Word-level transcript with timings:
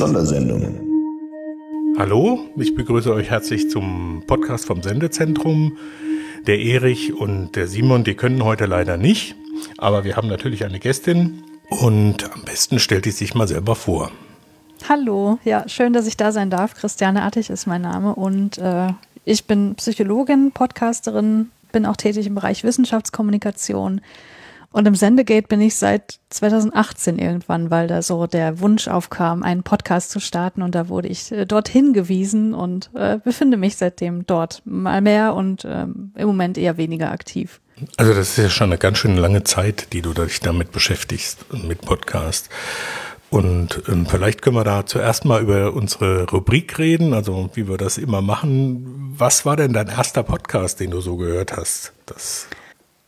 Sondersendung. 0.00 0.80
Hallo, 1.98 2.38
ich 2.56 2.74
begrüße 2.74 3.12
euch 3.12 3.28
herzlich 3.28 3.68
zum 3.68 4.22
Podcast 4.26 4.64
vom 4.64 4.82
Sendezentrum. 4.82 5.76
Der 6.46 6.58
Erich 6.58 7.12
und 7.12 7.54
der 7.54 7.66
Simon, 7.66 8.04
die 8.04 8.14
können 8.14 8.42
heute 8.42 8.64
leider 8.64 8.96
nicht, 8.96 9.34
aber 9.76 10.04
wir 10.04 10.16
haben 10.16 10.28
natürlich 10.28 10.64
eine 10.64 10.78
Gästin 10.78 11.42
und 11.68 12.32
am 12.32 12.42
besten 12.44 12.78
stellt 12.78 13.04
die 13.04 13.10
sich 13.10 13.34
mal 13.34 13.46
selber 13.46 13.74
vor. 13.74 14.10
Hallo, 14.88 15.38
ja, 15.44 15.68
schön, 15.68 15.92
dass 15.92 16.06
ich 16.06 16.16
da 16.16 16.32
sein 16.32 16.50
darf. 16.50 16.74
Christiane 16.74 17.22
Artig 17.22 17.50
ist 17.50 17.66
mein 17.66 17.82
Name 17.82 18.14
und 18.14 18.58
äh, 18.58 18.88
ich 19.24 19.46
bin 19.46 19.74
Psychologin, 19.76 20.52
Podcasterin, 20.52 21.50
bin 21.72 21.86
auch 21.86 21.96
tätig 21.96 22.26
im 22.26 22.34
Bereich 22.34 22.64
Wissenschaftskommunikation 22.64 24.00
und 24.72 24.86
im 24.86 24.94
Sendegate 24.94 25.48
bin 25.48 25.60
ich 25.60 25.74
seit 25.74 26.20
2018 26.30 27.18
irgendwann, 27.18 27.70
weil 27.72 27.88
da 27.88 28.02
so 28.02 28.28
der 28.28 28.60
Wunsch 28.60 28.86
aufkam, 28.86 29.42
einen 29.42 29.64
Podcast 29.64 30.10
zu 30.10 30.20
starten 30.20 30.62
und 30.62 30.76
da 30.76 30.88
wurde 30.88 31.08
ich 31.08 31.32
äh, 31.32 31.44
dorthin 31.44 31.92
gewiesen 31.92 32.54
und 32.54 32.90
äh, 32.94 33.18
befinde 33.18 33.56
mich 33.56 33.76
seitdem 33.76 34.26
dort 34.26 34.62
mal 34.64 35.00
mehr 35.00 35.34
und 35.34 35.64
ähm, 35.64 36.12
im 36.14 36.26
Moment 36.26 36.56
eher 36.56 36.76
weniger 36.76 37.10
aktiv. 37.10 37.60
Also 37.96 38.14
das 38.14 38.30
ist 38.30 38.38
ja 38.38 38.48
schon 38.48 38.70
eine 38.70 38.78
ganz 38.78 38.98
schön 38.98 39.16
lange 39.16 39.42
Zeit, 39.42 39.92
die 39.92 40.02
du 40.02 40.12
dich 40.12 40.38
damit 40.38 40.70
beschäftigst 40.70 41.46
mit 41.52 41.80
Podcast. 41.80 42.48
Und 43.30 43.82
ähm, 43.88 44.06
vielleicht 44.06 44.42
können 44.42 44.56
wir 44.56 44.64
da 44.64 44.84
zuerst 44.84 45.24
mal 45.24 45.40
über 45.40 45.72
unsere 45.72 46.28
Rubrik 46.28 46.78
reden, 46.78 47.14
also 47.14 47.48
wie 47.54 47.68
wir 47.68 47.76
das 47.76 47.96
immer 47.96 48.20
machen. 48.20 49.14
Was 49.16 49.46
war 49.46 49.56
denn 49.56 49.72
dein 49.72 49.86
erster 49.86 50.24
Podcast, 50.24 50.80
den 50.80 50.90
du 50.90 51.00
so 51.00 51.16
gehört 51.16 51.56
hast? 51.56 51.92
Das 52.06 52.48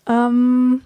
ähm, 0.09 0.83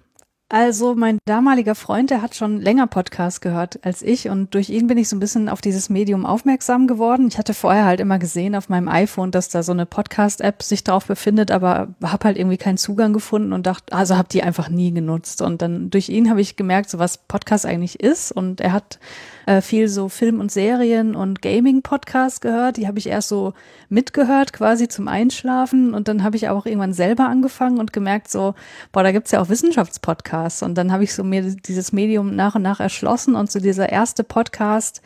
also 0.49 0.95
mein 0.95 1.19
damaliger 1.25 1.75
Freund, 1.75 2.11
der 2.11 2.23
hat 2.23 2.37
schon 2.37 2.61
länger 2.61 2.87
Podcast 2.87 3.41
gehört 3.41 3.85
als 3.85 4.03
ich 4.03 4.29
und 4.29 4.55
durch 4.55 4.71
ihn 4.71 4.87
bin 4.87 4.97
ich 4.97 5.09
so 5.09 5.17
ein 5.17 5.21
bisschen 5.21 5.49
auf 5.49 5.61
dieses 5.61 5.91
Medium 5.91 6.25
aufmerksam 6.25 6.87
geworden. 6.87 7.27
Ich 7.27 7.37
hatte 7.37 7.53
vorher 7.53 7.85
halt 7.85 7.99
immer 7.99 8.21
gesehen 8.21 8.55
auf 8.55 8.69
meinem 8.69 8.87
iPhone, 8.87 9.33
dass 9.33 9.49
da 9.49 9.65
so 9.65 9.73
eine 9.73 9.87
Podcast-App 9.87 10.63
sich 10.63 10.85
drauf 10.85 11.07
befindet, 11.07 11.51
aber 11.51 11.89
habe 12.01 12.25
halt 12.25 12.39
irgendwie 12.39 12.59
keinen 12.59 12.79
Zugang 12.79 13.13
gefunden 13.13 13.53
und 13.53 13.67
dachte, 13.67 13.93
also 13.93 14.17
habe 14.17 14.29
die 14.29 14.45
einfach 14.45 14.69
nie 14.69 14.93
genutzt. 14.93 15.43
Und 15.43 15.63
dann 15.63 15.91
durch 15.91 16.09
ihn 16.09 16.31
habe 16.31 16.41
ich 16.41 16.55
gemerkt, 16.55 16.91
so 16.91 17.01
was 17.01 17.19
Podcast 17.19 17.67
eigentlich 17.67 17.99
ist 17.99 18.31
und 18.31 18.61
er 18.61 18.73
hat 18.73 19.01
äh, 19.47 19.61
viel 19.61 19.89
so 19.89 20.09
Film- 20.09 20.41
und 20.41 20.51
Serien- 20.53 21.15
und 21.15 21.41
Gaming-Podcasts 21.41 22.41
gehört. 22.41 22.77
Die 22.77 22.87
habe 22.87 22.99
ich 22.99 23.09
erst 23.09 23.29
so 23.29 23.55
mitgehört, 23.89 24.53
quasi 24.53 24.89
zum 24.89 25.09
Einschlafen. 25.09 25.95
Und 25.95 26.09
dann 26.09 26.23
habe 26.23 26.37
ich 26.37 26.49
auch 26.49 26.67
irgendwann 26.67 26.93
selber 26.93 27.29
angefangen 27.29 27.79
und 27.79 27.93
gemerkt, 27.93 28.31
so, 28.31 28.55
boah, 28.93 29.03
da 29.03 29.13
gibt's 29.13 29.31
ja 29.31 29.41
auch 29.41 29.49
Wissenschaftspodcasts. 29.49 30.63
Und 30.63 30.75
dann 30.75 30.93
habe 30.93 31.05
ich 31.05 31.15
so 31.15 31.25
mir 31.25 31.43
dieses 31.43 31.93
Medium 31.93 32.35
nach 32.35 32.57
und 32.57 32.63
nach 32.63 32.81
erschlossen. 32.81 33.37
Und 33.37 33.51
so 33.51 33.61
dieser 33.61 33.89
erste 33.89 34.25
Podcast 34.25 35.01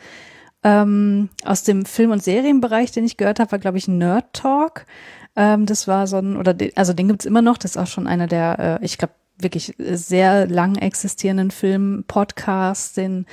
ähm, 0.63 1.29
aus 1.45 1.63
dem 1.63 1.85
Film- 1.85 2.11
und 2.11 2.23
Serienbereich, 2.23 2.91
den 2.91 3.05
ich 3.05 3.17
gehört 3.17 3.39
habe, 3.39 3.51
war, 3.51 3.59
glaube 3.59 3.77
ich, 3.77 3.87
Nerd 3.87 4.33
Talk. 4.33 4.85
Ähm, 5.35 5.65
das 5.65 5.87
war 5.87 6.07
so 6.07 6.17
ein, 6.17 6.35
oder 6.35 6.53
de, 6.53 6.73
also 6.75 6.93
den 6.93 7.07
gibt's 7.07 7.25
immer 7.25 7.41
noch, 7.41 7.57
das 7.57 7.71
ist 7.71 7.77
auch 7.77 7.87
schon 7.87 8.07
einer 8.07 8.27
der, 8.27 8.79
äh, 8.81 8.85
ich 8.85 8.97
glaube, 8.97 9.13
wirklich 9.43 9.75
sehr 9.77 10.47
lang 10.47 10.75
existierenden 10.75 11.51
Film-Podcasts, 11.51 12.93
den 12.93 13.25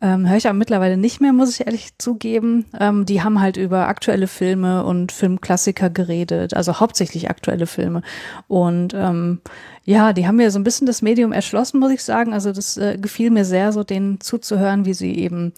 ähm, 0.00 0.28
höre 0.28 0.36
ich 0.36 0.48
aber 0.48 0.58
mittlerweile 0.58 0.96
nicht 0.96 1.20
mehr, 1.20 1.32
muss 1.32 1.50
ich 1.54 1.66
ehrlich 1.66 1.96
zugeben. 1.96 2.66
Ähm, 2.78 3.06
die 3.06 3.22
haben 3.22 3.40
halt 3.40 3.56
über 3.56 3.86
aktuelle 3.86 4.26
Filme 4.26 4.84
und 4.84 5.12
Filmklassiker 5.12 5.90
geredet, 5.90 6.54
also 6.54 6.80
hauptsächlich 6.80 7.30
aktuelle 7.30 7.66
Filme. 7.66 8.02
Und 8.48 8.94
ähm, 8.94 9.40
ja, 9.84 10.12
die 10.12 10.26
haben 10.26 10.36
mir 10.36 10.50
so 10.50 10.58
ein 10.58 10.64
bisschen 10.64 10.86
das 10.88 11.02
Medium 11.02 11.32
erschlossen, 11.32 11.78
muss 11.78 11.92
ich 11.92 12.02
sagen. 12.02 12.32
Also 12.32 12.52
das 12.52 12.76
äh, 12.76 12.98
gefiel 12.98 13.30
mir 13.30 13.44
sehr, 13.44 13.72
so 13.72 13.84
denen 13.84 14.20
zuzuhören, 14.20 14.84
wie 14.84 14.94
sie 14.94 15.14
eben 15.14 15.52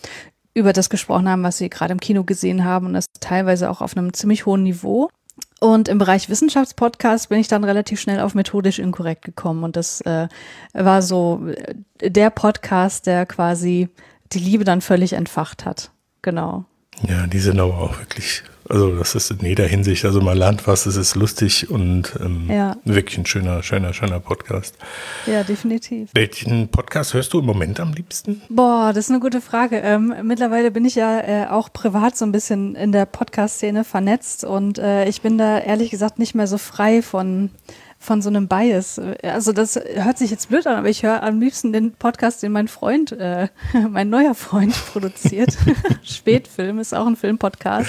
über 0.53 0.72
das 0.72 0.91
gesprochen 0.91 1.28
haben, 1.28 1.42
was 1.42 1.59
sie 1.59 1.71
gerade 1.71 1.92
im 1.92 2.00
Kino 2.00 2.22
gesehen 2.22 2.65
haben 2.65 2.86
und 2.86 2.92
das 2.94 3.06
teilweise 3.21 3.71
auch 3.71 3.81
auf 3.81 3.97
einem 3.97 4.12
ziemlich 4.12 4.47
hohen 4.47 4.62
Niveau. 4.62 5.09
Und 5.60 5.88
im 5.88 5.99
Bereich 5.99 6.28
Wissenschaftspodcast 6.28 7.28
bin 7.28 7.38
ich 7.38 7.49
dann 7.49 7.65
relativ 7.65 8.00
schnell 8.00 8.21
auf 8.21 8.34
methodisch 8.34 8.78
inkorrekt 8.78 9.25
gekommen. 9.25 9.65
Und 9.65 9.77
das 9.77 10.00
äh, 10.03 10.28
war 10.72 11.00
so 11.00 11.47
äh, 12.00 12.10
der 12.10 12.31
Podcast, 12.31 13.06
der 13.06 13.25
quasi 13.25 13.88
die 14.33 14.38
Liebe 14.41 14.65
dann 14.65 14.81
völlig 14.81 15.15
entfacht 15.15 15.65
hat. 15.65 15.91
Genau. 16.22 16.65
Ja, 17.09 17.27
die 17.27 17.38
sind 17.38 17.60
aber 17.60 17.78
auch 17.78 17.99
wirklich, 17.99 18.43
also 18.69 18.97
das 18.97 19.14
ist 19.14 19.30
in 19.30 19.38
jeder 19.41 19.66
Hinsicht, 19.66 20.04
also 20.04 20.20
man 20.20 20.36
lernt 20.36 20.66
was, 20.66 20.86
es 20.86 20.97
ist 20.97 21.14
lustig 21.14 21.70
und 21.70 22.14
ähm, 22.20 22.48
ja. 22.48 22.76
wirklich 22.84 23.19
ein 23.19 23.26
schöner, 23.26 23.62
schöner, 23.62 23.92
schöner 23.92 24.20
Podcast. 24.20 24.76
Ja, 25.26 25.42
definitiv. 25.44 26.10
Welchen 26.14 26.69
Podcast 26.69 27.14
hörst 27.14 27.32
du 27.32 27.41
im 27.41 27.47
Moment 27.47 27.80
am 27.80 27.92
liebsten? 27.92 28.42
Boah, 28.48 28.92
das 28.94 29.06
ist 29.06 29.10
eine 29.10 29.20
gute 29.20 29.41
Frage. 29.41 29.78
Ähm, 29.78 30.14
mittlerweile 30.22 30.70
bin 30.70 30.84
ich 30.84 30.94
ja 30.94 31.20
äh, 31.20 31.47
auch 31.48 31.72
privat 31.72 32.16
so 32.16 32.24
ein 32.24 32.32
bisschen 32.32 32.74
in 32.74 32.92
der 32.92 33.06
Podcast-Szene 33.06 33.84
vernetzt 33.84 34.44
und 34.44 34.78
äh, 34.78 35.08
ich 35.08 35.20
bin 35.20 35.38
da 35.38 35.58
ehrlich 35.58 35.91
gesagt 35.91 36.19
nicht 36.19 36.34
mehr 36.34 36.47
so 36.47 36.58
frei 36.58 37.03
von 37.03 37.50
von 38.04 38.22
so 38.22 38.28
einem 38.28 38.48
Bias. 38.48 39.00
Also 39.22 39.53
das 39.53 39.76
hört 39.76 40.19
sich 40.19 40.31
jetzt 40.31 40.48
blöd 40.48 40.66
an, 40.66 40.76
aber 40.76 40.88
ich 40.88 41.03
höre 41.03 41.22
am 41.22 41.41
liebsten 41.41 41.72
den 41.72 41.92
Podcast, 41.92 42.42
den 42.42 42.53
mein 42.53 42.69
Freund, 42.69 43.12
äh, 43.12 43.48
mein 43.91 44.10
neuer 44.10 44.34
Freund 44.34 44.75
produziert. 44.92 45.56
Spätfilm 46.03 46.78
ist 46.78 46.94
auch 46.94 47.06
ein 47.06 47.16
Filmpodcast. 47.16 47.88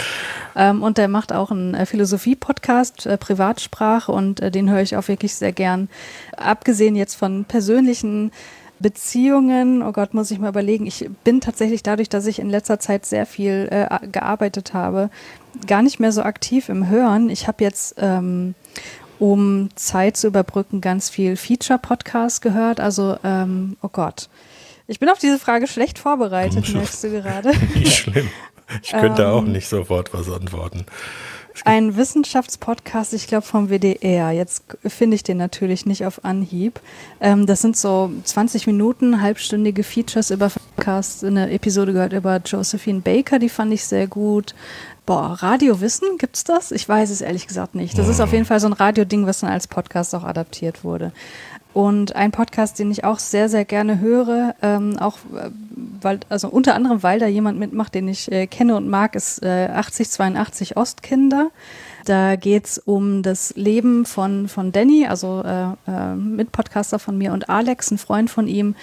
Ähm, 0.55 0.81
und 0.83 0.97
der 0.97 1.09
macht 1.09 1.33
auch 1.33 1.51
einen 1.51 1.73
äh, 1.73 1.85
Philosophie-Podcast, 1.85 3.05
äh, 3.05 3.17
Privatsprache 3.17 4.11
und 4.11 4.39
äh, 4.39 4.51
den 4.51 4.69
höre 4.69 4.81
ich 4.81 4.95
auch 4.95 5.07
wirklich 5.07 5.35
sehr 5.35 5.51
gern. 5.51 5.89
Abgesehen 6.37 6.95
jetzt 6.95 7.15
von 7.15 7.43
persönlichen 7.45 8.31
Beziehungen, 8.79 9.83
oh 9.83 9.91
Gott, 9.91 10.13
muss 10.13 10.31
ich 10.31 10.39
mal 10.39 10.49
überlegen. 10.49 10.85
Ich 10.85 11.09
bin 11.23 11.41
tatsächlich 11.41 11.83
dadurch, 11.83 12.09
dass 12.09 12.25
ich 12.25 12.39
in 12.39 12.49
letzter 12.49 12.79
Zeit 12.79 13.05
sehr 13.05 13.25
viel 13.25 13.67
äh, 13.69 14.07
gearbeitet 14.07 14.73
habe, 14.73 15.09
gar 15.67 15.81
nicht 15.81 15.99
mehr 15.99 16.11
so 16.11 16.23
aktiv 16.23 16.69
im 16.69 16.87
Hören. 16.89 17.29
Ich 17.29 17.47
habe 17.47 17.63
jetzt 17.63 17.95
ähm, 17.97 18.53
um 19.19 19.69
Zeit 19.75 20.17
zu 20.17 20.27
überbrücken, 20.27 20.81
ganz 20.81 21.09
viel 21.09 21.35
Feature-Podcast 21.35 22.41
gehört. 22.41 22.79
Also, 22.79 23.17
ähm, 23.23 23.77
oh 23.81 23.89
Gott. 23.89 24.29
Ich 24.87 24.99
bin 24.99 25.09
auf 25.09 25.17
diese 25.17 25.39
Frage 25.39 25.67
schlecht 25.67 25.97
vorbereitet, 25.97 26.71
merkst 26.73 27.03
du 27.03 27.09
gerade. 27.09 27.51
Nicht 27.75 27.95
schlimm. 27.95 28.29
Ich 28.81 28.91
könnte 28.91 29.23
ähm, 29.23 29.29
auch 29.29 29.43
nicht 29.43 29.67
sofort 29.67 30.11
was 30.13 30.29
antworten. 30.29 30.85
Ein 31.63 31.95
Wissenschaftspodcast, 31.95 33.13
ich 33.13 33.27
glaube 33.27 33.45
vom 33.45 33.69
WDR. 33.69 34.31
Jetzt 34.31 34.63
finde 34.85 35.15
ich 35.15 35.23
den 35.23 35.37
natürlich 35.37 35.85
nicht 35.85 36.05
auf 36.05 36.25
Anhieb. 36.25 36.81
Ähm, 37.21 37.45
das 37.45 37.61
sind 37.61 37.77
so 37.77 38.11
20 38.23 38.67
Minuten, 38.67 39.21
halbstündige 39.21 39.83
Features 39.83 40.31
über 40.31 40.49
Podcasts. 40.49 41.23
Eine 41.23 41.51
Episode 41.51 41.93
gehört 41.93 42.13
über 42.13 42.41
Josephine 42.43 42.99
Baker, 42.99 43.39
die 43.39 43.49
fand 43.49 43.71
ich 43.71 43.85
sehr 43.85 44.07
gut. 44.07 44.53
Boah, 45.05 45.37
Radiowissen, 45.39 46.17
gibt's 46.17 46.43
das? 46.43 46.71
Ich 46.71 46.89
weiß 46.89 47.11
es 47.11 47.21
ehrlich 47.21 47.47
gesagt 47.47 47.75
nicht. 47.75 47.97
Das 47.97 48.07
ist 48.07 48.19
auf 48.19 48.33
jeden 48.33 48.45
Fall 48.45 48.59
so 48.59 48.67
ein 48.67 48.73
Radioding, 48.73 49.27
was 49.27 49.41
dann 49.41 49.51
als 49.51 49.67
Podcast 49.67 50.15
auch 50.15 50.23
adaptiert 50.23 50.83
wurde. 50.83 51.11
Und 51.75 52.15
ein 52.15 52.31
Podcast, 52.31 52.79
den 52.79 52.89
ich 52.89 53.03
auch 53.03 53.19
sehr, 53.19 53.49
sehr 53.49 53.65
gerne 53.65 53.99
höre, 53.99 54.55
ähm, 54.61 54.97
auch 54.97 55.17
äh, 55.35 55.49
weil, 56.01 56.21
also 56.29 56.47
unter 56.47 56.73
anderem, 56.73 57.03
weil 57.03 57.19
da 57.19 57.27
jemand 57.27 57.59
mitmacht, 57.59 57.93
den 57.93 58.07
ich 58.07 58.31
äh, 58.31 58.47
kenne 58.47 58.77
und 58.77 58.87
mag, 58.87 59.13
ist 59.13 59.43
äh, 59.43 59.67
8082 59.73 60.77
Ostkinder. 60.77 61.51
Da 62.05 62.37
geht's 62.37 62.77
um 62.77 63.23
das 63.23 63.53
Leben 63.57 64.05
von, 64.05 64.47
von 64.47 64.71
Danny, 64.71 65.05
also 65.05 65.43
äh, 65.43 65.91
äh, 65.91 66.15
Mitpodcaster 66.15 66.97
von 66.97 67.17
mir 67.17 67.33
und 67.33 67.49
Alex, 67.49 67.91
ein 67.91 67.97
Freund 67.97 68.29
von 68.29 68.47
ihm. 68.47 68.75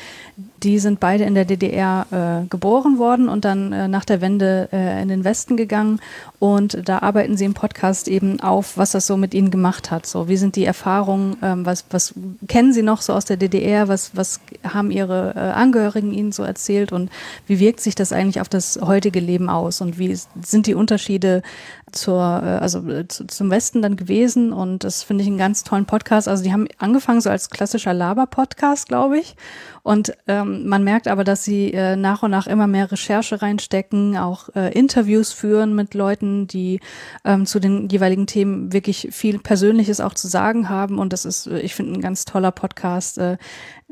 Die 0.62 0.78
sind 0.78 1.00
beide 1.00 1.24
in 1.24 1.34
der 1.34 1.44
DDR 1.44 2.06
äh, 2.10 2.46
geboren 2.48 2.98
worden 2.98 3.28
und 3.28 3.44
dann 3.44 3.72
äh, 3.72 3.88
nach 3.88 4.04
der 4.04 4.20
Wende 4.20 4.68
äh, 4.72 5.02
in 5.02 5.08
den 5.08 5.24
Westen 5.24 5.56
gegangen. 5.56 6.00
Und 6.38 6.88
da 6.88 7.00
arbeiten 7.00 7.36
sie 7.36 7.44
im 7.44 7.54
Podcast 7.54 8.06
eben 8.08 8.40
auf, 8.40 8.76
was 8.76 8.92
das 8.92 9.06
so 9.06 9.16
mit 9.16 9.34
ihnen 9.34 9.50
gemacht 9.50 9.90
hat. 9.90 10.06
So, 10.06 10.28
wie 10.28 10.36
sind 10.36 10.56
die 10.56 10.64
Erfahrungen, 10.64 11.36
ähm, 11.42 11.66
was, 11.66 11.84
was 11.90 12.14
kennen 12.48 12.72
sie 12.72 12.82
noch 12.82 13.02
so 13.02 13.12
aus 13.12 13.24
der 13.24 13.36
DDR, 13.36 13.88
was, 13.88 14.16
was 14.16 14.40
haben 14.62 14.90
ihre 14.90 15.34
äh, 15.34 15.38
Angehörigen 15.38 16.12
ihnen 16.12 16.32
so 16.32 16.42
erzählt 16.42 16.92
und 16.92 17.10
wie 17.46 17.58
wirkt 17.58 17.80
sich 17.80 17.94
das 17.94 18.12
eigentlich 18.12 18.40
auf 18.40 18.48
das 18.48 18.78
heutige 18.80 19.20
Leben 19.20 19.48
aus 19.48 19.80
und 19.80 19.98
wie 19.98 20.16
sind 20.42 20.66
die 20.66 20.74
Unterschiede 20.74 21.42
zur, 21.92 22.20
äh, 22.42 22.58
also 22.58 22.88
äh, 22.88 23.06
zu, 23.06 23.26
zum 23.26 23.50
Westen 23.50 23.82
dann 23.82 23.96
gewesen 23.96 24.52
und 24.52 24.84
das 24.84 25.02
finde 25.02 25.22
ich 25.22 25.28
einen 25.28 25.38
ganz 25.38 25.62
tollen 25.64 25.86
Podcast. 25.86 26.28
Also 26.28 26.42
die 26.42 26.52
haben 26.52 26.66
angefangen 26.78 27.20
so 27.20 27.30
als 27.30 27.50
klassischer 27.50 27.94
Laber-Podcast, 27.94 28.88
glaube 28.88 29.18
ich. 29.18 29.36
Und 29.82 30.12
ähm, 30.28 30.51
man 30.52 30.84
merkt 30.84 31.08
aber, 31.08 31.24
dass 31.24 31.44
sie 31.44 31.72
äh, 31.72 31.96
nach 31.96 32.22
und 32.22 32.30
nach 32.30 32.46
immer 32.46 32.66
mehr 32.66 32.90
Recherche 32.90 33.42
reinstecken, 33.42 34.16
auch 34.16 34.48
äh, 34.54 34.72
Interviews 34.72 35.32
führen 35.32 35.74
mit 35.74 35.94
Leuten, 35.94 36.46
die 36.46 36.80
ähm, 37.24 37.46
zu 37.46 37.60
den 37.60 37.88
jeweiligen 37.88 38.26
Themen 38.26 38.72
wirklich 38.72 39.08
viel 39.10 39.38
Persönliches 39.38 40.00
auch 40.00 40.14
zu 40.14 40.28
sagen 40.28 40.68
haben. 40.68 40.98
Und 40.98 41.12
das 41.12 41.24
ist, 41.24 41.46
äh, 41.46 41.60
ich 41.60 41.74
finde, 41.74 41.98
ein 41.98 42.00
ganz 42.00 42.24
toller 42.24 42.52
Podcast. 42.52 43.18
Äh, 43.18 43.36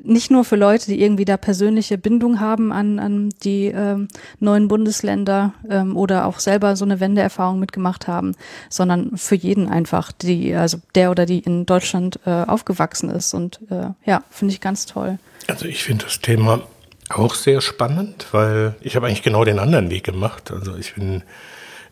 nicht 0.03 0.31
nur 0.31 0.45
für 0.45 0.57
Leute, 0.57 0.87
die 0.87 1.03
irgendwie 1.03 1.25
da 1.25 1.37
persönliche 1.37 1.99
Bindung 1.99 2.41
haben 2.41 2.73
an, 2.73 2.99
an 2.99 3.31
die 3.43 3.67
ähm, 3.67 4.09
neuen 4.39 4.69
Bundesländer 4.69 5.55
ähm, 5.69 5.97
oder 5.97 6.27
auch 6.27 6.39
selber 6.39 6.77
so 6.77 6.85
eine 6.85 7.01
Wendeerfahrung 7.01 7.59
mitgemacht 7.59 8.09
haben, 8.09 8.35
sondern 8.69 9.17
für 9.17 9.35
jeden 9.35 9.69
einfach, 9.69 10.13
die, 10.13 10.55
also 10.55 10.79
der 10.95 11.11
oder 11.11 11.27
die 11.27 11.41
in 11.41 11.67
Deutschland 11.67 12.21
äh, 12.27 12.31
aufgewachsen 12.31 13.11
ist. 13.11 13.35
Und 13.35 13.61
äh, 13.71 13.89
ja, 14.05 14.23
finde 14.31 14.55
ich 14.55 14.61
ganz 14.61 14.87
toll. 14.87 15.19
Also 15.49 15.67
ich 15.67 15.83
finde 15.83 16.05
das 16.05 16.21
Thema 16.21 16.63
auch 17.09 17.35
sehr 17.35 17.61
spannend, 17.61 18.27
weil 18.33 18.75
ich 18.81 18.97
habe 18.97 19.07
eigentlich 19.07 19.23
genau 19.23 19.45
den 19.45 19.59
anderen 19.59 19.91
Weg 19.91 20.05
gemacht. 20.05 20.51
Also 20.51 20.77
ich 20.77 20.95
bin 20.95 21.23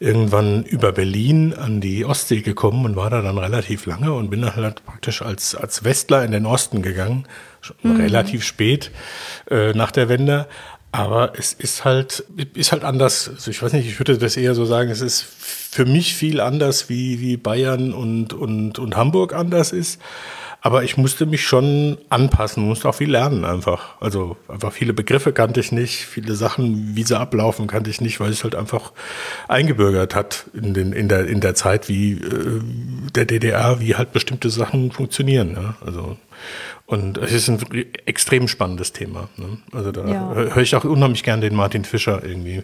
irgendwann 0.00 0.62
über 0.64 0.92
Berlin 0.92 1.54
an 1.54 1.80
die 1.80 2.04
Ostsee 2.04 2.40
gekommen 2.40 2.84
und 2.84 2.96
war 2.96 3.10
da 3.10 3.20
dann 3.20 3.38
relativ 3.38 3.86
lange 3.86 4.12
und 4.12 4.30
bin 4.30 4.42
dann 4.42 4.54
halt 4.54 4.84
praktisch 4.84 5.22
als, 5.22 5.54
als 5.54 5.84
Westler 5.84 6.24
in 6.24 6.30
den 6.30 6.46
Osten 6.46 6.82
gegangen, 6.82 7.26
mhm. 7.82 7.96
relativ 7.96 8.44
spät 8.44 8.90
äh, 9.50 9.72
nach 9.72 9.90
der 9.90 10.08
Wende. 10.08 10.46
Aber 10.90 11.34
es 11.36 11.52
ist 11.52 11.84
halt, 11.84 12.24
ist 12.54 12.72
halt 12.72 12.82
anders. 12.82 13.28
Also 13.28 13.50
ich 13.50 13.62
weiß 13.62 13.74
nicht, 13.74 13.86
ich 13.86 13.98
würde 14.00 14.16
das 14.16 14.36
eher 14.36 14.54
so 14.54 14.64
sagen, 14.64 14.90
es 14.90 15.02
ist 15.02 15.22
für 15.22 15.84
mich 15.84 16.14
viel 16.14 16.40
anders, 16.40 16.88
wie, 16.88 17.20
wie 17.20 17.36
Bayern 17.36 17.92
und, 17.92 18.32
und, 18.32 18.78
und 18.78 18.96
Hamburg 18.96 19.34
anders 19.34 19.72
ist. 19.72 20.00
Aber 20.60 20.82
ich 20.82 20.96
musste 20.96 21.24
mich 21.24 21.46
schon 21.46 21.98
anpassen, 22.08 22.64
musste 22.64 22.88
auch 22.88 22.94
viel 22.94 23.10
lernen 23.10 23.44
einfach. 23.44 24.00
Also 24.00 24.36
einfach 24.48 24.72
viele 24.72 24.92
Begriffe 24.92 25.32
kannte 25.32 25.60
ich 25.60 25.70
nicht, 25.70 26.04
viele 26.04 26.34
Sachen, 26.34 26.96
wie 26.96 27.04
sie 27.04 27.18
ablaufen, 27.18 27.68
kannte 27.68 27.90
ich 27.90 28.00
nicht, 28.00 28.18
weil 28.18 28.30
es 28.30 28.42
halt 28.42 28.56
einfach 28.56 28.92
eingebürgert 29.46 30.16
hat 30.16 30.46
in, 30.54 30.74
den, 30.74 30.92
in, 30.92 31.08
der, 31.08 31.28
in 31.28 31.40
der 31.40 31.54
Zeit 31.54 31.88
wie 31.88 32.14
äh, 32.14 32.60
der 33.14 33.24
DDR, 33.24 33.78
wie 33.78 33.94
halt 33.94 34.12
bestimmte 34.12 34.50
Sachen 34.50 34.90
funktionieren. 34.90 35.52
Ja? 35.54 35.76
Also 35.84 36.16
und 36.88 37.18
es 37.18 37.32
ist 37.32 37.48
ein 37.48 37.60
extrem 38.06 38.48
spannendes 38.48 38.94
Thema. 38.94 39.28
Ne? 39.36 39.58
Also 39.72 39.92
da 39.92 40.06
ja. 40.06 40.32
höre 40.32 40.56
ich 40.56 40.74
auch 40.74 40.84
unheimlich 40.84 41.22
gern 41.22 41.42
den 41.42 41.54
Martin 41.54 41.84
Fischer 41.84 42.24
irgendwie 42.24 42.62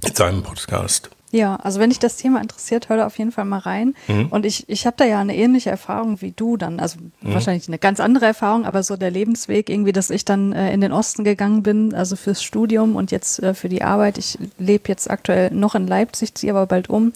mit 0.00 0.16
seinem 0.16 0.44
Podcast. 0.44 1.10
Ja, 1.32 1.56
also 1.56 1.80
wenn 1.80 1.90
dich 1.90 1.98
das 1.98 2.16
Thema 2.16 2.40
interessiert, 2.40 2.88
hör 2.88 2.98
da 2.98 3.06
auf 3.06 3.18
jeden 3.18 3.32
Fall 3.32 3.44
mal 3.44 3.58
rein. 3.58 3.96
Mhm. 4.06 4.26
Und 4.26 4.46
ich, 4.46 4.68
ich 4.68 4.86
habe 4.86 4.96
da 4.96 5.04
ja 5.04 5.18
eine 5.18 5.34
ähnliche 5.34 5.70
Erfahrung 5.70 6.20
wie 6.20 6.30
du 6.30 6.56
dann. 6.56 6.78
Also 6.78 6.98
mhm. 7.00 7.34
wahrscheinlich 7.34 7.66
eine 7.66 7.78
ganz 7.78 7.98
andere 7.98 8.26
Erfahrung, 8.26 8.64
aber 8.64 8.84
so 8.84 8.96
der 8.96 9.10
Lebensweg 9.10 9.68
irgendwie, 9.68 9.92
dass 9.92 10.10
ich 10.10 10.24
dann 10.24 10.52
äh, 10.52 10.72
in 10.72 10.80
den 10.80 10.92
Osten 10.92 11.24
gegangen 11.24 11.64
bin, 11.64 11.94
also 11.94 12.14
fürs 12.14 12.44
Studium 12.44 12.94
und 12.94 13.10
jetzt 13.10 13.42
äh, 13.42 13.54
für 13.54 13.68
die 13.68 13.82
Arbeit. 13.82 14.18
Ich 14.18 14.38
lebe 14.58 14.84
jetzt 14.86 15.10
aktuell 15.10 15.50
noch 15.50 15.74
in 15.74 15.88
Leipzig, 15.88 16.36
ziehe 16.36 16.52
aber 16.52 16.66
bald 16.66 16.88
um. 16.88 17.12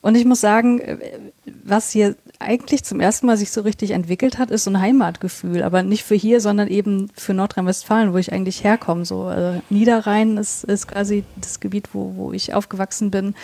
Und 0.00 0.16
ich 0.16 0.24
muss 0.24 0.40
sagen, 0.40 0.80
äh, 0.80 0.98
was 1.62 1.92
hier 1.92 2.16
eigentlich 2.38 2.84
zum 2.84 3.00
ersten 3.00 3.26
Mal 3.26 3.36
sich 3.36 3.50
so 3.50 3.60
richtig 3.62 3.92
entwickelt 3.92 4.38
hat, 4.38 4.50
ist 4.50 4.64
so 4.64 4.70
ein 4.70 4.80
Heimatgefühl, 4.80 5.62
aber 5.62 5.82
nicht 5.82 6.04
für 6.04 6.14
hier, 6.14 6.40
sondern 6.40 6.68
eben 6.68 7.10
für 7.16 7.34
Nordrhein-Westfalen, 7.34 8.12
wo 8.12 8.18
ich 8.18 8.32
eigentlich 8.32 8.64
herkomme. 8.64 9.04
So 9.04 9.30
äh, 9.30 9.60
Niederrhein 9.70 10.36
ist, 10.36 10.64
ist 10.64 10.88
quasi 10.88 11.24
das 11.36 11.60
Gebiet, 11.60 11.90
wo, 11.92 12.14
wo 12.16 12.32
ich 12.32 12.54
aufgewachsen 12.54 13.10
bin. 13.10 13.34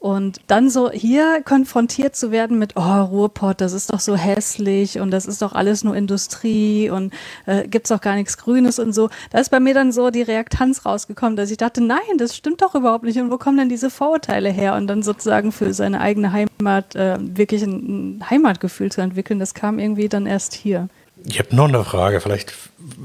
Und 0.00 0.40
dann 0.46 0.70
so 0.70 0.90
hier 0.92 1.42
konfrontiert 1.44 2.14
zu 2.14 2.30
werden 2.30 2.56
mit, 2.56 2.74
oh, 2.76 3.02
Ruhrpott, 3.02 3.60
das 3.60 3.72
ist 3.72 3.92
doch 3.92 3.98
so 3.98 4.14
hässlich 4.14 5.00
und 5.00 5.10
das 5.10 5.26
ist 5.26 5.42
doch 5.42 5.54
alles 5.54 5.82
nur 5.82 5.96
Industrie 5.96 6.88
und 6.88 7.12
äh, 7.46 7.66
gibt's 7.66 7.88
doch 7.88 8.00
gar 8.00 8.14
nichts 8.14 8.38
Grünes 8.38 8.78
und 8.78 8.92
so. 8.92 9.10
Da 9.30 9.40
ist 9.40 9.50
bei 9.50 9.58
mir 9.58 9.74
dann 9.74 9.90
so 9.90 10.10
die 10.10 10.22
Reaktanz 10.22 10.86
rausgekommen, 10.86 11.34
dass 11.34 11.50
ich 11.50 11.56
dachte, 11.56 11.82
nein, 11.82 11.98
das 12.16 12.36
stimmt 12.36 12.62
doch 12.62 12.76
überhaupt 12.76 13.02
nicht. 13.02 13.18
Und 13.18 13.32
wo 13.32 13.38
kommen 13.38 13.56
denn 13.56 13.68
diese 13.68 13.90
Vorurteile 13.90 14.50
her? 14.50 14.76
Und 14.76 14.86
dann 14.86 15.02
sozusagen 15.02 15.50
für 15.50 15.74
seine 15.74 16.00
eigene 16.00 16.32
Heimat 16.32 16.94
äh, 16.94 17.18
wirklich 17.20 17.64
ein, 17.64 18.18
ein 18.18 18.30
Heimatgefühl 18.30 18.92
zu 18.92 19.00
entwickeln, 19.00 19.40
das 19.40 19.54
kam 19.54 19.80
irgendwie 19.80 20.08
dann 20.08 20.26
erst 20.26 20.54
hier. 20.54 20.88
Ich 21.28 21.38
habe 21.38 21.54
noch 21.54 21.68
eine 21.68 21.84
Frage, 21.84 22.20
vielleicht 22.20 22.54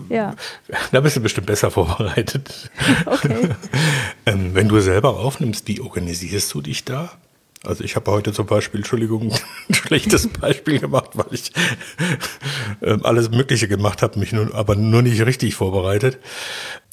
ja. 0.09 0.35
da 0.91 1.01
bist 1.01 1.17
du 1.17 1.19
bestimmt 1.21 1.47
besser 1.47 1.71
vorbereitet. 1.71 2.71
Okay. 3.05 3.49
ähm, 4.25 4.55
wenn 4.55 4.69
du 4.69 4.79
selber 4.79 5.19
aufnimmst, 5.19 5.67
wie 5.67 5.81
organisierst 5.81 6.53
du 6.53 6.61
dich 6.61 6.85
da? 6.85 7.11
Also 7.65 7.83
ich 7.83 7.95
habe 7.95 8.11
heute 8.11 8.33
zum 8.33 8.45
Beispiel, 8.45 8.79
Entschuldigung, 8.79 9.33
ein 9.69 9.73
schlechtes 9.73 10.27
Beispiel 10.27 10.79
gemacht, 10.79 11.11
weil 11.13 11.27
ich 11.31 11.51
äh, 12.81 12.97
alles 13.03 13.29
Mögliche 13.29 13.67
gemacht 13.67 14.01
habe, 14.01 14.19
mich 14.19 14.31
nur, 14.31 14.53
aber 14.55 14.75
nur 14.75 15.01
nicht 15.01 15.25
richtig 15.25 15.55
vorbereitet. 15.55 16.17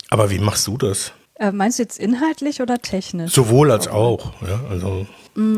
Aber 0.09 0.31
wie 0.31 0.38
machst 0.38 0.67
du 0.67 0.77
das? 0.77 1.12
Äh, 1.35 1.53
meinst 1.53 1.79
du 1.79 1.85
jetzt 1.85 1.99
inhaltlich 1.99 2.61
oder 2.61 2.79
technisch? 2.79 3.32
Sowohl 3.32 3.71
als 3.71 3.88
auch. 3.88 4.32
Ja, 4.43 4.61
also 4.69 5.06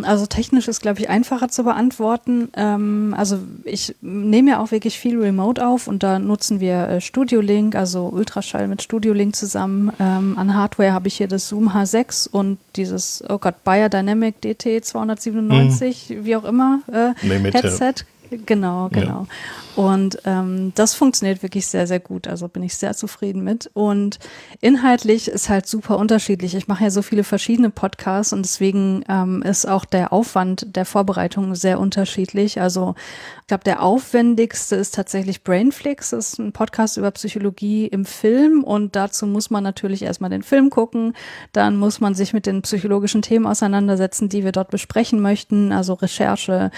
also 0.05 0.27
technisch 0.27 0.69
ist, 0.69 0.81
glaube 0.81 1.01
ich, 1.01 1.09
einfacher 1.09 1.49
zu 1.49 1.65
beantworten. 1.65 2.49
Ähm, 2.55 3.15
also 3.17 3.39
ich 3.65 3.95
nehme 4.01 4.51
ja 4.51 4.61
auch 4.61 4.71
wirklich 4.71 4.99
viel 4.99 5.19
Remote 5.19 5.67
auf 5.67 5.87
und 5.87 6.03
da 6.03 6.19
nutzen 6.19 6.61
wir 6.61 6.89
äh, 6.89 7.01
Studio 7.01 7.41
Link, 7.41 7.75
also 7.75 8.07
Ultraschall 8.07 8.69
mit 8.69 8.83
Studio 8.83 9.13
Link 9.13 9.35
zusammen. 9.35 9.93
Ähm, 9.99 10.37
an 10.37 10.55
Hardware 10.55 10.93
habe 10.93 11.09
ich 11.09 11.17
hier 11.17 11.29
das 11.29 11.49
Zoom 11.49 11.71
H6 11.71 12.29
und 12.29 12.59
dieses, 12.77 13.25
oh 13.29 13.39
Gott, 13.39 13.65
Biodynamic 13.65 14.41
DT 14.41 14.85
297, 14.85 16.11
mhm. 16.11 16.25
wie 16.25 16.37
auch 16.37 16.45
immer, 16.45 16.81
äh, 16.93 17.15
Headset. 17.51 18.05
Genau, 18.46 18.88
genau. 18.88 19.26
Ja. 19.26 19.26
Und 19.75 20.19
ähm, 20.26 20.73
das 20.75 20.94
funktioniert 20.94 21.43
wirklich 21.43 21.67
sehr, 21.67 21.87
sehr 21.87 22.00
gut. 22.00 22.29
Also 22.29 22.49
bin 22.49 22.62
ich 22.62 22.76
sehr 22.76 22.94
zufrieden 22.94 23.43
mit. 23.43 23.70
Und 23.73 24.19
inhaltlich 24.61 25.29
ist 25.29 25.49
halt 25.49 25.67
super 25.67 25.99
unterschiedlich. 25.99 26.55
Ich 26.55 26.69
mache 26.69 26.84
ja 26.84 26.90
so 26.90 27.00
viele 27.00 27.25
verschiedene 27.25 27.70
Podcasts 27.70 28.32
und 28.32 28.44
deswegen 28.44 29.05
ähm, 29.08 29.43
ist 29.43 29.67
auch 29.67 29.84
der 29.84 30.12
Aufwand 30.12 30.76
der 30.76 30.84
Vorbereitung 30.84 31.55
sehr 31.55 31.81
unterschiedlich. 31.81 32.61
Also 32.61 32.94
ich 33.40 33.46
glaube, 33.46 33.64
der 33.64 33.82
aufwendigste 33.82 34.76
ist 34.76 34.94
tatsächlich 34.94 35.43
Brainflix. 35.43 36.11
Das 36.11 36.32
ist 36.32 36.38
ein 36.38 36.52
Podcast 36.52 36.96
über 36.99 37.11
Psychologie 37.11 37.87
im 37.87 38.05
Film 38.05 38.64
und 38.64 38.94
dazu 38.94 39.26
muss 39.26 39.50
man 39.50 39.64
natürlich 39.64 40.02
erstmal 40.02 40.31
den 40.31 40.43
Film 40.43 40.69
gucken. 40.69 41.14
Dann 41.52 41.76
muss 41.76 42.00
man 42.00 42.14
sich 42.14 42.35
mit 42.35 42.46
den 42.46 42.62
psychologischen 42.62 43.23
Themen 43.23 43.46
auseinandersetzen, 43.46 44.28
die 44.28 44.44
wir 44.44 44.52
dort 44.52 44.70
besprechen 44.70 45.20
möchten. 45.20 45.73
Also 45.73 45.94
Recherche, 45.94 46.70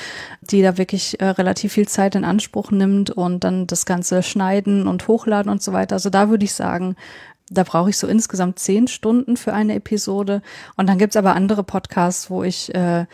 die 0.43 0.63
da 0.63 0.79
wirklich 0.79 1.21
äh, 1.21 1.27
relativ 1.45 1.75
viel 1.75 1.87
Zeit 1.87 2.15
in 2.15 2.25
Anspruch 2.25 2.71
nimmt 2.71 3.11
und 3.11 3.45
dann 3.45 3.67
das 3.67 3.85
Ganze 3.87 4.23
schneiden 4.23 4.89
und 4.89 5.07
hochladen 5.07 5.53
und 5.53 5.63
so 5.63 5.73
weiter. 5.73 5.95
Also 5.95 6.11
da 6.11 6.31
würde 6.31 6.45
ich 6.45 6.55
sagen, 6.55 6.97
da 7.51 7.63
brauche 7.63 7.91
ich 7.91 7.99
so 7.99 8.07
insgesamt 8.07 8.59
zehn 8.59 8.89
Stunden 8.89 9.37
für 9.37 9.53
eine 9.53 9.75
Episode. 9.75 10.41
Und 10.77 10.89
dann 10.89 10.99
gibt's 10.99 11.17
aber 11.17 11.35
andere 11.35 11.63
Podcasts, 11.63 12.31
wo 12.31 12.43
ich 12.43 12.75
äh, 12.75 13.05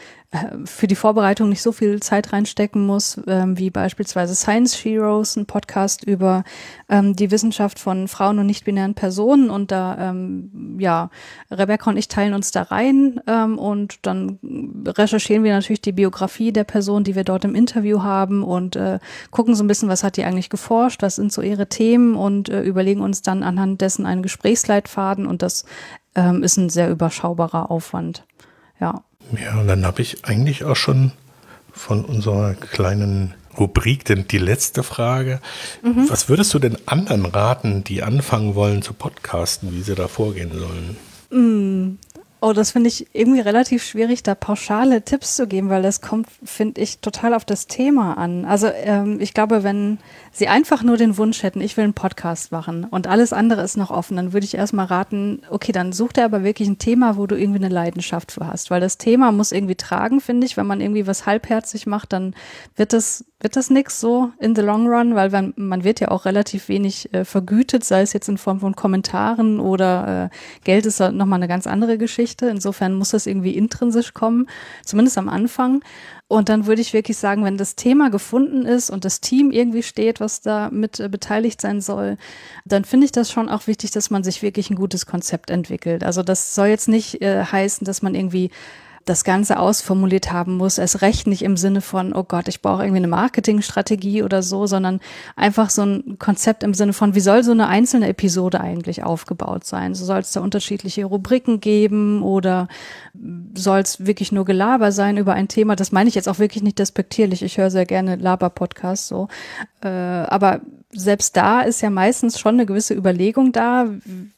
für 0.64 0.86
die 0.86 0.94
Vorbereitung 0.94 1.48
nicht 1.48 1.60
so 1.60 1.72
viel 1.72 1.98
Zeit 1.98 2.32
reinstecken 2.32 2.86
muss, 2.86 3.20
ähm, 3.26 3.58
wie 3.58 3.70
beispielsweise 3.70 4.36
Science 4.36 4.76
Heroes, 4.76 5.34
ein 5.34 5.46
Podcast 5.46 6.04
über 6.04 6.44
ähm, 6.88 7.16
die 7.16 7.32
Wissenschaft 7.32 7.80
von 7.80 8.06
Frauen 8.06 8.38
und 8.38 8.46
nicht-binären 8.46 8.94
Personen. 8.94 9.50
Und 9.50 9.72
da, 9.72 9.98
ähm, 9.98 10.76
ja, 10.78 11.10
Rebecca 11.50 11.90
und 11.90 11.96
ich 11.96 12.06
teilen 12.06 12.34
uns 12.34 12.52
da 12.52 12.62
rein 12.62 13.20
ähm, 13.26 13.58
und 13.58 14.06
dann 14.06 14.38
recherchieren 14.86 15.42
wir 15.42 15.52
natürlich 15.52 15.80
die 15.80 15.90
Biografie 15.90 16.52
der 16.52 16.64
Person, 16.64 17.02
die 17.02 17.16
wir 17.16 17.24
dort 17.24 17.44
im 17.44 17.56
Interview 17.56 18.04
haben 18.04 18.44
und 18.44 18.76
äh, 18.76 19.00
gucken 19.32 19.56
so 19.56 19.64
ein 19.64 19.68
bisschen, 19.68 19.88
was 19.88 20.04
hat 20.04 20.16
die 20.16 20.22
eigentlich 20.22 20.48
geforscht, 20.48 21.02
was 21.02 21.16
sind 21.16 21.32
so 21.32 21.42
ihre 21.42 21.68
Themen 21.68 22.14
und 22.14 22.48
äh, 22.48 22.62
überlegen 22.62 23.00
uns 23.00 23.22
dann 23.22 23.42
anhand 23.42 23.80
dessen 23.80 24.06
einen 24.06 24.22
Gesprächsleitfaden 24.22 25.26
und 25.26 25.42
das 25.42 25.64
ähm, 26.14 26.44
ist 26.44 26.56
ein 26.56 26.70
sehr 26.70 26.88
überschaubarer 26.88 27.68
Aufwand. 27.68 28.24
Ja. 28.80 29.02
Ja, 29.40 29.60
und 29.60 29.68
dann 29.68 29.86
habe 29.86 30.02
ich 30.02 30.24
eigentlich 30.24 30.64
auch 30.64 30.76
schon 30.76 31.12
von 31.72 32.04
unserer 32.04 32.54
kleinen 32.54 33.34
Rubrik 33.58 34.04
denn 34.04 34.26
die 34.28 34.38
letzte 34.38 34.82
Frage. 34.82 35.40
Mhm. 35.82 36.08
Was 36.08 36.28
würdest 36.28 36.54
du 36.54 36.58
denn 36.58 36.78
anderen 36.86 37.26
raten, 37.26 37.84
die 37.84 38.02
anfangen 38.02 38.54
wollen 38.54 38.82
zu 38.82 38.92
podcasten, 38.92 39.72
wie 39.72 39.82
sie 39.82 39.94
da 39.94 40.08
vorgehen 40.08 40.52
sollen? 40.52 40.96
Mm, 41.30 41.98
Oh, 42.42 42.54
das 42.54 42.70
finde 42.70 42.88
ich 42.88 43.06
irgendwie 43.12 43.40
relativ 43.40 43.84
schwierig, 43.84 44.22
da 44.22 44.34
pauschale 44.34 45.02
Tipps 45.02 45.36
zu 45.36 45.46
geben, 45.46 45.68
weil 45.68 45.82
das 45.82 46.00
kommt, 46.00 46.26
finde 46.42 46.80
ich, 46.80 47.00
total 47.00 47.34
auf 47.34 47.44
das 47.44 47.66
Thema 47.66 48.16
an. 48.16 48.46
Also 48.46 48.68
ähm, 48.68 49.20
ich 49.20 49.34
glaube, 49.34 49.62
wenn 49.62 49.98
Sie 50.32 50.48
einfach 50.48 50.82
nur 50.82 50.96
den 50.96 51.18
Wunsch 51.18 51.42
hätten, 51.42 51.60
ich 51.60 51.76
will 51.76 51.84
einen 51.84 51.92
Podcast 51.92 52.50
machen 52.50 52.84
und 52.84 53.06
alles 53.06 53.34
andere 53.34 53.62
ist 53.62 53.76
noch 53.76 53.90
offen, 53.90 54.16
dann 54.16 54.32
würde 54.32 54.46
ich 54.46 54.54
erstmal 54.54 54.86
raten, 54.86 55.42
okay, 55.50 55.72
dann 55.72 55.92
such 55.92 56.12
dir 56.12 56.24
aber 56.24 56.42
wirklich 56.42 56.68
ein 56.68 56.78
Thema, 56.78 57.16
wo 57.16 57.26
du 57.26 57.36
irgendwie 57.36 57.62
eine 57.62 57.74
Leidenschaft 57.74 58.32
für 58.32 58.46
hast, 58.46 58.70
weil 58.70 58.80
das 58.80 58.96
Thema 58.96 59.32
muss 59.32 59.52
irgendwie 59.52 59.74
tragen, 59.74 60.22
finde 60.22 60.46
ich. 60.46 60.56
Wenn 60.56 60.66
man 60.66 60.80
irgendwie 60.80 61.06
was 61.06 61.26
halbherzig 61.26 61.86
macht, 61.86 62.12
dann 62.14 62.34
wird 62.76 62.94
das 62.94 63.24
wird 63.40 63.56
das 63.56 63.70
nix 63.70 64.00
so 64.00 64.30
in 64.38 64.54
the 64.54 64.60
long 64.60 64.86
run, 64.86 65.14
weil 65.14 65.30
man, 65.30 65.54
man 65.56 65.82
wird 65.82 65.98
ja 66.00 66.08
auch 66.08 66.26
relativ 66.26 66.68
wenig 66.68 67.12
äh, 67.14 67.24
vergütet, 67.24 67.84
sei 67.84 68.02
es 68.02 68.12
jetzt 68.12 68.28
in 68.28 68.36
Form 68.36 68.60
von 68.60 68.76
Kommentaren 68.76 69.60
oder 69.60 70.30
äh, 70.30 70.36
Geld 70.64 70.84
ist 70.84 71.00
nochmal 71.00 71.38
eine 71.38 71.48
ganz 71.48 71.66
andere 71.66 71.96
Geschichte. 71.96 72.29
Insofern 72.38 72.94
muss 72.94 73.10
das 73.10 73.26
irgendwie 73.26 73.56
intrinsisch 73.56 74.14
kommen, 74.14 74.46
zumindest 74.84 75.18
am 75.18 75.28
Anfang. 75.28 75.82
Und 76.28 76.48
dann 76.48 76.66
würde 76.66 76.80
ich 76.80 76.92
wirklich 76.92 77.16
sagen, 77.16 77.44
wenn 77.44 77.56
das 77.56 77.74
Thema 77.74 78.08
gefunden 78.08 78.64
ist 78.64 78.88
und 78.88 79.04
das 79.04 79.20
Team 79.20 79.50
irgendwie 79.50 79.82
steht, 79.82 80.20
was 80.20 80.40
da 80.40 80.70
mit 80.70 81.00
äh, 81.00 81.08
beteiligt 81.08 81.60
sein 81.60 81.80
soll, 81.80 82.18
dann 82.64 82.84
finde 82.84 83.06
ich 83.06 83.12
das 83.12 83.32
schon 83.32 83.48
auch 83.48 83.66
wichtig, 83.66 83.90
dass 83.90 84.10
man 84.10 84.22
sich 84.22 84.40
wirklich 84.40 84.70
ein 84.70 84.76
gutes 84.76 85.06
Konzept 85.06 85.50
entwickelt. 85.50 86.04
Also 86.04 86.22
das 86.22 86.54
soll 86.54 86.68
jetzt 86.68 86.88
nicht 86.88 87.20
äh, 87.20 87.44
heißen, 87.44 87.84
dass 87.84 88.02
man 88.02 88.14
irgendwie 88.14 88.50
das 89.06 89.24
Ganze 89.24 89.58
ausformuliert 89.58 90.30
haben 90.30 90.56
muss. 90.56 90.78
Es 90.78 91.02
recht 91.02 91.26
nicht 91.26 91.42
im 91.42 91.56
Sinne 91.56 91.80
von, 91.80 92.12
oh 92.12 92.22
Gott, 92.22 92.48
ich 92.48 92.60
brauche 92.60 92.82
irgendwie 92.82 92.98
eine 92.98 93.08
Marketingstrategie 93.08 94.22
oder 94.22 94.42
so, 94.42 94.66
sondern 94.66 95.00
einfach 95.36 95.70
so 95.70 95.82
ein 95.82 96.18
Konzept 96.18 96.62
im 96.62 96.74
Sinne 96.74 96.92
von, 96.92 97.14
wie 97.14 97.20
soll 97.20 97.42
so 97.42 97.52
eine 97.52 97.68
einzelne 97.68 98.08
Episode 98.08 98.60
eigentlich 98.60 99.02
aufgebaut 99.02 99.64
sein? 99.64 99.94
So 99.94 100.04
soll 100.04 100.18
es 100.18 100.32
da 100.32 100.40
unterschiedliche 100.40 101.06
Rubriken 101.06 101.60
geben 101.60 102.22
oder 102.22 102.68
soll 103.54 103.80
es 103.80 104.04
wirklich 104.04 104.32
nur 104.32 104.44
Gelaber 104.44 104.92
sein 104.92 105.16
über 105.16 105.32
ein 105.32 105.48
Thema? 105.48 105.76
Das 105.76 105.92
meine 105.92 106.08
ich 106.08 106.14
jetzt 106.14 106.28
auch 106.28 106.38
wirklich 106.38 106.62
nicht 106.62 106.78
despektierlich. 106.78 107.42
Ich 107.42 107.58
höre 107.58 107.70
sehr 107.70 107.86
gerne 107.86 108.16
Laber-Podcasts 108.16 109.08
so. 109.08 109.28
Äh, 109.82 109.88
aber 109.88 110.60
selbst 110.92 111.36
da 111.36 111.60
ist 111.60 111.80
ja 111.82 111.90
meistens 111.90 112.38
schon 112.38 112.54
eine 112.54 112.66
gewisse 112.66 112.94
Überlegung 112.94 113.52
da, 113.52 113.86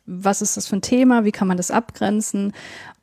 was 0.07 0.43
ist 0.43 0.57
das 0.57 0.67
für 0.67 0.77
ein 0.77 0.83
Thema, 0.83 1.25
wie 1.25 1.33
kann 1.33 1.49
man 1.49 1.57
das 1.57 1.71
abgrenzen 1.71 2.53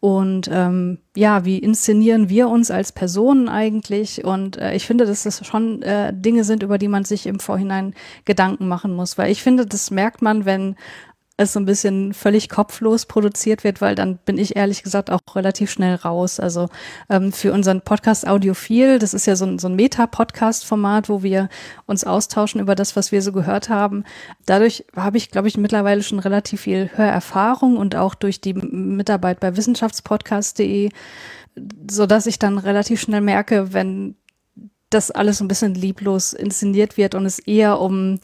und 0.01 0.49
ähm, 0.51 0.99
ja, 1.13 1.43
wie 1.43 1.57
inszenieren 1.57 2.29
wir 2.29 2.47
uns 2.47 2.71
als 2.71 2.93
Personen 2.93 3.49
eigentlich? 3.49 4.23
Und 4.23 4.57
äh, 4.57 4.73
ich 4.73 4.85
finde, 4.85 5.05
dass 5.05 5.23
das 5.23 5.45
schon 5.45 5.81
äh, 5.81 6.13
Dinge 6.13 6.45
sind, 6.45 6.63
über 6.63 6.77
die 6.77 6.87
man 6.87 7.03
sich 7.03 7.27
im 7.27 7.41
Vorhinein 7.41 7.93
Gedanken 8.23 8.69
machen 8.69 8.93
muss, 8.93 9.17
weil 9.17 9.29
ich 9.29 9.43
finde, 9.43 9.65
das 9.65 9.91
merkt 9.91 10.21
man, 10.21 10.45
wenn 10.45 10.77
es 11.39 11.53
so 11.53 11.59
ein 11.59 11.65
bisschen 11.65 12.13
völlig 12.13 12.49
kopflos 12.49 13.05
produziert 13.05 13.63
wird, 13.63 13.79
weil 13.79 13.95
dann 13.95 14.17
bin 14.17 14.37
ich 14.37 14.57
ehrlich 14.57 14.83
gesagt 14.83 15.09
auch 15.09 15.21
relativ 15.33 15.71
schnell 15.71 15.95
raus. 15.95 16.39
Also 16.39 16.67
ähm, 17.09 17.31
für 17.31 17.53
unseren 17.53 17.81
Podcast 17.81 18.27
Audiophil, 18.27 18.99
das 18.99 19.13
ist 19.13 19.25
ja 19.25 19.37
so 19.37 19.45
ein, 19.45 19.57
so 19.57 19.69
ein 19.69 19.75
Meta-Podcast-Format, 19.75 21.07
wo 21.07 21.23
wir 21.23 21.47
uns 21.85 22.03
austauschen 22.03 22.59
über 22.59 22.75
das, 22.75 22.97
was 22.97 23.13
wir 23.13 23.21
so 23.21 23.31
gehört 23.31 23.69
haben. 23.69 24.03
Dadurch 24.45 24.85
habe 24.95 25.17
ich, 25.17 25.31
glaube 25.31 25.47
ich, 25.47 25.57
mittlerweile 25.57 26.03
schon 26.03 26.19
relativ 26.19 26.61
viel 26.61 26.89
Hörerfahrung 26.93 27.77
und 27.77 27.95
auch 27.95 28.15
durch 28.15 28.41
die 28.41 28.53
Mitarbeit 28.53 29.39
bei 29.39 29.55
wissenschaftspodcast.de, 29.55 30.89
so 31.89 32.05
dass 32.05 32.25
ich 32.25 32.37
dann 32.37 32.57
relativ 32.57 32.99
schnell 32.99 33.21
merke, 33.21 33.73
wenn 33.73 34.15
das 34.89 35.11
alles 35.11 35.39
ein 35.39 35.47
bisschen 35.47 35.73
lieblos 35.73 36.33
inszeniert 36.33 36.97
wird 36.97 37.15
und 37.15 37.25
es 37.25 37.39
eher 37.39 37.79
um 37.79 38.19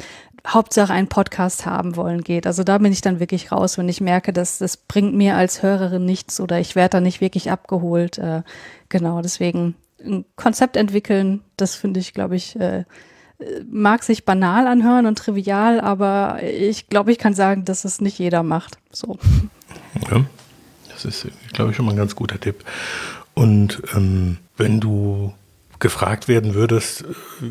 Hauptsache 0.48 0.94
einen 0.94 1.08
Podcast 1.08 1.66
haben 1.66 1.96
wollen 1.96 2.22
geht. 2.22 2.48
Also 2.48 2.64
da 2.64 2.78
bin 2.78 2.92
ich 2.92 3.02
dann 3.02 3.20
wirklich 3.20 3.52
raus, 3.52 3.78
wenn 3.78 3.90
ich 3.90 4.02
merke, 4.02 4.34
dass 4.34 4.60
das 4.60 4.78
bringt 4.78 5.16
mir 5.16 5.36
als 5.36 5.64
Hörerin 5.64 6.06
nichts 6.06 6.40
oder 6.40 6.60
ich 6.60 6.76
werde 6.76 6.92
da 6.92 7.02
nicht 7.02 7.22
wirklich 7.22 7.52
abgeholt. 7.52 8.18
Äh, 8.18 8.44
genau, 8.90 9.22
deswegen 9.22 9.76
ein 10.04 10.26
Konzept 10.36 10.78
entwickeln, 10.78 11.42
das 11.58 11.76
finde 11.76 12.00
ich, 12.00 12.14
glaube 12.14 12.36
ich, 12.36 12.60
äh, 12.60 12.84
mag 13.70 14.04
sich 14.04 14.24
banal 14.26 14.68
anhören 14.68 15.06
und 15.06 15.18
trivial, 15.18 15.82
aber 15.82 16.42
ich 16.42 16.88
glaube, 16.88 17.12
ich 17.12 17.18
kann 17.18 17.34
sagen, 17.34 17.66
dass 17.66 17.84
es 17.84 18.00
nicht 18.00 18.18
jeder 18.20 18.44
macht. 18.44 18.78
So. 18.92 19.18
Ja, 20.10 20.26
das 20.90 21.06
ist, 21.06 21.28
glaube 21.54 21.72
ich, 21.72 21.78
schon 21.78 21.86
mal 21.86 21.92
ein 21.92 21.98
ganz 21.98 22.16
guter 22.16 22.40
Tipp. 22.40 22.64
Und 23.34 23.82
ähm, 23.96 24.38
wenn 24.58 24.80
du 24.80 25.34
gefragt 25.80 26.28
werden 26.28 26.54
würdest, 26.54 27.06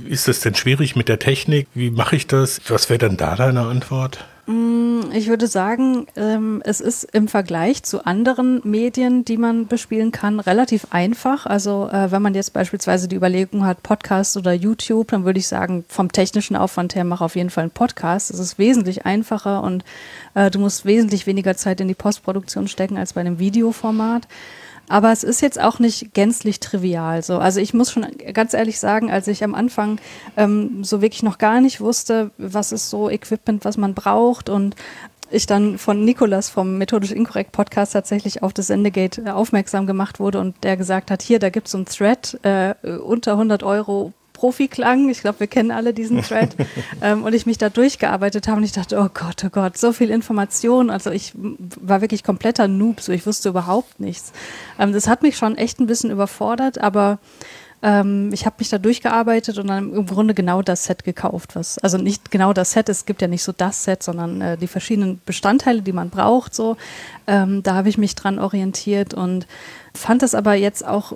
ist 0.09 0.29
es 0.29 0.41
denn 0.41 0.55
schwierig 0.55 0.97
mit 0.97 1.09
der 1.09 1.19
Technik? 1.19 1.69
Wie 1.75 1.91
mache 1.91 2.17
ich 2.17 2.27
das? 2.27 2.61
Was 2.69 2.89
wäre 2.89 2.99
dann 2.99 3.17
da 3.17 3.37
deine 3.37 3.63
Antwort? 3.63 4.25
Mm, 4.47 5.11
ich 5.15 5.29
würde 5.29 5.47
sagen, 5.47 6.07
ähm, 6.17 6.61
es 6.67 6.83
ist 6.83 7.05
im 7.15 7.29
Vergleich 7.29 7.83
zu 7.83 8.05
anderen 8.05 8.61
Medien, 8.63 9.25
die 9.25 9.39
man 9.39 9.67
bespielen 9.69 10.13
kann, 10.13 10.39
relativ 10.39 10.89
einfach. 10.91 11.47
Also 11.47 11.89
äh, 11.91 12.11
wenn 12.13 12.21
man 12.21 12.35
jetzt 12.35 12.53
beispielsweise 12.53 13.09
die 13.09 13.17
Überlegung 13.17 13.65
hat, 13.65 13.83
Podcast 13.83 14.37
oder 14.37 14.53
YouTube, 14.53 15.09
dann 15.09 15.25
würde 15.25 15.39
ich 15.39 15.49
sagen, 15.49 15.85
vom 15.89 16.13
technischen 16.13 16.57
Aufwand 16.57 16.95
her 16.95 17.05
mache 17.05 17.25
auf 17.25 17.37
jeden 17.37 17.49
Fall 17.49 17.63
einen 17.63 17.71
Podcast. 17.71 18.31
Es 18.31 18.39
ist 18.39 18.59
wesentlich 18.59 19.07
einfacher 19.07 19.63
und 19.63 19.83
äh, 20.35 20.51
du 20.51 20.59
musst 20.59 20.85
wesentlich 20.85 21.27
weniger 21.27 21.57
Zeit 21.57 21.81
in 21.81 21.89
die 21.89 21.95
Postproduktion 21.95 22.69
stecken 22.69 22.99
als 22.99 23.15
bei 23.15 23.23
einem 23.23 23.39
Videoformat. 23.39 24.29
Aber 24.89 25.13
es 25.13 25.25
ist 25.25 25.41
jetzt 25.41 25.61
auch 25.61 25.79
nicht 25.79 26.13
gänzlich 26.15 26.61
trivial 26.61 27.23
so. 27.23 27.39
Also 27.39 27.61
ich 27.61 27.75
muss 27.75 27.91
schon 27.91 28.07
ganz 28.33 28.55
ehrlich 28.55 28.79
sagen, 28.79 29.11
als 29.11 29.29
ich 29.29 29.43
am 29.43 29.55
Anfang 29.55 29.99
ähm, 30.37 30.85
so 30.85 31.01
wirklich 31.01 31.23
noch 31.23 31.39
gar 31.39 31.61
nicht 31.61 31.81
wusste, 31.81 32.31
was 32.39 32.73
ist 32.73 32.91
so 32.91 33.09
Equipment, 33.09 33.65
was 33.65 33.77
man 33.77 33.95
braucht 33.95 34.49
und 34.49 34.77
ich 35.31 35.47
dann 35.47 35.79
von 35.79 36.05
Nikolas 36.05 36.49
vom 36.49 36.79
Methodisch 36.79 37.13
Inkorrekt 37.13 37.53
Podcast 37.53 37.93
tatsächlich 37.95 38.43
auf 38.43 38.53
das 38.53 38.69
Sendegate 38.69 39.35
aufmerksam 39.35 39.87
gemacht 39.87 40.21
wurde 40.21 40.39
und 40.39 40.63
der 40.63 40.77
gesagt 40.77 41.11
hat, 41.11 41.23
hier, 41.23 41.39
da 41.39 41.51
gibt's 41.51 41.73
so 41.73 41.79
ein 41.79 41.87
Thread 41.87 42.39
äh, 42.43 42.75
unter 42.99 43.33
100 43.33 43.63
Euro 43.63 44.13
Profiklang. 44.45 45.09
Ich 45.09 45.23
glaube, 45.23 45.41
wir 45.41 45.47
kennen 45.47 45.71
alle 45.71 45.95
diesen 45.95 46.21
Thread. 46.23 46.55
ähm, 47.01 47.23
und 47.23 47.33
ich 47.33 47.47
mich 47.47 47.57
da 47.57 47.71
durchgearbeitet 47.71 48.47
habe 48.47 48.59
und 48.59 48.65
ich 48.65 48.73
dachte, 48.73 48.99
oh 48.99 49.09
Gott, 49.15 49.43
oh 49.43 49.49
Gott, 49.49 49.79
so 49.79 49.95
viel 49.95 50.11
Information. 50.11 50.91
Also 50.91 51.11
ich 51.11 51.33
war 51.35 52.03
wirklich 52.03 52.23
kompletter 52.23 52.69
Noob, 52.69 53.01
so 53.01 53.11
ich 53.11 53.25
wusste 53.25 53.49
überhaupt 53.49 54.01
nichts. 54.01 54.35
Ähm, 54.79 54.93
das 54.93 55.09
hat 55.09 55.23
mich 55.23 55.39
schon 55.39 55.57
echt 55.57 55.81
ein 55.81 55.87
bisschen 55.87 56.11
überfordert, 56.11 56.77
aber 56.77 57.21
ähm, 57.83 58.35
ich 58.35 58.45
habe 58.45 58.57
mich 58.59 58.69
da 58.69 58.77
durchgearbeitet 58.77 59.57
und 59.57 59.69
dann 59.69 59.95
im 59.95 60.05
Grunde 60.05 60.35
genau 60.35 60.61
das 60.61 60.85
Set 60.85 61.05
gekauft. 61.05 61.57
Was, 61.57 61.79
also 61.79 61.97
nicht 61.97 62.31
genau 62.31 62.53
das 62.53 62.73
Set, 62.73 62.91
es 62.91 63.07
gibt 63.07 63.23
ja 63.23 63.29
nicht 63.29 63.45
so 63.45 63.53
das 63.53 63.85
Set, 63.85 64.03
sondern 64.03 64.43
äh, 64.43 64.57
die 64.59 64.67
verschiedenen 64.67 65.23
Bestandteile, 65.25 65.81
die 65.81 65.95
man 65.95 66.11
braucht. 66.11 66.55
So, 66.55 66.77
ähm, 67.27 67.63
da 67.63 67.77
habe 67.77 67.89
ich 67.89 67.97
mich 67.97 68.15
dran 68.15 68.39
orientiert 68.39 69.15
und 69.15 69.47
fand 69.95 70.21
das 70.21 70.35
aber 70.35 70.53
jetzt 70.53 70.87
auch 70.87 71.15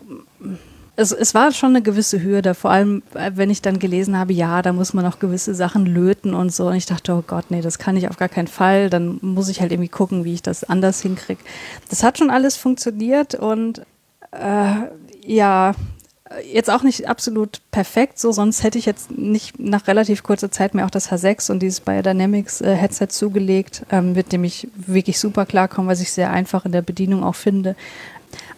es, 0.99 1.12
es 1.12 1.33
war 1.33 1.52
schon 1.52 1.71
eine 1.71 1.83
gewisse 1.83 2.21
Hürde, 2.21 2.55
vor 2.55 2.73
allem 2.73 3.05
äh, 3.14 3.31
wenn 3.37 3.50
ich 3.50 3.62
dann 3.62 3.78
gelesen 3.78 4.19
habe, 4.19 4.33
ja, 4.33 4.62
da 4.62 4.73
muss 4.73 4.95
man 4.95 5.05
noch 5.05 5.21
gewisse 5.21 5.55
Sachen 5.55 5.87
löten 5.87 6.35
und 6.35 6.52
so. 6.52 6.67
Und 6.67 6.75
ich 6.75 6.87
dachte, 6.87 7.14
oh 7.14 7.23
Gott, 7.25 7.47
nee, 7.50 7.61
das 7.61 7.78
kann 7.78 7.97
ich 7.97 8.09
auf 8.09 8.17
gar 8.17 8.28
keinen 8.28 8.49
Fall. 8.49 8.90
Dann 8.90 9.21
muss 9.23 9.49
ich 9.49 9.61
halt 9.61 9.71
irgendwie 9.71 9.88
gucken, 9.88 10.25
wie 10.25 10.35
ich 10.35 10.43
das 10.43 10.64
anders 10.64 11.00
hinkriege. 11.00 11.40
Das 11.88 12.02
hat 12.02 12.19
schon 12.19 12.31
alles 12.31 12.57
funktioniert 12.57 13.37
und 13.37 13.83
äh, 14.33 14.75
ja, 15.25 15.76
jetzt 16.52 16.69
auch 16.69 16.83
nicht 16.83 17.09
absolut 17.09 17.61
perfekt, 17.71 18.19
so 18.19 18.33
sonst 18.33 18.64
hätte 18.64 18.76
ich 18.76 18.85
jetzt 18.85 19.12
nicht 19.12 19.61
nach 19.61 19.87
relativ 19.87 20.25
kurzer 20.25 20.50
Zeit 20.50 20.75
mir 20.75 20.85
auch 20.85 20.90
das 20.90 21.12
H6 21.12 21.52
und 21.52 21.61
dieses 21.61 21.78
Biodynamics 21.78 22.61
äh, 22.61 22.75
Headset 22.75 23.07
zugelegt, 23.11 23.87
ähm, 23.93 24.14
mit 24.14 24.33
dem 24.33 24.43
ich 24.43 24.67
wirklich 24.75 25.21
super 25.21 25.47
klarkomme, 25.47 25.88
was 25.88 26.00
ich 26.00 26.11
sehr 26.11 26.33
einfach 26.33 26.64
in 26.64 26.73
der 26.73 26.83
Bedienung 26.83 27.23
auch 27.23 27.37
finde. 27.37 27.76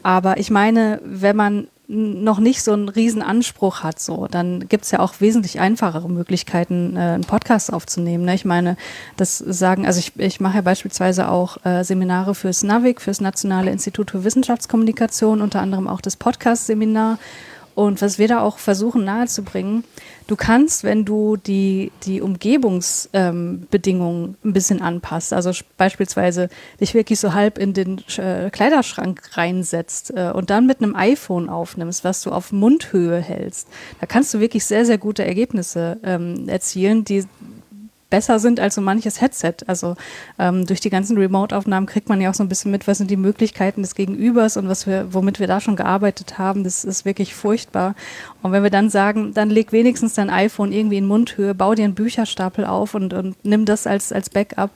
Aber 0.02 0.38
ich 0.38 0.50
meine, 0.50 1.02
wenn 1.04 1.36
man 1.36 1.68
noch 1.92 2.38
nicht 2.38 2.62
so 2.62 2.72
einen 2.72 2.88
riesen 2.88 3.20
Anspruch 3.20 3.82
hat, 3.82 3.98
so, 3.98 4.28
dann 4.30 4.68
gibt's 4.68 4.92
ja 4.92 5.00
auch 5.00 5.14
wesentlich 5.18 5.58
einfachere 5.58 6.08
Möglichkeiten, 6.08 6.96
äh, 6.96 7.00
einen 7.00 7.24
Podcast 7.24 7.72
aufzunehmen. 7.72 8.24
Ne? 8.24 8.34
Ich 8.36 8.44
meine, 8.44 8.76
das 9.16 9.38
sagen, 9.38 9.86
also 9.86 9.98
ich, 9.98 10.12
ich 10.16 10.38
mache 10.38 10.56
ja 10.56 10.60
beispielsweise 10.60 11.28
auch 11.28 11.64
äh, 11.64 11.82
Seminare 11.82 12.36
fürs 12.36 12.62
NAVIC, 12.62 13.00
fürs 13.00 13.20
Nationale 13.20 13.72
Institut 13.72 14.12
für 14.12 14.22
Wissenschaftskommunikation, 14.22 15.40
unter 15.40 15.60
anderem 15.60 15.88
auch 15.88 16.00
das 16.00 16.14
Podcast-Seminar. 16.14 17.18
Und 17.74 18.02
was 18.02 18.18
wir 18.18 18.28
da 18.28 18.40
auch 18.40 18.58
versuchen 18.58 19.04
nahezubringen, 19.04 19.84
du 20.26 20.36
kannst, 20.36 20.84
wenn 20.84 21.04
du 21.04 21.36
die, 21.36 21.92
die 22.04 22.20
Umgebungsbedingungen 22.20 24.24
ähm, 24.24 24.36
ein 24.44 24.52
bisschen 24.52 24.82
anpasst, 24.82 25.32
also 25.32 25.50
beispielsweise 25.76 26.48
dich 26.80 26.94
wirklich 26.94 27.20
so 27.20 27.32
halb 27.32 27.58
in 27.58 27.72
den 27.72 28.02
äh, 28.16 28.50
Kleiderschrank 28.50 29.36
reinsetzt 29.36 30.12
äh, 30.14 30.30
und 30.30 30.50
dann 30.50 30.66
mit 30.66 30.82
einem 30.82 30.94
iPhone 30.94 31.48
aufnimmst, 31.48 32.04
was 32.04 32.22
du 32.22 32.30
auf 32.30 32.52
Mundhöhe 32.52 33.20
hältst, 33.20 33.68
da 34.00 34.06
kannst 34.06 34.34
du 34.34 34.40
wirklich 34.40 34.64
sehr, 34.64 34.84
sehr 34.84 34.98
gute 34.98 35.24
Ergebnisse 35.24 35.98
ähm, 36.02 36.48
erzielen, 36.48 37.04
die 37.04 37.24
besser 38.10 38.38
sind 38.38 38.60
als 38.60 38.74
so 38.74 38.80
manches 38.80 39.20
Headset. 39.20 39.54
Also 39.66 39.96
ähm, 40.38 40.66
durch 40.66 40.80
die 40.80 40.90
ganzen 40.90 41.16
Remote-Aufnahmen 41.16 41.86
kriegt 41.86 42.08
man 42.08 42.20
ja 42.20 42.30
auch 42.30 42.34
so 42.34 42.42
ein 42.42 42.48
bisschen 42.48 42.70
mit, 42.70 42.86
was 42.86 42.98
sind 42.98 43.10
die 43.10 43.16
Möglichkeiten 43.16 43.82
des 43.82 43.94
Gegenübers 43.94 44.56
und 44.56 44.68
was 44.68 44.86
wir, 44.86 45.14
womit 45.14 45.40
wir 45.40 45.46
da 45.46 45.60
schon 45.60 45.76
gearbeitet 45.76 46.38
haben. 46.38 46.64
Das 46.64 46.84
ist 46.84 47.04
wirklich 47.04 47.34
furchtbar. 47.34 47.94
Und 48.42 48.52
wenn 48.52 48.62
wir 48.62 48.70
dann 48.70 48.90
sagen, 48.90 49.32
dann 49.32 49.48
leg 49.48 49.72
wenigstens 49.72 50.14
dein 50.14 50.30
iPhone 50.30 50.72
irgendwie 50.72 50.98
in 50.98 51.06
Mundhöhe, 51.06 51.54
bau 51.54 51.74
dir 51.74 51.84
einen 51.84 51.94
Bücherstapel 51.94 52.66
auf 52.66 52.94
und, 52.94 53.14
und 53.14 53.36
nimm 53.44 53.64
das 53.64 53.86
als, 53.86 54.12
als 54.12 54.28
Backup, 54.28 54.70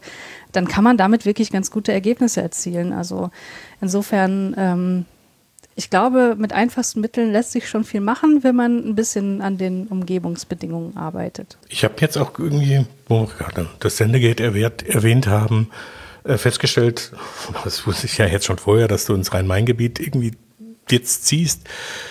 dann 0.52 0.68
kann 0.68 0.84
man 0.84 0.96
damit 0.96 1.26
wirklich 1.26 1.50
ganz 1.50 1.70
gute 1.70 1.92
Ergebnisse 1.92 2.40
erzielen. 2.40 2.92
Also 2.92 3.30
insofern 3.80 4.54
ähm, 4.56 5.04
ich 5.76 5.90
glaube, 5.90 6.37
mit 6.38 6.52
einfachsten 6.52 7.00
Mitteln 7.00 7.33
lässt 7.33 7.52
sich 7.52 7.69
schon 7.69 7.85
viel 7.85 8.00
machen, 8.00 8.45
wenn 8.45 8.54
man 8.54 8.78
ein 8.78 8.95
bisschen 8.95 9.43
an 9.43 9.59
den 9.59 9.87
Umgebungsbedingungen 9.88 10.97
arbeitet. 10.97 11.59
Ich 11.69 11.85
habe 11.85 11.95
jetzt 11.99 12.16
auch 12.16 12.38
irgendwie, 12.38 12.87
wo 13.09 13.23
wir 13.23 13.35
gerade 13.37 13.69
das 13.81 13.97
Sendegate 13.97 14.43
erwähnt, 14.43 14.88
erwähnt 14.88 15.26
haben, 15.26 15.71
äh, 16.23 16.38
festgestellt, 16.38 17.12
das 17.64 17.87
wusste 17.87 18.07
ich 18.07 18.19
ja 18.19 18.26
jetzt 18.26 18.47
schon 18.47 18.59
vorher, 18.59 18.87
dass 18.87 19.04
du 19.04 19.14
ins 19.14 19.33
Rhein-Main-Gebiet 19.33 19.99
irgendwie 19.99 20.33
jetzt 20.88 21.26
ziehst. 21.26 21.62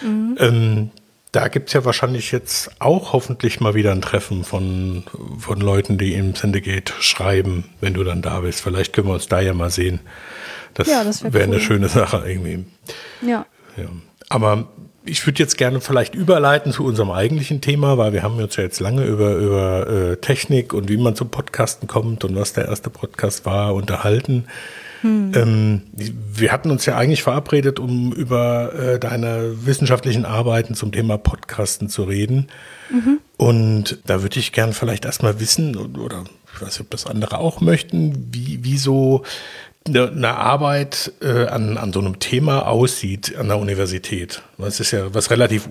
Mhm. 0.01 0.37
Ähm, 0.39 0.89
da 1.31 1.47
gibt's 1.47 1.73
ja 1.73 1.83
wahrscheinlich 1.83 2.31
jetzt 2.31 2.69
auch 2.79 3.13
hoffentlich 3.13 3.59
mal 3.59 3.73
wieder 3.73 3.91
ein 3.91 4.01
Treffen 4.01 4.43
von, 4.43 5.03
von 5.39 5.59
Leuten, 5.59 5.97
die 5.97 6.13
im 6.13 6.35
Sendegate 6.35 6.93
schreiben, 6.99 7.65
wenn 7.81 7.95
du 7.95 8.03
dann 8.03 8.21
da 8.21 8.41
bist. 8.41 8.61
Vielleicht 8.61 8.93
können 8.93 9.07
wir 9.07 9.15
uns 9.15 9.27
da 9.27 9.41
ja 9.41 9.53
mal 9.53 9.71
sehen. 9.71 10.01
Das, 10.75 10.87
ja, 10.87 11.03
das 11.03 11.23
wäre 11.23 11.33
wär 11.33 11.47
cool. 11.47 11.53
eine 11.53 11.59
schöne 11.61 11.89
Sache 11.89 12.23
irgendwie. 12.25 12.65
Ja. 13.21 13.45
Ja. 13.77 13.89
Aber 14.29 14.67
ich 15.05 15.25
würde 15.27 15.39
jetzt 15.39 15.57
gerne 15.57 15.81
vielleicht 15.81 16.15
überleiten 16.15 16.71
zu 16.71 16.85
unserem 16.85 17.11
eigentlichen 17.11 17.61
Thema, 17.61 17.97
weil 17.97 18.13
wir 18.13 18.23
haben 18.23 18.37
uns 18.37 18.55
ja 18.55 18.63
jetzt 18.63 18.79
lange 18.79 19.05
über, 19.05 19.35
über 19.35 19.87
äh, 19.87 20.17
Technik 20.17 20.73
und 20.73 20.89
wie 20.89 20.97
man 20.97 21.15
zum 21.15 21.29
Podcasten 21.29 21.87
kommt 21.87 22.23
und 22.23 22.35
was 22.35 22.53
der 22.53 22.67
erste 22.67 22.89
Podcast 22.89 23.45
war, 23.45 23.73
unterhalten. 23.73 24.45
Hm. 25.01 25.31
Ähm, 25.35 25.81
wir 25.91 26.51
hatten 26.53 26.71
uns 26.71 26.85
ja 26.85 26.95
eigentlich 26.95 27.23
verabredet, 27.23 27.79
um 27.79 28.13
über 28.13 28.73
äh, 28.73 28.99
deine 28.99 29.65
wissenschaftlichen 29.65 30.23
Arbeiten 30.23 30.75
zum 30.75 30.93
Thema 30.93 31.17
Podcasten 31.17 31.89
zu 31.89 32.03
reden. 32.03 32.47
Mhm. 32.89 33.19
Und 33.35 33.99
da 34.05 34.21
würde 34.21 34.39
ich 34.39 34.53
gern 34.53 34.71
vielleicht 34.71 35.03
erstmal 35.03 35.41
wissen, 35.41 35.75
oder 35.75 36.23
ich 36.55 36.61
weiß 36.61 36.69
nicht, 36.69 36.81
ob 36.81 36.89
das 36.91 37.05
andere 37.05 37.39
auch 37.39 37.59
möchten, 37.59 38.29
wie, 38.31 38.63
wie 38.63 38.77
so 38.77 39.23
eine, 39.87 40.37
Arbeit 40.37 41.11
äh, 41.21 41.47
an, 41.47 41.77
an 41.77 41.91
so 41.91 41.99
einem 41.99 42.19
Thema 42.19 42.67
aussieht 42.67 43.35
an 43.35 43.47
der 43.47 43.59
Universität. 43.59 44.41
Das 44.57 44.79
ist 44.79 44.91
ja 44.91 45.13
was 45.13 45.29
relativ 45.29 45.67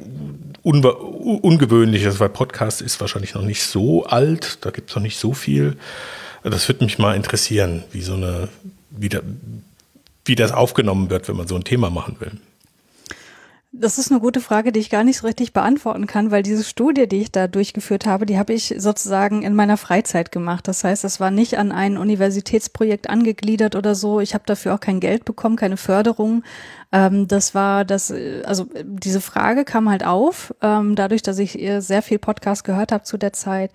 un 0.62 0.84
ungewöhnliches, 0.84 2.20
weil 2.20 2.28
Podcast 2.28 2.82
ist 2.82 3.00
wahrscheinlich 3.00 3.34
noch 3.34 3.42
nicht 3.42 3.62
so 3.62 4.04
alt, 4.04 4.58
da 4.64 4.70
gibt 4.70 4.90
es 4.90 4.96
noch 4.96 5.02
nicht 5.02 5.18
so 5.18 5.32
viel. 5.32 5.76
Das 6.42 6.68
würde 6.68 6.84
mich 6.84 6.98
mal 6.98 7.14
interessieren, 7.14 7.84
wie 7.92 8.02
so 8.02 8.14
eine, 8.14 8.48
wie, 8.90 9.08
da, 9.08 9.20
wie 10.24 10.34
das 10.34 10.52
aufgenommen 10.52 11.10
wird, 11.10 11.28
wenn 11.28 11.36
man 11.36 11.46
so 11.46 11.54
ein 11.54 11.64
Thema 11.64 11.90
machen 11.90 12.16
will. 12.18 12.32
Das 13.74 13.96
ist 13.96 14.10
eine 14.10 14.20
gute 14.20 14.42
Frage, 14.42 14.70
die 14.70 14.80
ich 14.80 14.90
gar 14.90 15.02
nicht 15.02 15.16
so 15.16 15.26
richtig 15.26 15.54
beantworten 15.54 16.06
kann, 16.06 16.30
weil 16.30 16.42
diese 16.42 16.62
Studie, 16.62 17.06
die 17.08 17.22
ich 17.22 17.32
da 17.32 17.48
durchgeführt 17.48 18.04
habe, 18.04 18.26
die 18.26 18.36
habe 18.36 18.52
ich 18.52 18.74
sozusagen 18.76 19.40
in 19.40 19.54
meiner 19.54 19.78
Freizeit 19.78 20.30
gemacht. 20.30 20.68
Das 20.68 20.84
heißt, 20.84 21.02
das 21.04 21.20
war 21.20 21.30
nicht 21.30 21.56
an 21.56 21.72
ein 21.72 21.96
Universitätsprojekt 21.96 23.08
angegliedert 23.08 23.74
oder 23.74 23.94
so. 23.94 24.20
Ich 24.20 24.34
habe 24.34 24.44
dafür 24.46 24.74
auch 24.74 24.80
kein 24.80 25.00
Geld 25.00 25.24
bekommen, 25.24 25.56
keine 25.56 25.78
Förderung. 25.78 26.44
Ähm, 26.92 27.26
das 27.28 27.54
war 27.54 27.86
das, 27.86 28.12
also 28.44 28.66
diese 28.84 29.22
Frage 29.22 29.64
kam 29.64 29.88
halt 29.88 30.04
auf, 30.04 30.54
ähm, 30.60 30.94
dadurch, 30.94 31.22
dass 31.22 31.38
ich 31.38 31.58
sehr 31.78 32.02
viel 32.02 32.18
Podcast 32.18 32.64
gehört 32.64 32.92
habe 32.92 33.04
zu 33.04 33.16
der 33.16 33.32
Zeit. 33.32 33.70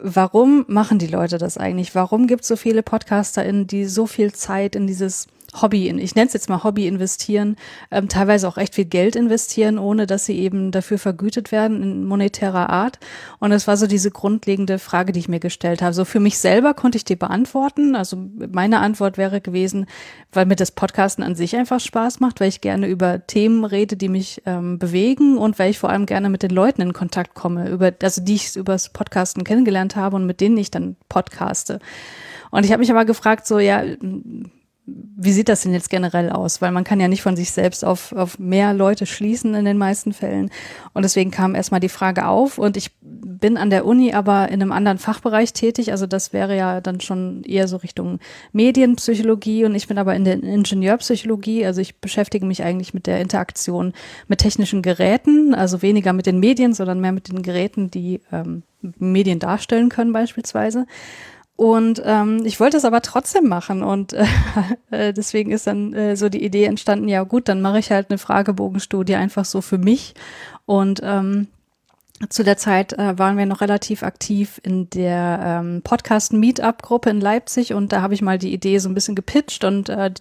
Warum 0.00 0.64
machen 0.68 1.00
die 1.00 1.08
Leute 1.08 1.38
das 1.38 1.58
eigentlich? 1.58 1.96
Warum 1.96 2.28
gibt 2.28 2.42
es 2.42 2.48
so 2.48 2.54
viele 2.54 2.84
PodcasterInnen, 2.84 3.66
die 3.66 3.86
so 3.86 4.06
viel 4.06 4.32
Zeit 4.32 4.76
in 4.76 4.86
dieses 4.86 5.26
Hobby, 5.60 5.88
ich 5.88 6.14
nenne 6.14 6.26
es 6.26 6.32
jetzt 6.32 6.48
mal 6.48 6.64
Hobby 6.64 6.86
investieren, 6.86 7.56
ähm, 7.90 8.08
teilweise 8.08 8.48
auch 8.48 8.56
recht 8.56 8.74
viel 8.74 8.84
Geld 8.84 9.16
investieren, 9.16 9.78
ohne 9.78 10.06
dass 10.06 10.26
sie 10.26 10.38
eben 10.38 10.70
dafür 10.70 10.98
vergütet 10.98 11.52
werden 11.52 11.82
in 11.82 12.04
monetärer 12.04 12.70
Art. 12.70 12.98
Und 13.38 13.50
das 13.50 13.66
war 13.66 13.76
so 13.76 13.86
diese 13.86 14.10
grundlegende 14.10 14.78
Frage, 14.78 15.12
die 15.12 15.20
ich 15.20 15.28
mir 15.28 15.40
gestellt 15.40 15.82
habe. 15.82 15.94
So 15.94 16.04
für 16.04 16.20
mich 16.20 16.38
selber 16.38 16.74
konnte 16.74 16.96
ich 16.96 17.04
die 17.04 17.16
beantworten. 17.16 17.94
Also 17.94 18.16
meine 18.50 18.80
Antwort 18.80 19.16
wäre 19.16 19.40
gewesen, 19.40 19.86
weil 20.32 20.46
mir 20.46 20.56
das 20.56 20.72
Podcasten 20.72 21.22
an 21.22 21.36
sich 21.36 21.56
einfach 21.56 21.80
Spaß 21.80 22.20
macht, 22.20 22.40
weil 22.40 22.48
ich 22.48 22.60
gerne 22.60 22.88
über 22.88 23.26
Themen 23.26 23.64
rede, 23.64 23.96
die 23.96 24.08
mich 24.08 24.42
ähm, 24.46 24.78
bewegen 24.78 25.38
und 25.38 25.58
weil 25.58 25.70
ich 25.70 25.78
vor 25.78 25.90
allem 25.90 26.06
gerne 26.06 26.30
mit 26.30 26.42
den 26.42 26.50
Leuten 26.50 26.82
in 26.82 26.92
Kontakt 26.92 27.34
komme, 27.34 27.70
über, 27.70 27.92
also 28.02 28.20
die 28.20 28.34
ich 28.34 28.56
übers 28.56 28.88
Podcasten 28.88 29.44
kennengelernt 29.44 29.96
habe 29.96 30.16
und 30.16 30.26
mit 30.26 30.40
denen 30.40 30.56
ich 30.56 30.70
dann 30.70 30.96
podcaste. 31.08 31.78
Und 32.50 32.64
ich 32.64 32.72
habe 32.72 32.80
mich 32.80 32.90
aber 32.90 33.04
gefragt, 33.04 33.46
so 33.46 33.58
ja, 33.58 33.82
wie 34.86 35.32
sieht 35.32 35.48
das 35.48 35.62
denn 35.62 35.72
jetzt 35.72 35.88
generell 35.88 36.28
aus? 36.28 36.60
Weil 36.60 36.70
man 36.70 36.84
kann 36.84 37.00
ja 37.00 37.08
nicht 37.08 37.22
von 37.22 37.36
sich 37.36 37.52
selbst 37.52 37.84
auf, 37.84 38.12
auf 38.12 38.38
mehr 38.38 38.74
Leute 38.74 39.06
schließen 39.06 39.54
in 39.54 39.64
den 39.64 39.78
meisten 39.78 40.12
Fällen. 40.12 40.50
Und 40.92 41.04
deswegen 41.04 41.30
kam 41.30 41.54
erstmal 41.54 41.80
die 41.80 41.88
Frage 41.88 42.26
auf. 42.26 42.58
Und 42.58 42.76
ich 42.76 42.90
bin 43.00 43.56
an 43.56 43.70
der 43.70 43.86
Uni 43.86 44.12
aber 44.12 44.48
in 44.48 44.60
einem 44.60 44.72
anderen 44.72 44.98
Fachbereich 44.98 45.54
tätig. 45.54 45.90
Also 45.90 46.06
das 46.06 46.34
wäre 46.34 46.54
ja 46.54 46.82
dann 46.82 47.00
schon 47.00 47.44
eher 47.44 47.66
so 47.66 47.78
Richtung 47.78 48.18
Medienpsychologie. 48.52 49.64
Und 49.64 49.74
ich 49.74 49.88
bin 49.88 49.96
aber 49.96 50.14
in 50.14 50.24
der 50.24 50.42
Ingenieurpsychologie. 50.42 51.64
Also 51.64 51.80
ich 51.80 52.00
beschäftige 52.00 52.44
mich 52.44 52.62
eigentlich 52.62 52.92
mit 52.92 53.06
der 53.06 53.22
Interaktion 53.22 53.94
mit 54.28 54.40
technischen 54.40 54.82
Geräten. 54.82 55.54
Also 55.54 55.80
weniger 55.80 56.12
mit 56.12 56.26
den 56.26 56.40
Medien, 56.40 56.74
sondern 56.74 57.00
mehr 57.00 57.12
mit 57.12 57.28
den 57.28 57.42
Geräten, 57.42 57.90
die 57.90 58.20
ähm, 58.30 58.64
Medien 58.98 59.38
darstellen 59.38 59.88
können 59.88 60.12
beispielsweise. 60.12 60.86
Und 61.56 62.02
ähm, 62.04 62.42
ich 62.44 62.58
wollte 62.58 62.76
es 62.76 62.84
aber 62.84 63.00
trotzdem 63.00 63.48
machen 63.48 63.84
und 63.84 64.12
äh, 64.12 64.26
äh, 64.90 65.12
deswegen 65.12 65.52
ist 65.52 65.68
dann 65.68 65.92
äh, 65.92 66.16
so 66.16 66.28
die 66.28 66.44
Idee 66.44 66.64
entstanden, 66.64 67.06
ja 67.08 67.22
gut, 67.22 67.48
dann 67.48 67.62
mache 67.62 67.78
ich 67.78 67.90
halt 67.92 68.10
eine 68.10 68.18
Fragebogenstudie 68.18 69.14
einfach 69.14 69.44
so 69.44 69.60
für 69.60 69.78
mich. 69.78 70.14
Und 70.66 71.00
ähm, 71.04 71.46
zu 72.28 72.44
der 72.44 72.56
Zeit 72.56 72.92
äh, 72.94 73.18
waren 73.18 73.36
wir 73.36 73.46
noch 73.46 73.60
relativ 73.60 74.02
aktiv 74.02 74.60
in 74.62 74.88
der 74.90 75.40
ähm, 75.42 75.82
Podcast-Meetup-Gruppe 75.82 77.10
in 77.10 77.20
Leipzig 77.20 77.72
und 77.74 77.92
da 77.92 78.02
habe 78.02 78.14
ich 78.14 78.22
mal 78.22 78.38
die 78.38 78.52
Idee 78.52 78.78
so 78.78 78.88
ein 78.88 78.94
bisschen 78.94 79.14
gepitcht 79.14 79.64
und 79.64 79.88
äh, 79.88 80.12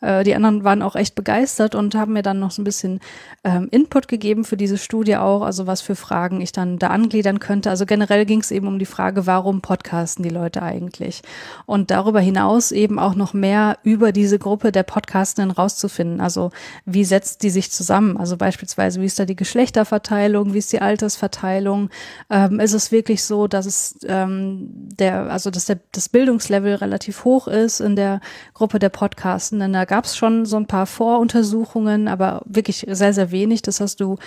äh, 0.00 0.24
die 0.24 0.34
anderen 0.34 0.64
waren 0.64 0.82
auch 0.82 0.96
echt 0.96 1.14
begeistert 1.14 1.74
und 1.74 1.94
haben 1.94 2.12
mir 2.12 2.22
dann 2.22 2.38
noch 2.38 2.50
so 2.50 2.62
ein 2.62 2.64
bisschen 2.64 3.00
ähm, 3.44 3.68
Input 3.70 4.08
gegeben 4.08 4.44
für 4.44 4.56
diese 4.56 4.78
Studie 4.78 5.16
auch, 5.16 5.42
also 5.42 5.66
was 5.66 5.80
für 5.80 5.96
Fragen 5.96 6.40
ich 6.40 6.52
dann 6.52 6.78
da 6.78 6.88
angliedern 6.88 7.38
könnte. 7.40 7.70
Also 7.70 7.86
generell 7.86 8.26
ging 8.26 8.40
es 8.40 8.50
eben 8.50 8.66
um 8.66 8.78
die 8.78 8.86
Frage, 8.86 9.26
warum 9.26 9.60
podcasten 9.60 10.22
die 10.22 10.30
Leute 10.30 10.62
eigentlich? 10.62 11.22
Und 11.66 11.90
darüber 11.90 12.20
hinaus 12.20 12.72
eben 12.72 12.98
auch 12.98 13.14
noch 13.14 13.34
mehr 13.34 13.78
über 13.82 14.12
diese 14.12 14.38
Gruppe 14.38 14.72
der 14.72 14.82
Podcastenden 14.82 15.50
rauszufinden. 15.50 16.20
Also 16.20 16.50
wie 16.84 17.04
setzt 17.04 17.42
die 17.42 17.50
sich 17.50 17.70
zusammen? 17.70 18.16
Also 18.16 18.36
beispielsweise, 18.36 19.00
wie 19.00 19.06
ist 19.06 19.18
da 19.18 19.24
die 19.24 19.36
Geschlechterverteilung, 19.36 20.54
wie 20.54 20.58
ist 20.58 20.72
die 20.72 20.80
Altersverteilung? 20.80 21.90
Ähm, 22.30 22.60
ist 22.60 22.74
es 22.74 22.92
wirklich 22.92 23.24
so, 23.24 23.46
dass 23.46 23.66
es 23.66 23.98
ähm, 24.06 24.68
der, 24.70 25.30
also 25.30 25.50
dass 25.50 25.66
der, 25.66 25.78
das 25.92 26.08
Bildungslevel 26.08 26.76
relativ 26.76 27.24
hoch 27.24 27.48
ist 27.48 27.80
in 27.80 27.96
der 27.96 28.20
Gruppe 28.54 28.78
der 28.78 28.88
Podcastenden? 28.88 29.72
Da 29.72 29.84
gab 29.90 30.04
es 30.04 30.16
schon 30.16 30.46
so 30.46 30.56
ein 30.56 30.66
paar 30.66 30.86
Voruntersuchungen, 30.86 32.06
aber 32.06 32.42
wirklich 32.44 32.86
sehr, 32.88 33.12
sehr 33.12 33.32
wenig. 33.32 33.62
Das 33.62 33.80
hast 33.80 34.00
du 34.00 34.18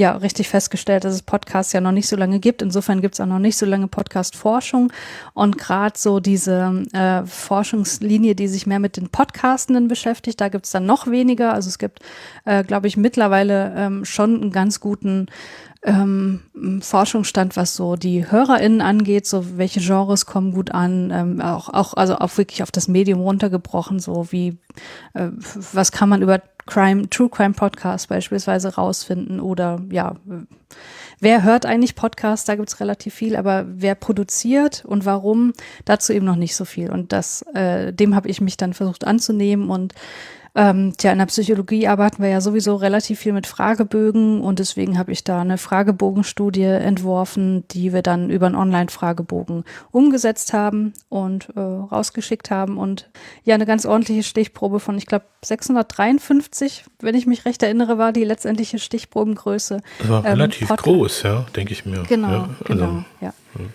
ja 0.00 0.12
richtig 0.12 0.48
festgestellt, 0.48 1.04
dass 1.04 1.14
es 1.14 1.22
Podcasts 1.22 1.72
ja 1.72 1.80
noch 1.80 1.92
nicht 1.92 2.08
so 2.08 2.16
lange 2.16 2.38
gibt. 2.38 2.62
Insofern 2.62 3.00
gibt 3.00 3.14
es 3.14 3.20
auch 3.20 3.26
noch 3.26 3.38
nicht 3.38 3.56
so 3.56 3.66
lange 3.66 3.88
Podcast-Forschung. 3.88 4.92
Und 5.34 5.58
gerade 5.58 5.98
so 5.98 6.20
diese 6.20 6.84
äh, 6.92 7.24
Forschungslinie, 7.24 8.34
die 8.34 8.48
sich 8.48 8.66
mehr 8.66 8.78
mit 8.78 8.96
den 8.96 9.08
Podcastenden 9.08 9.88
beschäftigt, 9.88 10.40
da 10.40 10.48
gibt 10.48 10.66
es 10.66 10.72
dann 10.72 10.86
noch 10.86 11.06
weniger. 11.06 11.52
Also 11.52 11.68
es 11.68 11.78
gibt, 11.78 12.00
äh, 12.44 12.64
glaube 12.64 12.86
ich, 12.88 12.96
mittlerweile 12.96 13.74
ähm, 13.76 14.04
schon 14.04 14.40
einen 14.40 14.52
ganz 14.52 14.80
guten 14.80 15.26
ähm, 15.86 16.40
Forschungsstand, 16.82 17.56
was 17.56 17.76
so 17.76 17.96
die 17.96 18.30
HörerInnen 18.30 18.80
angeht, 18.80 19.26
so 19.26 19.56
welche 19.56 19.80
Genres 19.80 20.26
kommen 20.26 20.52
gut 20.52 20.72
an, 20.72 21.10
ähm, 21.12 21.40
auch, 21.40 21.68
auch, 21.68 21.94
also 21.94 22.16
auch 22.16 22.36
wirklich 22.36 22.62
auf 22.62 22.72
das 22.72 22.88
Medium 22.88 23.20
runtergebrochen, 23.20 24.00
so 24.00 24.26
wie, 24.32 24.58
äh, 25.14 25.28
was 25.72 25.92
kann 25.92 26.08
man 26.08 26.22
über 26.22 26.42
Crime, 26.66 27.08
True 27.08 27.28
Crime 27.28 27.54
Podcasts 27.54 28.08
beispielsweise 28.08 28.74
rausfinden 28.74 29.40
oder 29.40 29.80
ja, 29.90 30.16
wer 31.20 31.42
hört 31.42 31.64
eigentlich 31.64 31.94
Podcasts, 31.94 32.44
da 32.44 32.56
gibt's 32.56 32.80
relativ 32.80 33.14
viel, 33.14 33.36
aber 33.36 33.64
wer 33.68 33.94
produziert 33.94 34.84
und 34.84 35.04
warum, 35.04 35.52
dazu 35.84 36.12
eben 36.12 36.26
noch 36.26 36.36
nicht 36.36 36.56
so 36.56 36.64
viel. 36.64 36.90
Und 36.90 37.12
das, 37.12 37.42
äh, 37.54 37.92
dem 37.92 38.14
habe 38.14 38.28
ich 38.28 38.40
mich 38.40 38.56
dann 38.56 38.74
versucht 38.74 39.06
anzunehmen 39.06 39.70
und 39.70 39.94
ähm, 40.56 40.94
tja, 40.96 41.12
in 41.12 41.18
der 41.18 41.26
Psychologie 41.26 41.86
arbeiten 41.86 42.22
wir 42.22 42.30
ja 42.30 42.40
sowieso 42.40 42.76
relativ 42.76 43.20
viel 43.20 43.34
mit 43.34 43.46
Fragebögen 43.46 44.40
und 44.40 44.58
deswegen 44.58 44.98
habe 44.98 45.12
ich 45.12 45.22
da 45.22 45.42
eine 45.42 45.58
Fragebogenstudie 45.58 46.62
entworfen, 46.62 47.68
die 47.72 47.92
wir 47.92 48.00
dann 48.00 48.30
über 48.30 48.46
einen 48.46 48.54
Online-Fragebogen 48.54 49.64
umgesetzt 49.90 50.54
haben 50.54 50.94
und 51.10 51.50
äh, 51.56 51.60
rausgeschickt 51.60 52.50
haben 52.50 52.78
und 52.78 53.10
ja, 53.44 53.54
eine 53.54 53.66
ganz 53.66 53.84
ordentliche 53.84 54.22
Stichprobe 54.22 54.80
von, 54.80 54.96
ich 54.96 55.04
glaube, 55.04 55.26
653, 55.44 56.84
wenn 57.00 57.14
ich 57.14 57.26
mich 57.26 57.44
recht 57.44 57.62
erinnere, 57.62 57.98
war 57.98 58.12
die 58.12 58.24
letztendliche 58.24 58.78
Stichprobengröße. 58.78 59.82
Das 59.98 60.08
war 60.08 60.24
ähm, 60.24 60.32
relativ 60.32 60.68
groß, 60.68 61.22
ja, 61.24 61.44
denke 61.54 61.74
ich 61.74 61.84
mir. 61.84 62.02
Genau, 62.08 62.30
ja, 62.30 62.48
also, 62.60 62.64
genau, 62.64 63.04
ja. 63.20 63.34
Hm. 63.56 63.68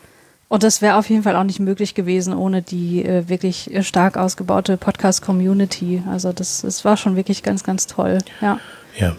Und 0.52 0.64
das 0.64 0.82
wäre 0.82 0.98
auf 0.98 1.10
jeden 1.10 1.24
Fall 1.24 1.38
auch 1.38 1.46
nicht 1.46 1.62
möglich 1.62 1.96
gewesen 1.96 2.34
ohne 2.34 2.62
die 2.62 3.06
äh, 3.06 3.30
wirklich 3.30 3.74
äh, 3.74 3.84
stark 3.84 4.18
ausgebaute 4.18 4.76
Podcast-Community. 4.76 6.04
Also 6.10 6.34
das, 6.34 6.64
das 6.64 6.84
war 6.84 6.98
schon 6.98 7.16
wirklich 7.16 7.42
ganz, 7.42 7.64
ganz 7.64 7.88
toll. 7.88 8.18
Ja. 8.42 8.60
Ja, 9.00 9.16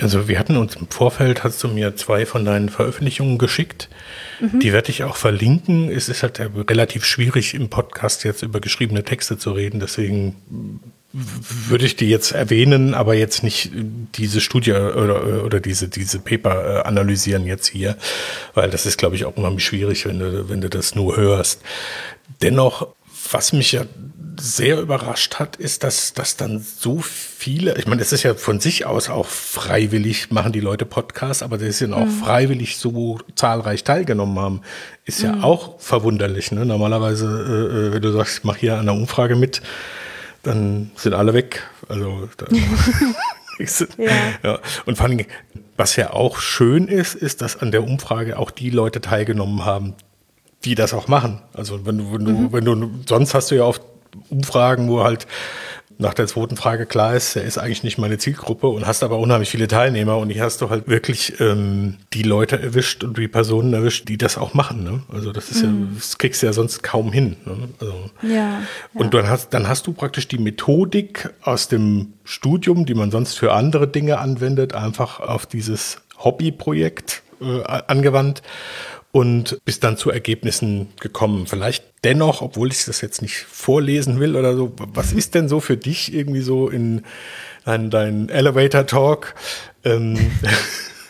also 0.00 0.26
wir 0.26 0.40
hatten 0.40 0.56
uns 0.56 0.74
im 0.74 0.88
Vorfeld, 0.88 1.44
hast 1.44 1.62
du 1.62 1.68
mir 1.68 1.94
zwei 1.94 2.26
von 2.26 2.44
deinen 2.44 2.68
Veröffentlichungen 2.68 3.38
geschickt. 3.38 3.88
Mhm. 4.40 4.58
Die 4.58 4.72
werde 4.72 4.90
ich 4.90 5.04
auch 5.04 5.14
verlinken. 5.14 5.88
Es 5.88 6.08
ist 6.08 6.24
halt 6.24 6.40
relativ 6.40 7.04
schwierig 7.04 7.54
im 7.54 7.70
Podcast 7.70 8.24
jetzt 8.24 8.42
über 8.42 8.58
geschriebene 8.58 9.04
Texte 9.04 9.38
zu 9.38 9.52
reden. 9.52 9.78
Deswegen 9.78 10.80
würde 11.12 11.84
ich 11.84 11.96
die 11.96 12.08
jetzt 12.08 12.32
erwähnen, 12.32 12.94
aber 12.94 13.14
jetzt 13.14 13.42
nicht 13.42 13.70
diese 14.14 14.40
Studie 14.40 14.72
oder, 14.72 15.44
oder 15.44 15.60
diese, 15.60 15.88
diese 15.88 16.18
Paper 16.18 16.80
äh, 16.80 16.82
analysieren 16.82 17.46
jetzt 17.46 17.68
hier, 17.68 17.96
weil 18.54 18.70
das 18.70 18.86
ist, 18.86 18.98
glaube 18.98 19.16
ich, 19.16 19.24
auch 19.24 19.36
unheimlich 19.36 19.64
schwierig, 19.64 20.06
wenn 20.06 20.18
du, 20.18 20.48
wenn 20.48 20.60
du 20.60 20.70
das 20.70 20.94
nur 20.94 21.16
hörst. 21.16 21.60
Dennoch, 22.40 22.88
was 23.30 23.52
mich 23.52 23.72
ja 23.72 23.84
sehr 24.40 24.80
überrascht 24.80 25.38
hat, 25.38 25.56
ist, 25.56 25.84
dass, 25.84 26.14
dass 26.14 26.36
dann 26.36 26.58
so 26.60 27.00
viele, 27.00 27.76
ich 27.76 27.86
meine, 27.86 27.98
das 28.00 28.12
ist 28.12 28.22
ja 28.22 28.34
von 28.34 28.60
sich 28.60 28.86
aus 28.86 29.10
auch 29.10 29.26
freiwillig, 29.26 30.30
machen 30.30 30.52
die 30.52 30.60
Leute 30.60 30.86
Podcasts, 30.86 31.42
aber 31.42 31.58
das 31.58 31.78
sind 31.78 31.92
auch 31.92 32.06
mhm. 32.06 32.10
freiwillig 32.10 32.78
so 32.78 33.18
zahlreich 33.34 33.84
teilgenommen 33.84 34.38
haben, 34.38 34.60
ist 35.04 35.22
ja 35.22 35.32
mhm. 35.32 35.44
auch 35.44 35.80
verwunderlich. 35.80 36.50
Ne? 36.52 36.64
Normalerweise, 36.64 37.26
äh, 37.26 37.88
äh 37.88 37.92
wenn 37.92 38.02
du 38.02 38.12
sagst, 38.12 38.38
ich 38.38 38.44
mache 38.44 38.60
hier 38.60 38.78
an 38.78 38.86
der 38.86 38.94
Umfrage 38.94 39.36
mit, 39.36 39.60
dann 40.42 40.90
sind 40.96 41.14
alle 41.14 41.34
weg. 41.34 41.62
Also 41.88 42.28
ja. 43.98 44.10
ja. 44.42 44.58
Und 44.86 44.96
vor 44.96 45.06
allem, 45.06 45.24
was 45.76 45.96
ja 45.96 46.12
auch 46.12 46.38
schön 46.38 46.88
ist, 46.88 47.14
ist, 47.14 47.42
dass 47.42 47.56
an 47.60 47.70
der 47.70 47.84
Umfrage 47.84 48.38
auch 48.38 48.50
die 48.50 48.70
Leute 48.70 49.00
teilgenommen 49.00 49.64
haben, 49.64 49.94
die 50.64 50.74
das 50.74 50.94
auch 50.94 51.08
machen. 51.08 51.42
Also 51.52 51.86
wenn 51.86 51.98
du, 51.98 52.12
wenn 52.12 52.24
du, 52.24 52.30
mhm. 52.32 52.52
wenn 52.52 52.64
du, 52.64 52.90
sonst 53.08 53.34
hast 53.34 53.50
du 53.50 53.56
ja 53.56 53.64
oft 53.64 53.82
Umfragen, 54.28 54.88
wo 54.88 55.02
halt 55.02 55.26
nach 56.02 56.12
der 56.12 56.26
zweiten 56.26 56.56
Frage 56.56 56.84
klar 56.84 57.14
ist, 57.16 57.36
er 57.36 57.44
ist 57.44 57.56
eigentlich 57.56 57.82
nicht 57.82 57.96
meine 57.96 58.18
Zielgruppe 58.18 58.68
und 58.68 58.86
hast 58.86 59.02
aber 59.02 59.18
unheimlich 59.18 59.48
viele 59.48 59.68
Teilnehmer 59.68 60.18
und 60.18 60.28
hier 60.28 60.42
hast 60.42 60.60
du 60.60 60.68
halt 60.68 60.88
wirklich 60.88 61.40
ähm, 61.40 61.96
die 62.12 62.22
Leute 62.22 62.60
erwischt 62.60 63.04
und 63.04 63.16
die 63.16 63.28
Personen 63.28 63.72
erwischt, 63.72 64.08
die 64.08 64.18
das 64.18 64.36
auch 64.36 64.52
machen. 64.52 64.84
Ne? 64.84 65.02
Also 65.10 65.32
das 65.32 65.50
ist 65.50 65.62
mhm. 65.62 65.88
ja, 65.92 65.94
das 65.94 66.18
kriegst 66.18 66.42
du 66.42 66.46
ja 66.46 66.52
sonst 66.52 66.82
kaum 66.82 67.12
hin. 67.12 67.36
Ne? 67.46 67.68
Also, 67.80 67.94
ja, 68.22 68.62
Und 68.92 69.14
dann 69.14 69.30
hast, 69.30 69.54
dann 69.54 69.68
hast 69.68 69.86
du 69.86 69.92
praktisch 69.92 70.28
die 70.28 70.38
Methodik 70.38 71.30
aus 71.40 71.68
dem 71.68 72.12
Studium, 72.24 72.84
die 72.84 72.94
man 72.94 73.10
sonst 73.10 73.38
für 73.38 73.52
andere 73.52 73.88
Dinge 73.88 74.18
anwendet, 74.18 74.74
einfach 74.74 75.20
auf 75.20 75.46
dieses 75.46 76.02
Hobbyprojekt 76.18 77.22
äh, 77.40 77.62
angewandt 77.64 78.42
und 79.12 79.58
bist 79.64 79.84
dann 79.84 79.98
zu 79.98 80.10
Ergebnissen 80.10 80.88
gekommen. 80.98 81.46
Vielleicht 81.46 81.84
dennoch, 82.02 82.40
obwohl 82.40 82.72
ich 82.72 82.86
das 82.86 83.02
jetzt 83.02 83.20
nicht 83.20 83.36
vorlesen 83.36 84.18
will 84.18 84.36
oder 84.36 84.56
so, 84.56 84.72
was 84.78 85.12
ist 85.12 85.34
denn 85.34 85.48
so 85.48 85.60
für 85.60 85.76
dich 85.76 86.12
irgendwie 86.12 86.40
so 86.40 86.68
in 86.68 87.02
dein, 87.64 87.90
dein 87.90 88.30
Elevator 88.30 88.86
Talk 88.86 89.34
ähm, 89.84 90.32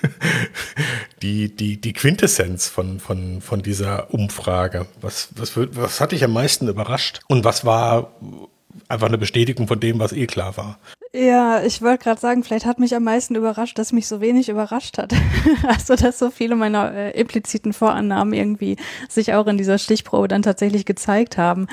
die, 1.23 1.55
die, 1.55 1.81
die 1.81 1.93
Quintessenz 1.93 2.69
von, 2.69 2.99
von, 2.99 3.41
von 3.41 3.63
dieser 3.63 4.13
Umfrage? 4.13 4.87
Was, 5.01 5.29
was, 5.37 5.53
was 5.57 6.01
hat 6.01 6.11
dich 6.11 6.25
am 6.25 6.33
meisten 6.33 6.69
überrascht 6.69 7.21
und 7.29 7.45
was 7.45 7.65
war 7.65 8.17
einfach 8.89 9.07
eine 9.07 9.19
Bestätigung 9.19 9.69
von 9.69 9.79
dem, 9.79 10.01
was 10.01 10.13
eh 10.13 10.27
klar 10.27 10.57
war? 10.57 10.81
Ja, 11.15 11.63
ich 11.63 11.83
wollte 11.83 12.05
gerade 12.05 12.21
sagen, 12.21 12.43
vielleicht 12.43 12.65
hat 12.65 12.79
mich 12.79 12.95
am 12.95 13.05
meisten 13.05 13.35
überrascht, 13.35 13.79
dass 13.79 13.93
mich 13.93 14.09
so 14.09 14.23
wenig 14.23 14.49
überrascht 14.49 14.97
hat. 14.97 15.13
also, 15.69 15.95
dass 15.95 16.19
so 16.19 16.31
viele 16.31 16.57
meiner 16.57 16.91
äh, 16.91 17.21
impliziten 17.21 17.75
Vorannahmen 17.75 18.33
irgendwie 18.33 18.79
sich 19.11 19.35
auch 19.35 19.47
in 19.47 19.59
dieser 19.59 19.77
Stichprobe 19.77 20.29
dann 20.29 20.41
tatsächlich 20.41 20.87
gezeigt 20.87 21.37
haben. 21.37 21.67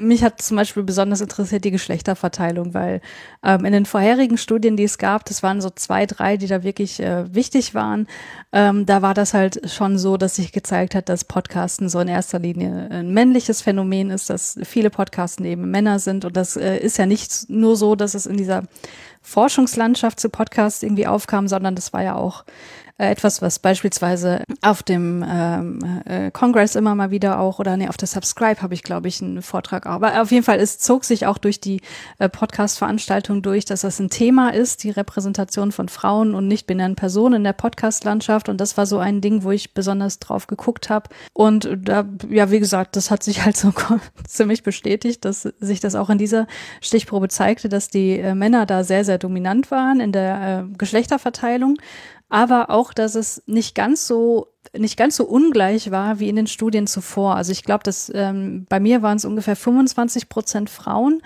Mich 0.00 0.24
hat 0.24 0.42
zum 0.42 0.56
Beispiel 0.56 0.82
besonders 0.82 1.20
interessiert 1.20 1.64
die 1.64 1.70
Geschlechterverteilung, 1.70 2.74
weil 2.74 3.00
ähm, 3.44 3.64
in 3.64 3.72
den 3.72 3.86
vorherigen 3.86 4.38
Studien, 4.38 4.76
die 4.76 4.82
es 4.82 4.98
gab, 4.98 5.24
das 5.24 5.44
waren 5.44 5.60
so 5.60 5.70
zwei, 5.70 6.04
drei, 6.04 6.36
die 6.36 6.48
da 6.48 6.64
wirklich 6.64 6.98
äh, 6.98 7.32
wichtig 7.32 7.74
waren, 7.74 8.08
ähm, 8.52 8.86
da 8.86 9.02
war 9.02 9.14
das 9.14 9.34
halt 9.34 9.70
schon 9.70 9.96
so, 9.96 10.16
dass 10.16 10.34
sich 10.34 10.50
gezeigt 10.50 10.96
hat, 10.96 11.08
dass 11.08 11.24
Podcasten 11.24 11.88
so 11.88 12.00
in 12.00 12.08
erster 12.08 12.40
Linie 12.40 12.88
ein 12.90 13.14
männliches 13.14 13.62
Phänomen 13.62 14.10
ist, 14.10 14.30
dass 14.30 14.58
viele 14.64 14.90
Podcasten 14.90 15.44
eben 15.44 15.70
Männer 15.70 16.00
sind. 16.00 16.24
Und 16.24 16.36
das 16.36 16.56
äh, 16.56 16.76
ist 16.78 16.98
ja 16.98 17.06
nicht 17.06 17.48
nur 17.48 17.76
so, 17.76 17.94
dass 17.94 18.14
es 18.14 18.26
in 18.26 18.36
dieser 18.36 18.64
Forschungslandschaft 19.22 20.18
zu 20.18 20.28
Podcasts 20.28 20.82
irgendwie 20.82 21.06
aufkam, 21.06 21.46
sondern 21.46 21.76
das 21.76 21.92
war 21.92 22.02
ja 22.02 22.16
auch 22.16 22.44
äh, 22.96 23.10
etwas, 23.10 23.42
was 23.42 23.58
beispielsweise 23.58 24.44
auf 24.62 24.84
dem 24.84 25.24
ähm, 25.28 26.02
äh, 26.04 26.30
Congress 26.30 26.76
immer 26.76 26.94
mal 26.94 27.10
wieder 27.10 27.40
auch, 27.40 27.58
oder 27.58 27.76
nee, 27.76 27.88
auf 27.88 27.96
der 27.96 28.06
Subscribe 28.06 28.62
habe 28.62 28.74
ich, 28.74 28.84
glaube 28.84 29.08
ich, 29.08 29.20
einen 29.20 29.42
Vortrag. 29.42 29.86
Aber 29.86 30.22
auf 30.22 30.30
jeden 30.30 30.44
Fall, 30.44 30.60
es 30.60 30.78
zog 30.78 31.04
sich 31.04 31.26
auch 31.26 31.38
durch 31.38 31.60
die 31.60 31.80
äh, 32.20 32.28
Podcast-Veranstaltung 32.28 33.42
durch, 33.42 33.64
dass 33.64 33.80
das 33.80 33.98
ein 33.98 34.10
Thema 34.10 34.50
ist, 34.50 34.84
die 34.84 34.90
Repräsentation 34.90 35.72
von 35.72 35.88
Frauen 35.88 36.36
und 36.36 36.46
nicht-binären 36.46 36.94
Personen 36.94 37.34
in 37.34 37.44
der 37.44 37.52
Podcast-Landschaft. 37.52 38.48
Und 38.48 38.60
das 38.60 38.76
war 38.76 38.86
so 38.86 38.98
ein 38.98 39.20
Ding, 39.20 39.42
wo 39.42 39.50
ich 39.50 39.74
besonders 39.74 40.20
drauf 40.20 40.46
geguckt 40.46 40.88
habe. 40.88 41.10
Und 41.32 41.68
da, 41.82 42.04
ja, 42.30 42.52
wie 42.52 42.60
gesagt, 42.60 42.94
das 42.94 43.10
hat 43.10 43.24
sich 43.24 43.42
halt 43.44 43.56
so 43.56 43.72
ziemlich 44.24 44.62
bestätigt, 44.62 45.24
dass 45.24 45.42
sich 45.42 45.80
das 45.80 45.96
auch 45.96 46.10
in 46.10 46.18
dieser 46.18 46.46
Stichprobe 46.80 47.28
zeigte, 47.28 47.68
dass 47.68 47.88
die 47.88 48.20
äh, 48.20 48.36
Männer 48.36 48.66
da 48.66 48.84
sehr, 48.84 49.04
sehr 49.04 49.18
dominant 49.18 49.72
waren 49.72 49.98
in 49.98 50.12
der 50.12 50.64
äh, 50.70 50.76
Geschlechterverteilung 50.78 51.76
aber 52.34 52.68
auch, 52.68 52.92
dass 52.92 53.14
es 53.14 53.44
nicht 53.46 53.76
ganz 53.76 54.08
so 54.08 54.48
nicht 54.76 54.96
ganz 54.96 55.14
so 55.14 55.24
ungleich 55.24 55.92
war 55.92 56.18
wie 56.18 56.28
in 56.28 56.34
den 56.34 56.48
Studien 56.48 56.88
zuvor. 56.88 57.36
Also 57.36 57.52
ich 57.52 57.62
glaube, 57.62 57.84
dass 57.84 58.10
ähm, 58.12 58.66
bei 58.68 58.80
mir 58.80 59.02
waren 59.02 59.18
es 59.18 59.24
ungefähr 59.24 59.54
25 59.54 60.28
Prozent 60.28 60.68
Frauen 60.68 61.22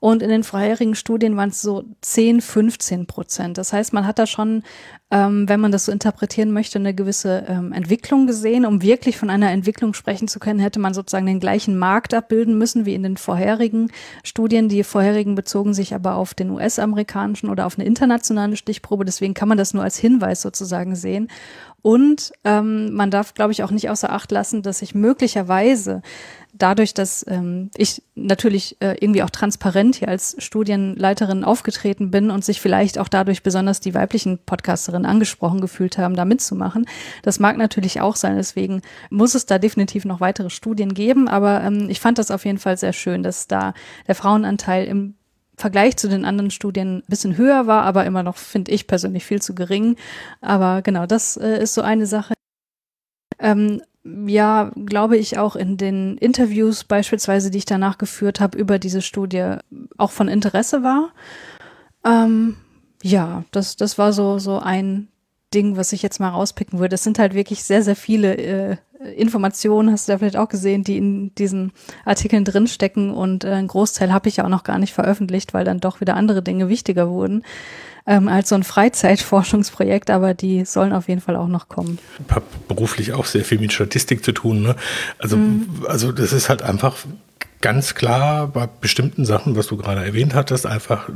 und 0.00 0.22
in 0.22 0.28
den 0.28 0.44
vorherigen 0.44 0.94
Studien 0.94 1.36
waren 1.36 1.48
es 1.48 1.60
so 1.60 1.84
10, 2.02 2.40
15 2.40 3.06
Prozent. 3.06 3.58
Das 3.58 3.72
heißt, 3.72 3.92
man 3.92 4.06
hat 4.06 4.20
da 4.20 4.28
schon, 4.28 4.62
ähm, 5.10 5.48
wenn 5.48 5.58
man 5.58 5.72
das 5.72 5.86
so 5.86 5.92
interpretieren 5.92 6.52
möchte, 6.52 6.78
eine 6.78 6.94
gewisse 6.94 7.44
ähm, 7.48 7.72
Entwicklung 7.72 8.28
gesehen. 8.28 8.64
Um 8.64 8.80
wirklich 8.80 9.18
von 9.18 9.28
einer 9.28 9.50
Entwicklung 9.50 9.94
sprechen 9.94 10.28
zu 10.28 10.38
können, 10.38 10.60
hätte 10.60 10.78
man 10.78 10.94
sozusagen 10.94 11.26
den 11.26 11.40
gleichen 11.40 11.76
Markt 11.76 12.14
abbilden 12.14 12.56
müssen 12.56 12.86
wie 12.86 12.94
in 12.94 13.02
den 13.02 13.16
vorherigen 13.16 13.90
Studien. 14.22 14.68
Die 14.68 14.84
vorherigen 14.84 15.34
bezogen 15.34 15.74
sich 15.74 15.92
aber 15.96 16.14
auf 16.14 16.32
den 16.32 16.50
US-amerikanischen 16.50 17.50
oder 17.50 17.66
auf 17.66 17.76
eine 17.76 17.86
internationale 17.86 18.56
Stichprobe. 18.56 19.04
Deswegen 19.04 19.34
kann 19.34 19.48
man 19.48 19.58
das 19.58 19.74
nur 19.74 19.82
als 19.82 19.98
Hinweis 19.98 20.42
sozusagen 20.42 20.94
sehen. 20.94 21.28
Und 21.82 22.32
ähm, 22.44 22.92
man 22.92 23.10
darf, 23.10 23.34
glaube 23.34 23.50
ich, 23.52 23.64
auch 23.64 23.70
nicht 23.72 23.90
außer 23.90 24.12
Acht 24.12 24.30
lassen, 24.30 24.62
dass 24.62 24.80
sich 24.80 24.94
möglicherweise 24.94 26.02
dadurch, 26.58 26.94
dass 26.94 27.24
ähm, 27.28 27.70
ich 27.76 28.02
natürlich 28.14 28.76
äh, 28.80 28.96
irgendwie 29.00 29.22
auch 29.22 29.30
transparent 29.30 29.96
hier 29.96 30.08
als 30.08 30.36
Studienleiterin 30.38 31.44
aufgetreten 31.44 32.10
bin 32.10 32.30
und 32.30 32.44
sich 32.44 32.60
vielleicht 32.60 32.98
auch 32.98 33.08
dadurch 33.08 33.42
besonders 33.42 33.80
die 33.80 33.94
weiblichen 33.94 34.38
Podcasterinnen 34.38 35.06
angesprochen 35.06 35.60
gefühlt 35.60 35.98
haben, 35.98 36.16
da 36.16 36.24
mitzumachen. 36.24 36.86
Das 37.22 37.38
mag 37.38 37.56
natürlich 37.56 38.00
auch 38.00 38.16
sein. 38.16 38.36
Deswegen 38.36 38.82
muss 39.10 39.34
es 39.34 39.46
da 39.46 39.58
definitiv 39.58 40.04
noch 40.04 40.20
weitere 40.20 40.50
Studien 40.50 40.94
geben. 40.94 41.28
Aber 41.28 41.62
ähm, 41.62 41.88
ich 41.88 42.00
fand 42.00 42.18
das 42.18 42.30
auf 42.30 42.44
jeden 42.44 42.58
Fall 42.58 42.76
sehr 42.76 42.92
schön, 42.92 43.22
dass 43.22 43.46
da 43.46 43.74
der 44.06 44.14
Frauenanteil 44.14 44.84
im 44.86 45.14
Vergleich 45.56 45.96
zu 45.96 46.08
den 46.08 46.24
anderen 46.24 46.52
Studien 46.52 46.98
ein 46.98 47.08
bisschen 47.08 47.36
höher 47.36 47.66
war, 47.66 47.82
aber 47.82 48.06
immer 48.06 48.22
noch, 48.22 48.36
finde 48.36 48.70
ich 48.70 48.86
persönlich, 48.86 49.24
viel 49.24 49.42
zu 49.42 49.54
gering. 49.56 49.96
Aber 50.40 50.82
genau, 50.82 51.06
das 51.06 51.36
äh, 51.36 51.60
ist 51.60 51.74
so 51.74 51.82
eine 51.82 52.06
Sache. 52.06 52.34
Ähm, 53.40 53.82
ja, 54.04 54.70
glaube 54.86 55.16
ich, 55.16 55.38
auch 55.38 55.56
in 55.56 55.76
den 55.76 56.16
Interviews 56.18 56.84
beispielsweise, 56.84 57.50
die 57.50 57.58
ich 57.58 57.64
danach 57.64 57.98
geführt 57.98 58.40
habe, 58.40 58.58
über 58.58 58.78
diese 58.78 59.02
Studie 59.02 59.56
auch 59.96 60.10
von 60.10 60.28
Interesse 60.28 60.82
war. 60.82 61.10
Ähm, 62.04 62.56
ja, 63.02 63.44
das, 63.50 63.76
das 63.76 63.98
war 63.98 64.12
so, 64.12 64.38
so 64.38 64.58
ein 64.58 65.08
Ding, 65.52 65.76
was 65.76 65.92
ich 65.92 66.02
jetzt 66.02 66.20
mal 66.20 66.30
rauspicken 66.30 66.78
würde. 66.78 66.94
Es 66.94 67.04
sind 67.04 67.18
halt 67.18 67.34
wirklich 67.34 67.64
sehr, 67.64 67.82
sehr 67.82 67.96
viele 67.96 68.36
äh, 68.36 68.76
Informationen, 69.16 69.90
hast 69.90 70.08
du 70.08 70.12
ja 70.12 70.18
vielleicht 70.18 70.36
auch 70.36 70.48
gesehen, 70.48 70.84
die 70.84 70.96
in 70.96 71.34
diesen 71.34 71.72
Artikeln 72.04 72.44
drinstecken 72.44 73.12
und 73.12 73.44
äh, 73.44 73.52
einen 73.52 73.68
Großteil 73.68 74.12
habe 74.12 74.28
ich 74.28 74.36
ja 74.36 74.44
auch 74.44 74.48
noch 74.48 74.64
gar 74.64 74.78
nicht 74.78 74.92
veröffentlicht, 74.92 75.54
weil 75.54 75.64
dann 75.64 75.80
doch 75.80 76.00
wieder 76.00 76.16
andere 76.16 76.42
Dinge 76.42 76.68
wichtiger 76.68 77.08
wurden 77.08 77.44
ähm, 78.06 78.28
als 78.28 78.48
so 78.48 78.54
ein 78.54 78.64
Freizeitforschungsprojekt, 78.64 80.10
aber 80.10 80.34
die 80.34 80.64
sollen 80.64 80.92
auf 80.92 81.08
jeden 81.08 81.20
Fall 81.20 81.36
auch 81.36 81.48
noch 81.48 81.68
kommen. 81.68 81.98
Ich 82.26 82.34
habe 82.34 82.44
beruflich 82.68 83.12
auch 83.12 83.24
sehr 83.24 83.44
viel 83.44 83.58
mit 83.58 83.72
Statistik 83.72 84.24
zu 84.24 84.32
tun. 84.32 84.62
Ne? 84.62 84.76
Also, 85.18 85.36
mhm. 85.36 85.84
also 85.86 86.12
das 86.12 86.32
ist 86.32 86.48
halt 86.48 86.62
einfach 86.62 86.96
ganz 87.60 87.94
klar 87.94 88.46
bei 88.46 88.68
bestimmten 88.80 89.24
Sachen, 89.24 89.56
was 89.56 89.66
du 89.66 89.76
gerade 89.76 90.04
erwähnt 90.04 90.34
hattest, 90.34 90.66
einfach 90.66 91.08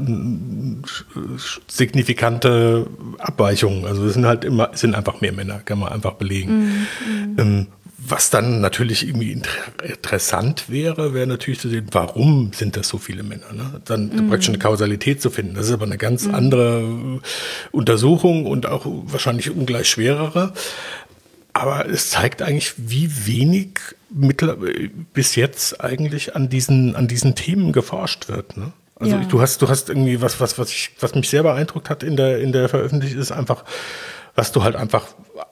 signifikante 1.68 2.87
Abweichungen. 3.18 3.87
Also 3.87 4.05
es 4.07 4.14
sind 4.14 4.27
halt 4.27 4.45
immer, 4.45 4.71
es 4.73 4.81
sind 4.81 4.95
einfach 4.95 5.21
mehr 5.21 5.33
Männer, 5.33 5.61
kann 5.64 5.79
man 5.79 5.92
einfach 5.92 6.14
belegen. 6.14 6.87
Mhm. 7.07 7.38
Ähm, 7.38 7.66
was 8.05 8.31
dann 8.31 8.61
natürlich 8.61 9.07
irgendwie 9.07 9.41
interessant 9.85 10.69
wäre, 10.69 11.15
wäre 11.15 11.27
natürlich 11.27 11.61
zu 11.61 11.69
sehen, 11.69 11.87
warum 11.93 12.53
sind 12.53 12.77
das 12.77 12.88
so 12.88 12.99
viele 12.99 13.23
Männer? 13.23 13.53
Ne? 13.53 13.81
Dann 13.85 14.09
mhm. 14.09 14.29
praktisch 14.29 14.49
eine 14.49 14.59
Kausalität 14.59 15.23
zu 15.23 15.31
finden. 15.31 15.55
Das 15.55 15.67
ist 15.67 15.73
aber 15.73 15.87
eine 15.87 15.99
ganz 15.99 16.27
mhm. 16.27 16.35
andere 16.35 17.21
Untersuchung 17.71 18.47
und 18.47 18.67
auch 18.67 18.87
wahrscheinlich 18.87 19.51
ungleich 19.51 19.88
schwerere. 19.88 20.53
Aber 21.53 21.88
es 21.88 22.11
zeigt 22.11 22.43
eigentlich, 22.43 22.75
wie 22.77 23.27
wenig 23.27 23.79
mittler 24.11 24.57
bis 25.12 25.37
jetzt 25.37 25.81
eigentlich 25.81 26.35
an 26.35 26.49
diesen, 26.49 26.97
an 26.97 27.09
diesen 27.09 27.35
Themen 27.35 27.73
geforscht 27.73 28.29
wird. 28.29 28.57
Ne? 28.57 28.73
Also 28.97 29.17
ja. 29.17 29.25
du 29.25 29.41
hast, 29.41 29.62
du 29.62 29.69
hast 29.69 29.91
irgendwie 29.91 30.21
was, 30.21 30.41
was, 30.41 30.59
was 30.59 30.71
ich, 30.71 30.91
was 31.01 31.15
mich 31.15 31.29
sehr 31.29 31.43
beeindruckt 31.43 31.91
hat 31.91 32.03
in 32.03 32.17
der, 32.17 32.41
in 32.41 32.53
der 32.53 32.69
Veröffentlichung, 32.69 33.21
ist 33.21 33.33
einfach, 33.33 33.65
was 34.35 34.53
du 34.53 34.62
halt 34.62 34.77
einfach 34.77 35.07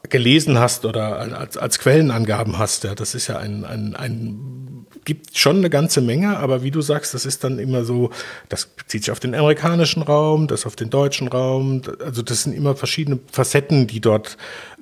gelesen 0.08 0.58
hast 0.58 0.84
oder 0.84 1.18
als, 1.18 1.56
als 1.56 1.78
Quellenangaben 1.78 2.58
hast. 2.58 2.84
Ja, 2.84 2.94
das 2.94 3.14
ist 3.14 3.26
ja 3.26 3.38
ein, 3.38 3.64
ein, 3.64 3.94
ein, 3.94 4.86
gibt 5.04 5.36
schon 5.36 5.58
eine 5.58 5.70
ganze 5.70 6.00
Menge, 6.00 6.38
aber 6.38 6.62
wie 6.62 6.70
du 6.70 6.80
sagst, 6.80 7.14
das 7.14 7.26
ist 7.26 7.44
dann 7.44 7.58
immer 7.58 7.84
so, 7.84 8.10
das 8.48 8.66
bezieht 8.66 9.04
sich 9.04 9.10
auf 9.10 9.20
den 9.20 9.34
amerikanischen 9.34 10.02
Raum, 10.02 10.46
das 10.46 10.66
auf 10.66 10.76
den 10.76 10.90
deutschen 10.90 11.28
Raum. 11.28 11.82
Also 12.04 12.22
das 12.22 12.44
sind 12.44 12.54
immer 12.54 12.74
verschiedene 12.74 13.18
Facetten, 13.30 13.86
die 13.86 14.00
dort 14.00 14.36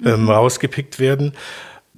ähm, 0.05 0.23
mhm. 0.23 0.31
rausgepickt 0.31 0.99
werden 0.99 1.33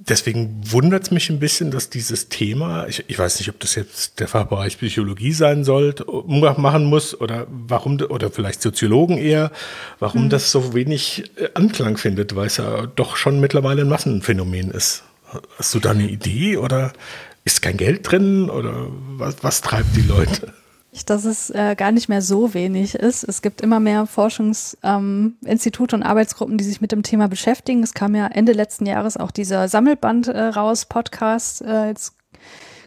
deswegen 0.09 0.61
wundert 0.71 1.03
es 1.03 1.11
mich 1.11 1.29
ein 1.29 1.39
bisschen, 1.39 1.71
dass 1.71 1.89
dieses 1.89 2.29
Thema, 2.29 2.87
ich, 2.87 3.03
ich 3.07 3.17
weiß 3.17 3.39
nicht, 3.39 3.49
ob 3.49 3.59
das 3.59 3.75
jetzt 3.75 4.19
der 4.19 4.27
Fachbereich 4.27 4.77
Psychologie 4.77 5.31
sein 5.31 5.63
sollte, 5.63 6.05
machen 6.57 6.85
muss 6.85 7.19
oder 7.19 7.47
warum, 7.49 7.99
oder 8.01 8.31
vielleicht 8.31 8.61
Soziologen 8.61 9.17
eher, 9.17 9.51
warum 9.99 10.25
mhm. 10.25 10.29
das 10.29 10.51
so 10.51 10.73
wenig 10.73 11.31
äh, 11.37 11.49
Anklang 11.53 11.97
findet, 11.97 12.35
weil 12.35 12.47
es 12.47 12.57
ja 12.57 12.87
doch 12.87 13.15
schon 13.15 13.39
mittlerweile 13.39 13.81
ein 13.81 13.89
Massenphänomen 13.89 14.71
ist. 14.71 15.03
Hast 15.57 15.73
du 15.73 15.79
da 15.79 15.91
eine 15.91 16.09
Idee 16.09 16.57
oder 16.57 16.93
ist 17.45 17.61
kein 17.61 17.77
Geld 17.77 18.09
drin 18.09 18.49
oder 18.49 18.87
was, 19.17 19.37
was 19.41 19.61
treibt 19.61 19.95
die 19.95 20.01
Leute? 20.01 20.53
Dass 21.05 21.23
es 21.25 21.49
äh, 21.51 21.75
gar 21.75 21.91
nicht 21.91 22.09
mehr 22.09 22.21
so 22.21 22.53
wenig 22.53 22.95
ist. 22.95 23.23
Es 23.23 23.41
gibt 23.41 23.61
immer 23.61 23.79
mehr 23.79 24.05
Forschungsinstitute 24.05 25.95
ähm, 25.95 26.01
und 26.01 26.05
Arbeitsgruppen, 26.05 26.57
die 26.57 26.65
sich 26.65 26.81
mit 26.81 26.91
dem 26.91 27.03
Thema 27.03 27.27
beschäftigen. 27.27 27.81
Es 27.81 27.93
kam 27.93 28.13
ja 28.13 28.27
Ende 28.27 28.51
letzten 28.51 28.85
Jahres 28.85 29.15
auch 29.15 29.31
dieser 29.31 29.69
Sammelband 29.69 30.27
äh, 30.27 30.41
raus, 30.41 30.85
Podcast. 30.85 31.61
Äh, 31.61 31.87
jetzt 31.87 32.13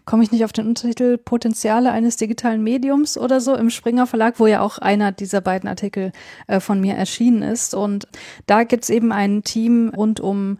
komme 0.05 0.23
ich 0.23 0.31
nicht 0.31 0.45
auf 0.45 0.53
den 0.53 0.67
Untertitel 0.67 1.17
Potenziale 1.17 1.91
eines 1.91 2.15
digitalen 2.15 2.63
Mediums 2.63 3.17
oder 3.17 3.41
so 3.41 3.55
im 3.55 3.71
Springer 3.71 4.05
Verlag, 4.05 4.39
wo 4.39 4.45
ja 4.45 4.61
auch 4.61 4.77
einer 4.77 5.11
dieser 5.11 5.41
beiden 5.41 5.67
Artikel 5.67 6.11
äh, 6.45 6.59
von 6.59 6.79
mir 6.79 6.93
erschienen 6.93 7.41
ist. 7.41 7.73
Und 7.73 8.07
da 8.45 8.63
gibt's 8.65 8.91
eben 8.91 9.11
ein 9.11 9.43
Team 9.43 9.91
rund 9.95 10.19
um 10.19 10.59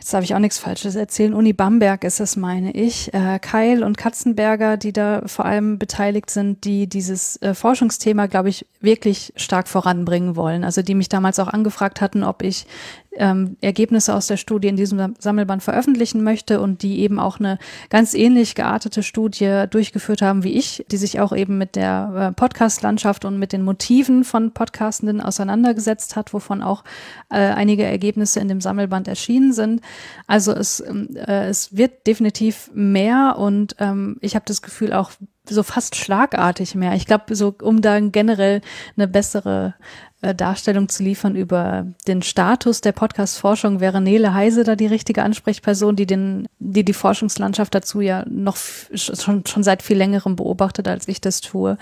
jetzt 0.00 0.14
darf 0.14 0.24
ich 0.24 0.34
auch 0.34 0.38
nichts 0.38 0.58
Falsches 0.58 0.96
erzählen, 0.96 1.34
Uni 1.34 1.52
Bamberg 1.52 2.04
ist 2.04 2.20
es, 2.20 2.34
meine 2.34 2.72
ich, 2.72 3.12
äh, 3.12 3.38
Keil 3.38 3.84
und 3.84 3.98
Katzenberger, 3.98 4.78
die 4.78 4.94
da 4.94 5.22
vor 5.26 5.44
allem 5.44 5.78
beteiligt 5.78 6.30
sind, 6.30 6.64
die 6.64 6.86
dieses 6.86 7.36
äh, 7.42 7.52
Forschungsthema, 7.52 8.26
glaube 8.26 8.48
ich, 8.48 8.66
wirklich 8.80 9.34
stark 9.36 9.68
voranbringen 9.68 10.36
wollen. 10.36 10.64
Also 10.64 10.80
die 10.80 10.94
mich 10.94 11.10
damals 11.10 11.38
auch 11.38 11.48
angefragt 11.48 12.00
hatten, 12.00 12.24
ob 12.24 12.42
ich 12.42 12.66
ähm, 13.16 13.56
Ergebnisse 13.60 14.14
aus 14.14 14.28
der 14.28 14.36
Studie 14.36 14.68
in 14.68 14.76
diesem 14.76 15.14
Sammelband 15.18 15.62
veröffentlichen 15.62 16.22
möchte 16.22 16.60
und 16.60 16.82
die 16.82 17.00
eben 17.00 17.18
auch 17.18 17.40
eine 17.40 17.58
ganz 17.88 18.14
ähnlich 18.14 18.54
geartete 18.54 19.02
Studie 19.02 19.64
durchgeführt 19.68 20.22
haben 20.22 20.44
wie 20.44 20.52
ich, 20.52 20.84
die 20.90 20.96
sich 20.96 21.20
auch 21.20 21.34
eben 21.34 21.58
mit 21.58 21.76
der 21.76 22.30
äh, 22.30 22.32
Podcast-Landschaft 22.32 23.24
und 23.24 23.38
mit 23.38 23.52
den 23.52 23.62
Motiven 23.62 24.24
von 24.24 24.52
Podcastenden 24.52 25.20
auseinandergesetzt 25.20 26.16
hat, 26.16 26.32
wovon 26.32 26.62
auch 26.62 26.84
äh, 27.30 27.36
einige 27.38 27.84
Ergebnisse 27.84 28.40
in 28.40 28.48
dem 28.48 28.60
Sammelband 28.60 29.08
erschienen 29.08 29.52
sind. 29.52 29.80
Also 30.26 30.52
es, 30.52 30.80
ähm, 30.80 31.08
äh, 31.16 31.48
es 31.48 31.76
wird 31.76 32.06
definitiv 32.06 32.70
mehr 32.74 33.36
und 33.38 33.76
ähm, 33.80 34.18
ich 34.20 34.34
habe 34.34 34.44
das 34.46 34.62
Gefühl 34.62 34.92
auch 34.92 35.10
so 35.48 35.62
fast 35.62 35.96
schlagartig 35.96 36.74
mehr. 36.74 36.94
Ich 36.94 37.06
glaube, 37.06 37.34
so 37.34 37.54
um 37.62 37.80
dann 37.80 38.12
generell 38.12 38.60
eine 38.96 39.08
bessere 39.08 39.74
Darstellung 40.20 40.88
zu 40.88 41.02
liefern 41.02 41.34
über 41.34 41.86
den 42.06 42.22
Status 42.22 42.82
der 42.82 42.92
Podcast-Forschung, 42.92 43.80
wäre 43.80 44.00
Nele 44.00 44.34
Heise 44.34 44.64
da 44.64 44.76
die 44.76 44.86
richtige 44.86 45.22
Ansprechperson, 45.22 45.96
die 45.96 46.06
den, 46.06 46.46
die 46.58 46.84
die 46.84 46.92
Forschungslandschaft 46.92 47.74
dazu 47.74 48.00
ja 48.00 48.24
noch 48.28 48.56
schon, 48.92 49.46
schon 49.46 49.62
seit 49.62 49.82
viel 49.82 49.96
längerem 49.96 50.36
beobachtet, 50.36 50.88
als 50.88 51.08
ich 51.08 51.20
das 51.20 51.40
tue 51.40 51.78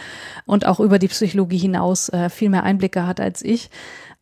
und 0.46 0.66
auch 0.66 0.78
über 0.78 0.98
die 0.98 1.08
Psychologie 1.08 1.58
hinaus 1.58 2.08
äh, 2.10 2.30
viel 2.30 2.48
mehr 2.48 2.62
Einblicke 2.62 3.06
hat 3.06 3.20
als 3.20 3.42
ich. 3.42 3.70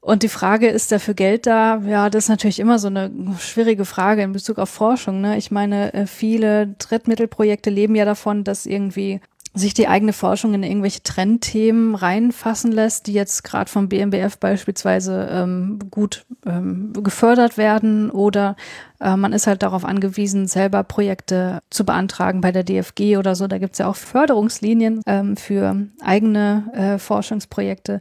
Und 0.01 0.23
die 0.23 0.29
Frage, 0.29 0.69
ist 0.69 0.93
dafür 0.93 1.15
Geld 1.15 1.47
da? 1.47 1.83
Ja, 1.85 2.09
das 2.11 2.25
ist 2.25 2.29
natürlich 2.29 2.61
immer 2.61 2.79
so 2.79 2.87
eine 2.87 3.11
schwierige 3.41 3.85
Frage 3.85 4.23
in 4.23 4.33
Bezug 4.33 4.59
auf 4.59 4.71
Forschung. 4.71 5.21
Ne? 5.21 5.37
Ich 5.37 5.51
meine, 5.51 5.93
äh, 5.95 6.07
viele 6.07 6.69
Drittmittelprojekte 6.79 7.71
leben 7.71 7.97
ja 7.97 8.05
davon, 8.05 8.45
dass 8.45 8.67
irgendwie 8.67 9.21
sich 9.57 9.73
die 9.73 9.89
eigene 9.89 10.13
Forschung 10.13 10.53
in 10.53 10.63
irgendwelche 10.63 11.03
Trendthemen 11.03 11.95
reinfassen 11.95 12.73
lässt, 12.73 13.07
die 13.07 13.15
jetzt 13.15 13.43
gerade 13.43 13.71
vom 13.71 13.89
BMBF 13.89 14.37
beispielsweise 14.39 15.29
ähm, 15.31 15.79
gut 15.91 16.27
ähm, 16.45 16.93
gefördert 16.93 17.57
werden 17.57 18.11
oder 18.11 18.55
äh, 19.01 19.17
man 19.17 19.33
ist 19.33 19.47
halt 19.47 19.63
darauf 19.63 19.85
angewiesen, 19.85 20.47
selber 20.47 20.85
Projekte 20.85 21.61
zu 21.71 21.87
beantragen 21.87 22.43
bei 22.43 22.53
der 22.53 22.65
DFG 22.65 23.17
oder 23.17 23.35
so. 23.35 23.47
Da 23.47 23.57
gibt's 23.57 23.79
ja 23.79 23.89
auch 23.89 23.97
Förderungslinien 23.97 25.01
ähm, 25.07 25.37
für 25.39 25.87
eigene 26.03 26.71
äh, 26.75 26.99
Forschungsprojekte. 26.99 28.01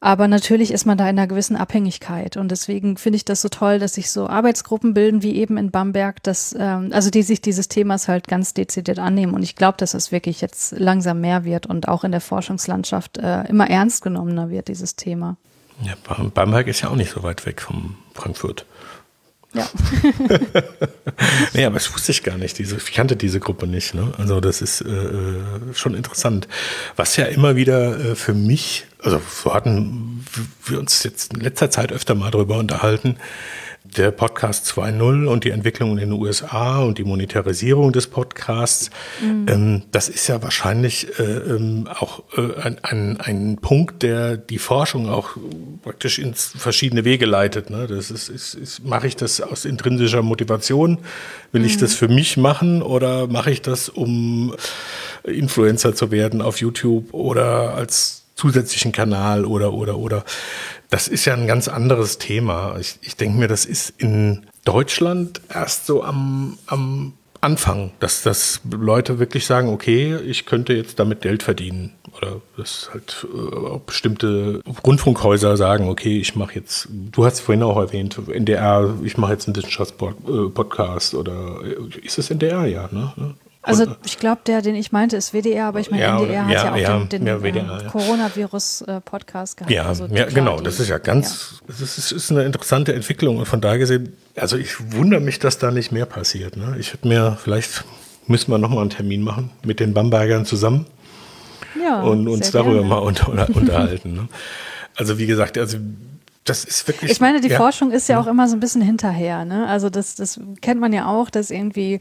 Aber 0.00 0.28
natürlich 0.28 0.70
ist 0.70 0.86
man 0.86 0.96
da 0.96 1.04
in 1.04 1.18
einer 1.18 1.26
gewissen 1.26 1.56
Abhängigkeit. 1.56 2.36
Und 2.36 2.50
deswegen 2.52 2.96
finde 2.96 3.16
ich 3.16 3.24
das 3.24 3.42
so 3.42 3.48
toll, 3.48 3.80
dass 3.80 3.94
sich 3.94 4.12
so 4.12 4.28
Arbeitsgruppen 4.28 4.94
bilden, 4.94 5.22
wie 5.22 5.34
eben 5.34 5.56
in 5.56 5.72
Bamberg, 5.72 6.22
dass, 6.22 6.54
ähm, 6.56 6.90
also 6.92 7.10
die 7.10 7.22
sich 7.22 7.40
dieses 7.40 7.68
Themas 7.68 8.06
halt 8.06 8.28
ganz 8.28 8.54
dezidiert 8.54 9.00
annehmen. 9.00 9.34
Und 9.34 9.42
ich 9.42 9.56
glaube, 9.56 9.76
dass 9.78 9.94
es 9.94 10.12
wirklich 10.12 10.40
jetzt 10.40 10.72
langsam 10.78 11.20
mehr 11.20 11.44
wird 11.44 11.66
und 11.66 11.88
auch 11.88 12.04
in 12.04 12.12
der 12.12 12.20
Forschungslandschaft 12.20 13.18
äh, 13.18 13.42
immer 13.48 13.68
ernst 13.68 14.02
genommener 14.02 14.50
wird, 14.50 14.68
dieses 14.68 14.94
Thema. 14.94 15.36
Ja, 15.82 15.94
Bamberg 16.32 16.68
ist 16.68 16.80
ja 16.82 16.90
auch 16.90 16.96
nicht 16.96 17.10
so 17.10 17.24
weit 17.24 17.44
weg 17.44 17.60
von 17.60 17.96
Frankfurt. 18.14 18.66
Ja. 19.54 19.68
nee, 21.54 21.64
aber 21.64 21.74
das 21.74 21.92
wusste 21.92 22.12
ich 22.12 22.22
gar 22.22 22.36
nicht. 22.36 22.58
Diese, 22.58 22.76
ich 22.76 22.92
kannte 22.92 23.16
diese 23.16 23.40
Gruppe 23.40 23.66
nicht. 23.66 23.94
Ne? 23.94 24.12
Also 24.18 24.40
das 24.40 24.60
ist 24.60 24.82
äh, 24.82 24.88
äh 24.88 25.74
schon 25.74 25.94
interessant. 25.94 26.46
Was 26.96 27.16
ja 27.16 27.24
immer 27.24 27.56
wieder 27.56 27.98
äh, 27.98 28.14
für 28.14 28.34
mich, 28.34 28.86
also 29.02 29.20
so 29.28 29.54
hatten 29.54 30.24
wir 30.64 30.78
uns 30.78 31.02
jetzt 31.04 31.34
in 31.34 31.40
letzter 31.40 31.70
Zeit 31.70 31.92
öfter 31.92 32.14
mal 32.14 32.30
darüber 32.30 32.58
unterhalten, 32.58 33.16
der 33.96 34.10
Podcast 34.10 34.66
2.0 34.66 35.26
und 35.26 35.44
die 35.44 35.50
Entwicklung 35.50 35.92
in 35.92 35.96
den 35.96 36.12
USA 36.12 36.80
und 36.80 36.98
die 36.98 37.04
Monetarisierung 37.04 37.92
des 37.92 38.06
Podcasts, 38.06 38.90
mhm. 39.22 39.46
ähm, 39.48 39.82
das 39.92 40.08
ist 40.08 40.26
ja 40.26 40.42
wahrscheinlich 40.42 41.18
äh, 41.18 41.22
ähm, 41.22 41.88
auch 41.88 42.22
äh, 42.36 42.60
ein, 42.60 42.78
ein, 42.84 43.20
ein 43.20 43.58
Punkt, 43.60 44.02
der 44.02 44.36
die 44.36 44.58
Forschung 44.58 45.08
auch 45.08 45.30
praktisch 45.82 46.18
ins 46.18 46.52
verschiedene 46.56 47.04
Wege 47.04 47.24
leitet. 47.24 47.70
Ne? 47.70 47.86
Das 47.86 48.10
ist, 48.10 48.28
ist, 48.28 48.54
ist 48.54 48.84
mache 48.84 49.06
ich 49.06 49.16
das 49.16 49.40
aus 49.40 49.64
intrinsischer 49.64 50.22
Motivation? 50.22 50.98
Will 51.52 51.62
mhm. 51.62 51.66
ich 51.66 51.78
das 51.78 51.94
für 51.94 52.08
mich 52.08 52.36
machen 52.36 52.82
oder 52.82 53.26
mache 53.26 53.50
ich 53.50 53.62
das, 53.62 53.88
um 53.88 54.54
Influencer 55.24 55.94
zu 55.94 56.10
werden 56.10 56.42
auf 56.42 56.60
YouTube 56.60 57.14
oder 57.14 57.74
als 57.74 58.27
zusätzlichen 58.38 58.92
Kanal 58.92 59.44
oder 59.44 59.72
oder 59.72 59.98
oder 59.98 60.24
das 60.90 61.08
ist 61.08 61.24
ja 61.24 61.34
ein 61.34 61.46
ganz 61.46 61.68
anderes 61.68 62.18
Thema. 62.18 62.76
Ich, 62.78 62.98
ich 63.02 63.16
denke 63.16 63.38
mir, 63.38 63.48
das 63.48 63.66
ist 63.66 63.92
in 63.98 64.46
Deutschland 64.64 65.42
erst 65.52 65.86
so 65.86 66.02
am, 66.02 66.56
am 66.66 67.12
Anfang, 67.40 67.92
dass, 68.00 68.22
dass 68.22 68.60
Leute 68.70 69.18
wirklich 69.18 69.44
sagen, 69.46 69.68
okay, 69.68 70.16
ich 70.16 70.46
könnte 70.46 70.72
jetzt 70.72 70.98
damit 70.98 71.20
Geld 71.20 71.42
verdienen. 71.42 71.92
Oder 72.16 72.40
dass 72.56 72.90
halt 72.92 73.26
äh, 73.32 73.78
bestimmte 73.86 74.60
Rundfunkhäuser 74.84 75.56
sagen, 75.56 75.88
okay, 75.88 76.18
ich 76.18 76.34
mache 76.34 76.54
jetzt, 76.54 76.88
du 76.90 77.24
hast 77.24 77.40
vorhin 77.40 77.62
auch 77.62 77.76
erwähnt, 77.76 78.18
NDR, 78.28 78.94
ich 79.04 79.18
mache 79.18 79.32
jetzt 79.32 79.46
einen 79.46 79.56
Wissenschaftspodcast 79.56 81.14
oder 81.14 81.60
äh, 81.64 81.98
ist 82.04 82.18
es 82.18 82.30
NDR, 82.30 82.66
ja, 82.66 82.88
ne? 82.90 83.12
Also 83.68 83.86
ich 84.04 84.18
glaube, 84.18 84.40
der, 84.46 84.62
den 84.62 84.74
ich 84.74 84.92
meinte, 84.92 85.16
ist 85.16 85.32
WDR, 85.32 85.66
aber 85.66 85.80
ich 85.80 85.90
meine, 85.90 86.02
ja, 86.02 86.18
NDR 86.18 86.46
hat 86.46 86.52
ja, 86.52 86.76
ja 86.76 86.96
auch 86.96 87.06
den, 87.06 87.24
den 87.24 87.26
ja, 87.26 87.42
WDR, 87.42 87.82
äh, 87.84 87.88
Coronavirus-Podcast 87.88 89.58
gehabt. 89.58 89.70
Ja, 89.70 89.84
also 89.84 90.06
ja 90.06 90.24
genau, 90.24 90.60
das 90.60 90.80
ist 90.80 90.88
ja 90.88 90.98
ganz, 90.98 91.60
das 91.66 91.80
ist, 91.80 92.12
ist, 92.12 92.30
eine 92.30 92.44
interessante 92.44 92.94
Entwicklung 92.94 93.36
und 93.36 93.46
von 93.46 93.60
daher 93.60 93.78
gesehen, 93.78 94.14
also 94.36 94.56
ich 94.56 94.92
wundere 94.92 95.20
mich, 95.20 95.38
dass 95.38 95.58
da 95.58 95.70
nicht 95.70 95.92
mehr 95.92 96.06
passiert. 96.06 96.56
Ne? 96.56 96.76
Ich 96.78 96.94
hätte 96.94 97.06
mir, 97.06 97.36
vielleicht 97.42 97.84
müssen 98.26 98.50
wir 98.50 98.58
nochmal 98.58 98.80
einen 98.80 98.90
Termin 98.90 99.22
machen 99.22 99.50
mit 99.62 99.80
den 99.80 99.92
Bambergern 99.92 100.46
zusammen 100.46 100.86
ja, 101.80 102.00
und 102.00 102.26
uns 102.26 102.50
darüber 102.50 102.74
gerne. 102.74 102.88
mal 102.88 102.98
unter, 102.98 103.48
unterhalten. 103.54 104.14
Ne? 104.14 104.28
Also 104.96 105.18
wie 105.18 105.26
gesagt, 105.26 105.58
also 105.58 105.78
das 106.44 106.64
ist 106.64 106.88
wirklich. 106.88 107.10
Ich 107.10 107.20
meine, 107.20 107.40
die 107.40 107.48
ja. 107.48 107.56
Forschung 107.58 107.90
ist 107.90 108.08
ja 108.08 108.18
auch 108.18 108.26
immer 108.26 108.48
so 108.48 108.56
ein 108.56 108.60
bisschen 108.60 108.80
hinterher. 108.80 109.44
Ne? 109.44 109.66
Also 109.66 109.90
das, 109.90 110.14
das 110.14 110.40
kennt 110.60 110.80
man 110.80 110.92
ja 110.92 111.06
auch, 111.06 111.30
dass 111.30 111.50
irgendwie 111.50 112.00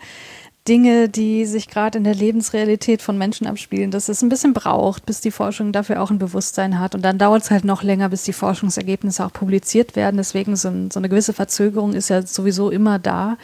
Dinge, 0.67 1.09
die 1.09 1.45
sich 1.45 1.67
gerade 1.67 1.97
in 1.97 2.03
der 2.03 2.15
Lebensrealität 2.15 3.01
von 3.01 3.17
Menschen 3.17 3.47
abspielen, 3.47 3.91
dass 3.91 4.09
es 4.09 4.21
ein 4.21 4.29
bisschen 4.29 4.53
braucht, 4.53 5.05
bis 5.05 5.21
die 5.21 5.31
Forschung 5.31 5.71
dafür 5.71 6.01
auch 6.01 6.11
ein 6.11 6.19
Bewusstsein 6.19 6.79
hat. 6.79 6.95
Und 6.95 7.03
dann 7.03 7.17
dauert 7.17 7.43
es 7.43 7.51
halt 7.51 7.63
noch 7.63 7.83
länger, 7.83 8.09
bis 8.09 8.23
die 8.23 8.33
Forschungsergebnisse 8.33 9.25
auch 9.25 9.33
publiziert 9.33 9.95
werden. 9.95 10.17
Deswegen 10.17 10.55
so, 10.55 10.69
ein, 10.69 10.91
so 10.91 10.99
eine 10.99 11.09
gewisse 11.09 11.33
Verzögerung 11.33 11.93
ist 11.93 12.09
ja 12.09 12.21
sowieso 12.21 12.69
immer 12.69 12.99
da. 12.99 13.37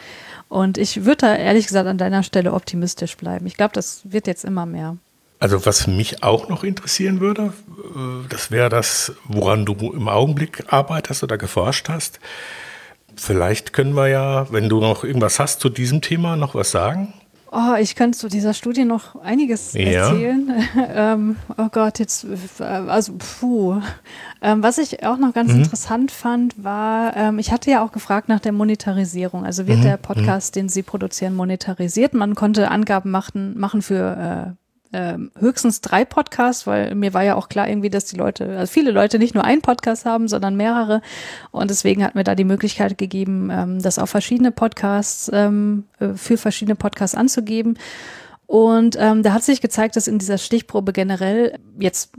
Und 0.48 0.78
ich 0.78 1.04
würde 1.04 1.18
da 1.18 1.34
ehrlich 1.34 1.66
gesagt 1.66 1.88
an 1.88 1.98
deiner 1.98 2.22
Stelle 2.22 2.52
optimistisch 2.52 3.16
bleiben. 3.16 3.46
Ich 3.46 3.56
glaube, 3.56 3.72
das 3.72 4.02
wird 4.04 4.26
jetzt 4.26 4.44
immer 4.44 4.66
mehr. 4.66 4.96
Also 5.40 5.66
was 5.66 5.86
mich 5.86 6.22
auch 6.22 6.48
noch 6.48 6.64
interessieren 6.64 7.20
würde, 7.20 7.52
äh, 7.68 8.28
das 8.28 8.50
wäre 8.50 8.68
das, 8.68 9.12
woran 9.24 9.64
du 9.64 9.74
im 9.92 10.08
Augenblick 10.08 10.64
arbeitest 10.68 11.22
oder 11.22 11.38
geforscht 11.38 11.88
hast. 11.88 12.20
Vielleicht 13.16 13.72
können 13.72 13.94
wir 13.94 14.08
ja, 14.08 14.50
wenn 14.52 14.68
du 14.68 14.80
noch 14.80 15.04
irgendwas 15.04 15.38
hast 15.40 15.60
zu 15.60 15.68
diesem 15.68 16.00
Thema, 16.00 16.36
noch 16.36 16.54
was 16.54 16.70
sagen. 16.70 17.12
Oh, 17.56 17.76
ich 17.78 17.94
könnte 17.94 18.18
zu 18.18 18.26
dieser 18.26 18.52
Studie 18.52 18.84
noch 18.84 19.14
einiges 19.22 19.74
ja. 19.74 19.82
erzählen. 19.82 20.52
ähm, 20.92 21.36
oh 21.56 21.68
Gott, 21.70 22.00
jetzt, 22.00 22.26
äh, 22.58 22.64
also, 22.64 23.14
puh. 23.16 23.80
Ähm, 24.42 24.60
was 24.64 24.78
ich 24.78 25.06
auch 25.06 25.18
noch 25.18 25.32
ganz 25.32 25.52
mhm. 25.52 25.58
interessant 25.58 26.10
fand, 26.10 26.64
war, 26.64 27.16
ähm, 27.16 27.38
ich 27.38 27.52
hatte 27.52 27.70
ja 27.70 27.84
auch 27.84 27.92
gefragt 27.92 28.28
nach 28.28 28.40
der 28.40 28.50
Monetarisierung. 28.50 29.44
Also 29.44 29.68
wird 29.68 29.78
mhm. 29.78 29.82
der 29.84 29.96
Podcast, 29.98 30.56
mhm. 30.56 30.62
den 30.62 30.68
Sie 30.68 30.82
produzieren, 30.82 31.36
monetarisiert? 31.36 32.12
Man 32.12 32.34
konnte 32.34 32.72
Angaben 32.72 33.12
machen, 33.12 33.56
machen 33.56 33.82
für 33.82 34.56
äh, 34.56 34.63
ähm, 34.94 35.32
höchstens 35.36 35.80
drei 35.80 36.04
Podcasts, 36.04 36.68
weil 36.68 36.94
mir 36.94 37.12
war 37.12 37.24
ja 37.24 37.34
auch 37.34 37.48
klar 37.48 37.68
irgendwie, 37.68 37.90
dass 37.90 38.04
die 38.04 38.16
Leute, 38.16 38.56
also 38.56 38.72
viele 38.72 38.92
Leute 38.92 39.18
nicht 39.18 39.34
nur 39.34 39.44
einen 39.44 39.60
Podcast 39.60 40.06
haben, 40.06 40.28
sondern 40.28 40.56
mehrere. 40.56 41.02
Und 41.50 41.68
deswegen 41.68 42.04
hat 42.04 42.14
mir 42.14 42.22
da 42.22 42.36
die 42.36 42.44
Möglichkeit 42.44 42.96
gegeben, 42.96 43.50
ähm, 43.50 43.82
das 43.82 43.98
auf 43.98 44.10
verschiedene 44.10 44.52
Podcasts, 44.52 45.28
ähm, 45.34 45.84
äh, 45.98 46.14
für 46.14 46.36
verschiedene 46.36 46.76
Podcasts 46.76 47.16
anzugeben. 47.16 47.76
Und 48.46 48.96
ähm, 49.00 49.24
da 49.24 49.32
hat 49.32 49.42
sich 49.42 49.60
gezeigt, 49.60 49.96
dass 49.96 50.06
in 50.06 50.18
dieser 50.18 50.38
Stichprobe 50.38 50.92
generell 50.92 51.58
jetzt 51.78 52.12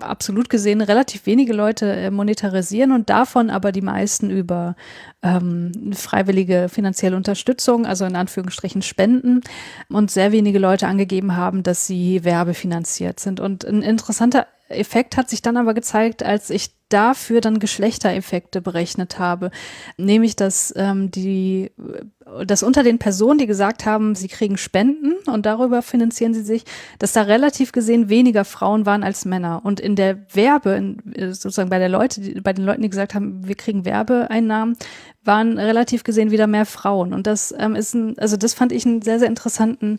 absolut 0.00 0.48
gesehen 0.48 0.80
relativ 0.80 1.26
wenige 1.26 1.52
Leute 1.52 1.92
äh, 1.92 2.10
monetarisieren 2.10 2.92
und 2.92 3.10
davon 3.10 3.50
aber 3.50 3.72
die 3.72 3.80
meisten 3.80 4.30
über 4.30 4.76
ähm, 5.22 5.92
freiwillige 5.92 6.68
finanzielle 6.68 7.16
Unterstützung, 7.16 7.86
also 7.86 8.04
in 8.04 8.16
Anführungsstrichen 8.16 8.82
Spenden 8.82 9.40
und 9.88 10.10
sehr 10.10 10.32
wenige 10.32 10.58
Leute 10.58 10.86
angegeben 10.86 11.36
haben, 11.36 11.62
dass 11.62 11.86
sie 11.86 12.24
werbefinanziert 12.24 13.20
sind. 13.20 13.40
Und 13.40 13.64
ein 13.64 13.82
interessanter 13.82 14.46
Effekt 14.68 15.16
hat 15.16 15.28
sich 15.30 15.42
dann 15.42 15.56
aber 15.56 15.74
gezeigt, 15.74 16.22
als 16.22 16.50
ich 16.50 16.70
dafür 16.92 17.40
dann 17.40 17.58
Geschlechtereffekte 17.58 18.60
berechnet 18.60 19.18
habe. 19.18 19.50
Nämlich, 19.96 20.36
dass 20.36 20.72
ähm, 20.76 21.10
die 21.10 21.70
dass 22.46 22.62
unter 22.62 22.82
den 22.82 22.98
Personen, 22.98 23.38
die 23.38 23.46
gesagt 23.46 23.84
haben, 23.84 24.14
sie 24.14 24.28
kriegen 24.28 24.56
Spenden 24.56 25.14
und 25.26 25.46
darüber 25.46 25.82
finanzieren 25.82 26.34
sie 26.34 26.42
sich, 26.42 26.64
dass 26.98 27.12
da 27.12 27.22
relativ 27.22 27.72
gesehen 27.72 28.08
weniger 28.08 28.44
Frauen 28.44 28.86
waren 28.86 29.02
als 29.02 29.24
Männer. 29.24 29.60
Und 29.64 29.80
in 29.80 29.96
der 29.96 30.18
Werbe, 30.34 30.70
in, 30.70 31.32
sozusagen 31.32 31.70
bei 31.70 31.78
der 31.78 31.88
Leute, 31.88 32.40
bei 32.42 32.52
den 32.52 32.64
Leuten, 32.64 32.82
die 32.82 32.90
gesagt 32.90 33.14
haben, 33.14 33.46
wir 33.46 33.54
kriegen 33.54 33.84
Werbeeinnahmen, 33.84 34.76
waren 35.24 35.58
relativ 35.58 36.04
gesehen 36.04 36.30
wieder 36.30 36.46
mehr 36.46 36.66
Frauen. 36.66 37.12
Und 37.12 37.26
das 37.26 37.54
ähm, 37.58 37.74
ist 37.74 37.94
ein, 37.94 38.18
also 38.18 38.36
das 38.36 38.54
fand 38.54 38.72
ich 38.72 38.86
einen 38.86 39.02
sehr, 39.02 39.18
sehr 39.18 39.28
interessanten 39.28 39.98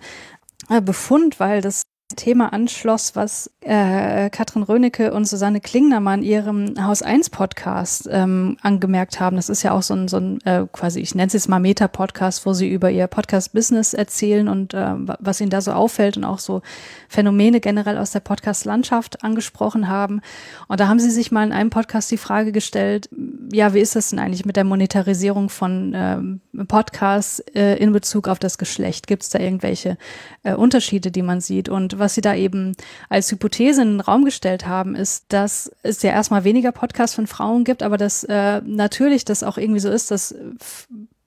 äh, 0.70 0.82
Befund, 0.82 1.40
weil 1.40 1.62
das 1.62 1.84
Thema 2.16 2.54
anschloss, 2.54 3.16
was 3.16 3.52
äh, 3.62 4.30
Katrin 4.30 4.64
Rönecke 4.64 5.14
und 5.14 5.26
Susanne 5.26 5.62
Klingnermann 5.62 6.22
in 6.22 6.30
ihrem 6.30 6.86
Haus 6.86 7.02
1 7.02 7.30
Podcast 7.30 8.08
ähm, 8.12 8.58
angemerkt 8.62 9.20
haben. 9.20 9.36
Das 9.36 9.50
ist 9.50 9.64
ja 9.64 9.72
auch 9.72 9.84
so 9.84 9.94
ein, 9.94 10.08
so 10.08 10.18
ein 10.18 10.42
äh, 10.46 10.66
quasi, 10.72 11.00
ich 11.00 11.16
nenne 11.16 11.28
es 11.28 11.34
jetzt 11.34 11.50
mal 11.50 11.60
Meta-Podcast, 11.60 12.46
wo 12.46 12.54
sie 12.54 12.70
über 12.70 12.92
ihr 12.92 13.08
Podcast-Business 13.08 13.94
erzählen 13.94 14.48
und 14.48 14.74
äh, 14.74 14.94
was 15.20 15.42
ihnen 15.42 15.50
da 15.50 15.62
so 15.62 15.72
auffällt 15.72 16.18
und 16.18 16.24
auch 16.24 16.40
so 16.40 16.62
Phänomene 17.08 17.60
generell 17.60 17.98
aus 17.98 18.12
der 18.12 18.20
Podcast-Landschaft 18.22 19.24
angesprochen 19.24 19.88
haben. 19.88 20.22
Und 20.68 20.80
da 20.80 20.88
haben 20.88 21.00
sie 21.00 21.12
sich 21.12 21.32
mal 21.32 21.46
in 21.46 21.54
einem 21.54 21.70
Podcast 21.70 22.12
die 22.12 22.18
Frage 22.18 22.52
gestellt, 22.52 23.10
ja, 23.52 23.74
wie 23.74 23.80
ist 23.80 23.96
das 23.96 24.10
denn 24.10 24.20
eigentlich 24.20 24.46
mit 24.46 24.56
der 24.56 24.64
Monetarisierung 24.64 25.50
von 25.50 25.94
ähm, 25.96 26.42
Podcasts 26.68 27.40
äh, 27.54 27.76
in 27.76 27.92
Bezug 27.92 28.28
auf 28.28 28.40
das 28.40 28.58
Geschlecht? 28.58 29.08
Gibt 29.08 29.24
es 29.24 29.30
da 29.30 29.40
irgendwelche 29.40 29.98
äh, 30.44 30.54
Unterschiede, 30.54 31.12
die 31.12 31.22
man 31.22 31.40
sieht? 31.40 31.70
Und 31.70 32.00
was 32.04 32.14
sie 32.14 32.22
da 32.22 32.36
eben 32.36 32.74
als 33.10 33.32
Hypothese 33.32 33.82
in 33.82 33.94
den 33.94 34.00
Raum 34.02 34.26
gestellt 34.26 34.68
haben, 34.68 34.96
ist, 34.96 35.26
dass 35.30 35.72
es 35.82 36.02
ja 36.04 36.12
erstmal 36.12 36.44
weniger 36.44 36.72
Podcasts 36.72 37.16
von 37.16 37.28
Frauen 37.28 37.64
gibt, 37.64 37.82
aber 37.82 37.98
dass 37.98 38.24
äh, 38.26 38.62
natürlich 38.66 39.26
das 39.26 39.44
auch 39.44 39.58
irgendwie 39.58 39.80
so 39.80 39.90
ist, 39.90 40.12
dass 40.12 40.36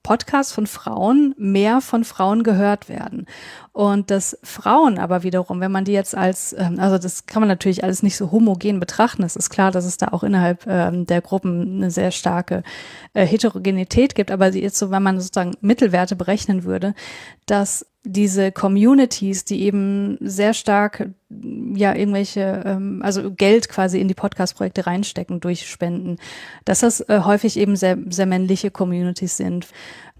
Podcasts 0.07 0.53
von 0.53 0.69
Frauen 0.69 1.35
mehr 1.37 1.81
von 1.81 2.05
Frauen 2.05 2.45
gehört 2.45 2.89
werden. 2.89 3.27
Und 3.73 4.13
dass 4.13 4.39
Frauen 4.45 4.99
aber 4.99 5.25
wiederum, 5.25 5.59
wenn 5.59 5.73
man 5.73 5.85
die 5.85 5.93
jetzt 5.93 6.17
als, 6.17 6.55
ähm, 6.57 6.79
also 6.79 6.97
das 6.97 7.27
kann 7.27 7.41
man 7.41 7.49
natürlich 7.49 7.83
alles 7.83 8.05
nicht 8.05 8.17
so 8.17 8.31
homogen 8.31 8.79
betrachten. 8.79 9.25
Es 9.25 9.35
ist 9.35 9.51
klar, 9.51 9.73
dass 9.73 9.85
es 9.85 9.97
da 9.97 10.09
auch 10.13 10.23
innerhalb 10.23 10.65
ähm, 10.69 11.07
der 11.07 11.23
Gruppen 11.23 11.79
eine 11.79 11.91
sehr 11.91 12.13
starke 12.13 12.63
äh, 13.15 13.27
Heterogenität 13.27 14.15
gibt. 14.15 14.31
Aber 14.31 14.55
jetzt 14.55 14.79
so, 14.79 14.93
wenn 14.93 15.03
man 15.03 15.19
sozusagen 15.19 15.57
Mittelwerte 15.61 16.15
berechnen 16.15 16.63
würde, 16.63 16.95
dass 17.47 17.85
diese 18.09 18.53
Communities, 18.53 19.45
die 19.45 19.63
eben 19.63 20.17
sehr 20.21 20.55
stark 20.55 21.11
ja 21.75 21.93
irgendwelche, 21.93 22.63
ähm, 22.65 23.01
also 23.03 23.33
Geld 23.33 23.69
quasi 23.69 24.01
in 24.01 24.07
die 24.07 24.15
Podcast-Projekte 24.15 24.87
reinstecken 24.87 25.41
durch 25.41 25.69
Spenden, 25.69 26.19
dass 26.65 26.81
das 26.81 27.01
äh, 27.01 27.23
häufig 27.25 27.59
eben 27.59 27.75
sehr, 27.75 27.99
sehr 28.09 28.27
männliche 28.27 28.71
Communities 28.71 29.37
sind. 29.37 29.67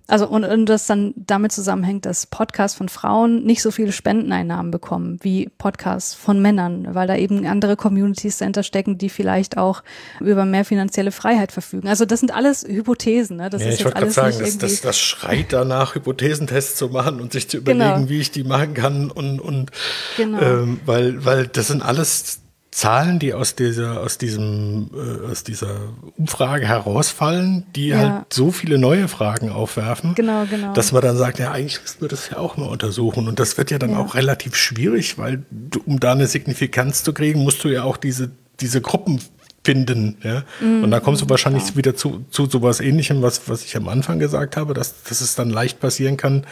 Also 0.09 0.29
und, 0.29 0.45
und 0.45 0.67
das 0.67 0.87
dann 0.87 1.15
damit 1.17 1.53
zusammenhängt, 1.53 2.07
dass 2.07 2.27
Podcasts 2.27 2.77
von 2.77 2.89
Frauen 2.89 3.45
nicht 3.45 3.61
so 3.61 3.71
viele 3.71 3.91
Spendeneinnahmen 3.91 4.71
bekommen 4.71 5.19
wie 5.23 5.51
Podcasts 5.59 6.15
von 6.15 6.41
Männern, 6.41 6.95
weil 6.95 7.09
da 7.09 7.17
eben 7.17 7.45
andere 7.47 7.77
Communities 7.77 8.39
dahinter 8.39 8.63
stecken, 8.63 8.99
die 8.99 9.09
vielleicht 9.09 9.59
auch 9.59 9.83
über 10.21 10.45
mehr 10.45 10.65
finanzielle 10.65 11.11
Freiheit 11.11 11.51
verfügen. 11.51 11.89
Also 11.89 12.05
das 12.05 12.21
sind 12.21 12.33
alles 12.33 12.65
Hypothesen. 12.67 13.39
Ne? 13.39 13.51
Das 13.51 13.63
ja, 13.63 13.69
ist 13.69 13.81
ich 13.81 13.85
wollte 13.85 13.99
gerade 13.99 14.13
sagen, 14.13 14.37
das, 14.39 14.59
das, 14.59 14.81
das 14.81 14.99
schreit 14.99 15.47
danach, 15.53 15.97
Hypothesentests 15.97 16.77
zu 16.77 16.89
machen 16.89 17.21
und 17.21 17.33
sich 17.33 17.49
zu 17.49 17.57
überlegen, 17.57 17.95
genau. 17.95 18.09
wie 18.09 18.21
ich 18.21 18.31
die 18.31 18.45
machen 18.45 18.75
kann 18.75 19.11
und, 19.11 19.41
und 19.41 19.71
genau. 20.17 20.41
ähm, 20.41 20.81
weil, 20.87 21.25
weil 21.25 21.49
das 21.49 21.67
sind 21.67 21.83
alles 21.83 22.43
Zahlen, 22.77 23.19
die 23.19 23.33
aus 23.33 23.55
dieser, 23.55 24.03
aus 24.03 24.19
diesem, 24.19 24.91
äh, 24.95 25.31
aus 25.31 25.45
dieser 25.45 25.95
Umfrage 26.19 26.69
herausfallen, 26.69 27.65
die 27.75 27.89
ja. 27.89 27.97
halt 27.97 28.35
so 28.35 28.51
viele 28.51 28.77
neue 28.77 29.09
Fragen 29.09 29.51
aufwerfen, 29.51 30.15
genau, 30.15 30.45
genau. 30.45 30.75
dass 30.75 30.93
man 30.93 31.01
dann 31.01 31.17
sagt, 31.17 31.39
ja, 31.39 31.53
eigentlich 31.53 31.81
müssen 31.81 32.03
wir 32.03 32.09
das 32.09 32.29
ja 32.29 32.37
auch 32.37 32.59
mal 32.59 32.67
untersuchen. 32.67 33.29
Und 33.29 33.41
das 33.41 33.57
wird 33.57 33.71
ja 33.71 33.79
dann 33.79 33.93
ja. 33.93 33.99
auch 33.99 34.15
relativ 34.15 34.57
schwierig, 34.57 35.17
weil 35.17 35.43
du, 35.51 35.81
um 35.87 36.01
da 36.01 36.13
eine 36.13 36.27
Signifikanz 36.27 37.03
zu 37.03 37.15
kriegen, 37.15 37.43
musst 37.43 37.65
du 37.65 37.69
ja 37.69 37.83
auch 37.83 37.97
diese, 37.97 38.31
diese 38.61 38.83
Gruppen 38.83 39.23
finden. 39.65 40.19
Ja? 40.23 40.45
Mhm, 40.61 40.85
und 40.85 40.91
da 40.91 41.01
kommst 41.01 41.23
du 41.23 41.31
wahrscheinlich 41.31 41.65
klar. 41.65 41.77
wieder 41.77 41.97
zu, 41.97 42.27
zu 42.29 42.45
sowas 42.45 42.81
ähnlichem, 42.81 43.23
was, 43.23 43.49
was 43.49 43.65
ich 43.65 43.75
am 43.79 43.89
Anfang 43.89 44.19
gesagt 44.19 44.59
habe, 44.59 44.75
dass, 44.75 45.03
dass 45.05 45.23
es 45.23 45.35
dann 45.35 45.49
leicht 45.49 45.81
passieren 45.81 46.19
kann, 46.19 46.45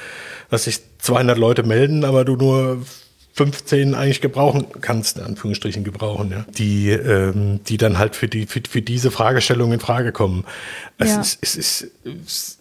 dass 0.49 0.65
sich 0.65 0.81
200 1.01 1.37
Leute 1.37 1.65
melden, 1.65 2.03
aber 2.03 2.25
du 2.25 2.37
nur 2.37 2.79
15 3.35 3.94
eigentlich 3.94 4.20
gebrauchen 4.20 4.66
kannst, 4.81 5.18
in 5.18 5.25
Anführungsstrichen 5.25 5.83
gebrauchen, 5.83 6.31
ja, 6.31 6.44
die, 6.57 6.90
ähm, 6.90 7.61
die 7.66 7.77
dann 7.77 7.99
halt 7.99 8.14
für, 8.14 8.29
die, 8.29 8.47
für, 8.47 8.62
für 8.68 8.81
diese 8.81 9.11
Fragestellung 9.11 9.73
in 9.73 9.81
Frage 9.81 10.12
kommen. 10.12 10.44
Es, 10.99 11.11
ja. 11.11 11.20
ist, 11.20 11.38
es, 11.42 11.57
ist, 11.57 11.90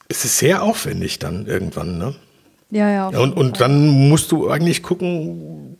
es 0.07 0.25
ist 0.25 0.37
sehr 0.39 0.63
aufwendig 0.63 1.19
dann 1.19 1.45
irgendwann, 1.45 1.99
ne? 1.99 2.15
Ja, 2.71 2.89
ja. 2.89 3.07
Und, 3.09 3.33
und 3.33 3.61
dann 3.61 3.87
musst 3.87 4.31
du 4.31 4.49
eigentlich 4.49 4.81
gucken, 4.81 5.77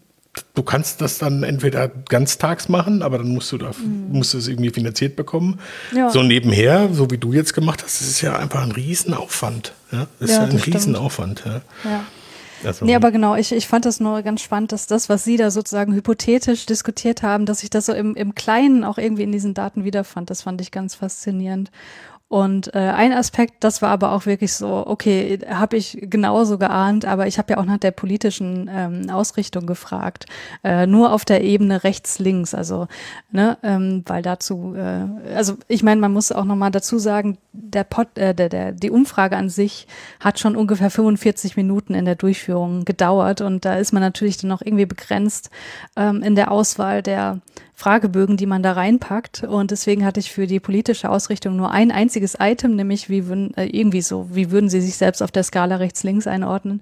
du 0.54 0.62
kannst 0.62 1.02
das 1.02 1.18
dann 1.18 1.42
entweder 1.42 1.88
ganztags 1.88 2.70
machen, 2.70 3.02
aber 3.02 3.18
dann 3.18 3.30
musst 3.30 3.52
du 3.52 3.58
da, 3.58 3.72
mhm. 3.72 4.10
musst 4.12 4.36
du 4.36 4.38
es 4.38 4.48
irgendwie 4.48 4.70
finanziert 4.70 5.16
bekommen. 5.16 5.60
Ja. 5.96 6.12
So 6.12 6.22
nebenher, 6.22 6.90
so 6.94 7.10
wie 7.10 7.18
du 7.18 7.34
jetzt 7.34 7.54
gemacht 7.56 7.82
hast, 7.84 8.00
das 8.00 8.08
ist 8.08 8.22
ja 8.22 8.38
einfach 8.38 8.62
ein 8.62 8.72
Riesenaufwand. 8.72 9.74
Ja? 9.92 10.06
Das 10.20 10.30
ist 10.30 10.36
ja, 10.36 10.44
ein 10.44 10.58
Riesenaufwand. 10.58 11.44
Ja. 11.46 11.62
ja. 11.84 12.06
Also, 12.66 12.86
nee, 12.86 12.96
aber 12.96 13.12
genau, 13.12 13.36
ich, 13.36 13.52
ich 13.52 13.68
fand 13.68 13.86
das 13.86 14.00
nur 14.00 14.22
ganz 14.22 14.42
spannend, 14.42 14.72
dass 14.72 14.88
das, 14.88 15.10
was 15.10 15.24
Sie 15.24 15.38
da 15.38 15.52
sozusagen 15.52 15.94
hypothetisch 15.94 16.66
diskutiert 16.66 17.24
haben, 17.24 17.46
dass 17.46 17.64
ich 17.64 17.70
das 17.70 17.86
so 17.86 17.94
im, 17.94 18.16
im 18.16 18.36
Kleinen 18.36 18.84
auch 18.84 18.98
irgendwie 18.98 19.24
in 19.24 19.32
diesen 19.32 19.54
Daten 19.54 19.84
wiederfand. 19.84 20.30
Das 20.30 20.44
fand 20.44 20.62
ich 20.62 20.72
ganz 20.72 20.96
faszinierend. 20.96 21.72
Und 22.34 22.74
äh, 22.74 22.80
ein 22.80 23.14
Aspekt, 23.14 23.64
das 23.64 23.84
war 23.84 23.92
aber 23.92 24.12
auch 24.12 24.26
wirklich 24.26 24.54
so, 24.54 24.88
okay, 24.88 25.38
habe 25.48 25.78
ich 25.78 26.00
genauso 26.02 26.58
geahnt, 26.58 27.06
aber 27.06 27.28
ich 27.28 27.38
habe 27.38 27.54
ja 27.54 27.60
auch 27.60 27.66
nach 27.66 27.78
der 27.78 27.92
politischen 27.92 28.68
ähm, 28.74 29.08
Ausrichtung 29.12 29.68
gefragt, 29.68 30.26
äh, 30.64 30.88
nur 30.88 31.14
auf 31.14 31.26
der 31.26 31.44
Ebene 31.44 31.84
rechts-links, 31.84 32.56
also 32.56 32.88
ne, 33.32 33.60
ähm, 33.62 34.02
weil 34.08 34.24
dazu, 34.24 34.74
äh, 34.76 35.36
also 35.36 35.58
ich 35.68 35.84
meine, 35.84 36.02
man 36.02 36.12
muss 36.12 36.32
auch 36.32 36.46
nochmal 36.46 36.72
dazu 36.72 36.98
sagen, 36.98 37.38
der, 37.52 37.84
Pod, 37.84 38.18
äh, 38.18 38.34
der, 38.34 38.50
der 38.50 38.72
die 38.72 38.90
Umfrage 38.90 39.38
an 39.38 39.50
sich 39.50 39.86
hat 40.20 40.40
schon 40.40 40.56
ungefähr 40.56 40.90
45 40.90 41.56
Minuten 41.56 41.94
in 41.94 42.06
der 42.06 42.16
Durchführung 42.16 42.84
gedauert 42.84 43.42
und 43.42 43.64
da 43.64 43.76
ist 43.76 43.94
man 43.94 44.02
natürlich 44.02 44.38
dann 44.38 44.50
noch 44.50 44.64
irgendwie 44.64 44.88
begrenzt 44.88 45.52
ähm, 45.96 46.24
in 46.24 46.34
der 46.34 46.50
Auswahl 46.50 47.04
der 47.04 47.42
Fragebögen, 47.76 48.38
die 48.38 48.46
man 48.46 48.64
da 48.64 48.74
reinpackt. 48.74 49.44
Und 49.44 49.72
deswegen 49.72 50.06
hatte 50.06 50.20
ich 50.20 50.32
für 50.32 50.48
die 50.48 50.60
politische 50.60 51.10
Ausrichtung 51.10 51.56
nur 51.56 51.72
ein 51.72 51.92
einziges 51.92 52.38
Item, 52.40 52.76
nämlich 52.76 53.10
wie 53.10 53.28
würden, 53.28 53.54
äh, 53.56 53.66
irgendwie 53.66 54.02
so, 54.02 54.30
wie 54.32 54.52
würden 54.52 54.70
Sie 54.70 54.82
sich 54.82 54.96
selbst 54.96 55.22
auf 55.22 55.32
der 55.32 55.44
Skala 55.44 55.78
rechts-links 55.78 56.28
einordnen? 56.28 56.82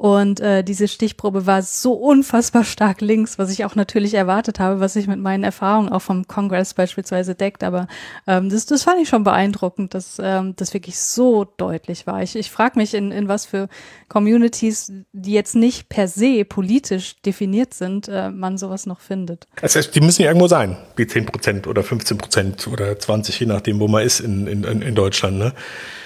Und 0.00 0.40
äh, 0.40 0.64
diese 0.64 0.88
Stichprobe 0.88 1.44
war 1.44 1.60
so 1.60 1.92
unfassbar 1.92 2.64
stark 2.64 3.02
links, 3.02 3.38
was 3.38 3.50
ich 3.50 3.66
auch 3.66 3.74
natürlich 3.74 4.14
erwartet 4.14 4.58
habe, 4.58 4.80
was 4.80 4.94
sich 4.94 5.06
mit 5.06 5.18
meinen 5.18 5.44
Erfahrungen 5.44 5.90
auch 5.90 6.00
vom 6.00 6.26
Kongress 6.26 6.72
beispielsweise 6.72 7.34
deckt. 7.34 7.62
Aber 7.62 7.86
ähm, 8.26 8.48
das, 8.48 8.64
das 8.64 8.84
fand 8.84 9.02
ich 9.02 9.10
schon 9.10 9.24
beeindruckend, 9.24 9.92
dass 9.92 10.16
ähm, 10.18 10.54
das 10.56 10.72
wirklich 10.72 10.98
so 10.98 11.44
deutlich 11.44 12.06
war. 12.06 12.22
Ich, 12.22 12.34
ich 12.34 12.50
frage 12.50 12.78
mich, 12.78 12.94
in, 12.94 13.12
in 13.12 13.28
was 13.28 13.44
für 13.44 13.68
Communities, 14.08 14.90
die 15.12 15.32
jetzt 15.32 15.54
nicht 15.54 15.90
per 15.90 16.08
se 16.08 16.46
politisch 16.46 17.20
definiert 17.20 17.74
sind, 17.74 18.08
äh, 18.08 18.30
man 18.30 18.56
sowas 18.56 18.86
noch 18.86 19.00
findet. 19.00 19.48
Also 19.60 19.82
die 19.82 20.00
müssen 20.00 20.22
ja 20.22 20.28
irgendwo 20.28 20.48
sein, 20.48 20.78
die 20.96 21.06
10 21.06 21.26
Prozent 21.26 21.66
oder 21.66 21.82
15 21.82 22.16
Prozent 22.16 22.66
oder 22.68 22.98
20, 22.98 23.38
je 23.38 23.44
nachdem, 23.44 23.80
wo 23.80 23.86
man 23.86 24.02
ist 24.02 24.20
in, 24.20 24.46
in, 24.46 24.64
in 24.64 24.94
Deutschland. 24.94 25.36
Ne? 25.36 25.52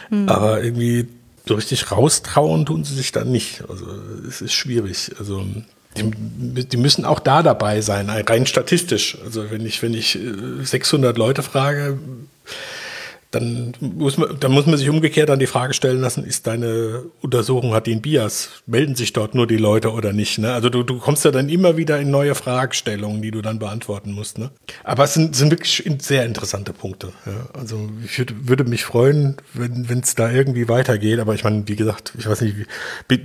Hm. 0.09 0.29
Aber 0.29 0.65
irgendwie 0.65 1.07
so 1.47 1.55
richtig 1.55 1.91
raustrauen 1.91 2.67
tun 2.67 2.85
sie 2.85 2.95
sich 2.95 3.13
dann 3.13 3.31
nicht. 3.31 3.63
Also 3.69 3.87
es 4.27 4.41
ist 4.41 4.53
schwierig. 4.53 5.13
Also 5.19 5.45
die, 5.97 6.65
die, 6.65 6.77
müssen 6.77 7.05
auch 7.05 7.21
da 7.21 7.43
dabei 7.43 7.81
sein, 7.81 8.11
rein 8.11 8.47
statistisch. 8.47 9.19
Also 9.25 9.51
wenn 9.51 9.65
ich, 9.65 9.83
wenn 9.83 9.95
ich 9.95 10.19
600 10.63 11.15
äh, 11.15 11.19
Leute 11.19 11.43
frage, 11.43 11.99
dann 13.35 13.73
muss 13.81 14.17
man, 14.17 14.39
dann 14.39 14.53
muss 14.53 14.67
man 14.67 14.77
sich 14.77 14.89
umgekehrt 14.89 15.31
an 15.31 15.39
die 15.39 15.47
Frage 15.47 15.75
stellen 15.75 16.01
lassen, 16.01 16.25
ist 16.25 16.47
deine 16.47 17.05
Untersuchung, 17.21 17.75
hat 17.75 17.89
einen 17.89 18.03
Bias? 18.03 18.63
Melden 18.67 18.95
sich 18.95 19.13
dort 19.13 19.35
nur 19.35 19.47
die 19.47 19.57
Leute 19.57 19.93
oder 19.93 20.13
nicht? 20.13 20.39
Ne? 20.39 20.53
Also 20.53 20.71
du, 20.71 20.83
du 20.83 20.99
kommst 20.99 21.25
ja 21.25 21.31
dann 21.31 21.49
immer 21.49 21.77
wieder 21.77 21.99
in 22.01 22.11
neue 22.11 22.35
Fragestellungen, 22.35 23.23
die 23.23 23.31
du 23.31 23.43
dann 23.43 23.59
beantworten 23.59 24.13
musst. 24.13 24.39
Ne? 24.39 24.51
Aber 24.83 25.05
es 25.05 25.15
sind, 25.15 25.35
sind 25.35 25.51
wirklich 25.51 25.91
sehr 25.99 26.25
interessante 26.25 26.73
Punkte. 26.73 27.13
Ja? 27.27 27.49
Also 27.53 27.89
ich 28.05 28.19
würd, 28.19 28.49
würde 28.49 28.65
mich 28.65 28.85
freuen, 28.85 29.37
wenn 29.53 30.01
es 30.01 30.15
da 30.15 30.31
irgendwie 30.31 30.69
weitergeht. 30.69 31.19
Aber 31.19 31.35
ich 31.35 31.45
meine, 31.45 31.67
wie 31.67 31.77
gesagt, 31.77 32.13
ich 32.19 32.27
weiß 32.27 32.41
nicht, 32.43 32.57
wie, 33.09 33.21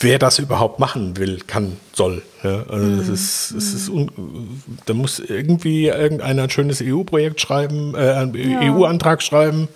wer 0.00 0.18
das 0.18 0.38
überhaupt 0.38 0.78
machen 0.78 1.16
will, 1.16 1.38
kann, 1.46 1.76
soll. 1.92 2.22
Ja? 2.42 2.64
Also 2.68 2.86
mhm. 2.86 2.98
das 2.98 3.08
ist, 3.08 3.50
es 3.52 3.74
ist 3.74 3.88
un, 3.88 4.10
da 4.86 4.94
muss 4.94 5.18
irgendwie 5.18 5.86
irgendeiner 5.86 6.44
ein 6.44 6.50
schönes 6.50 6.82
EU-Projekt 6.82 7.40
schreiben, 7.40 7.94
äh, 7.94 8.12
einen 8.12 8.34
ja. 8.34 8.72
EU-Antrag 8.74 9.22
schreiben 9.22 9.68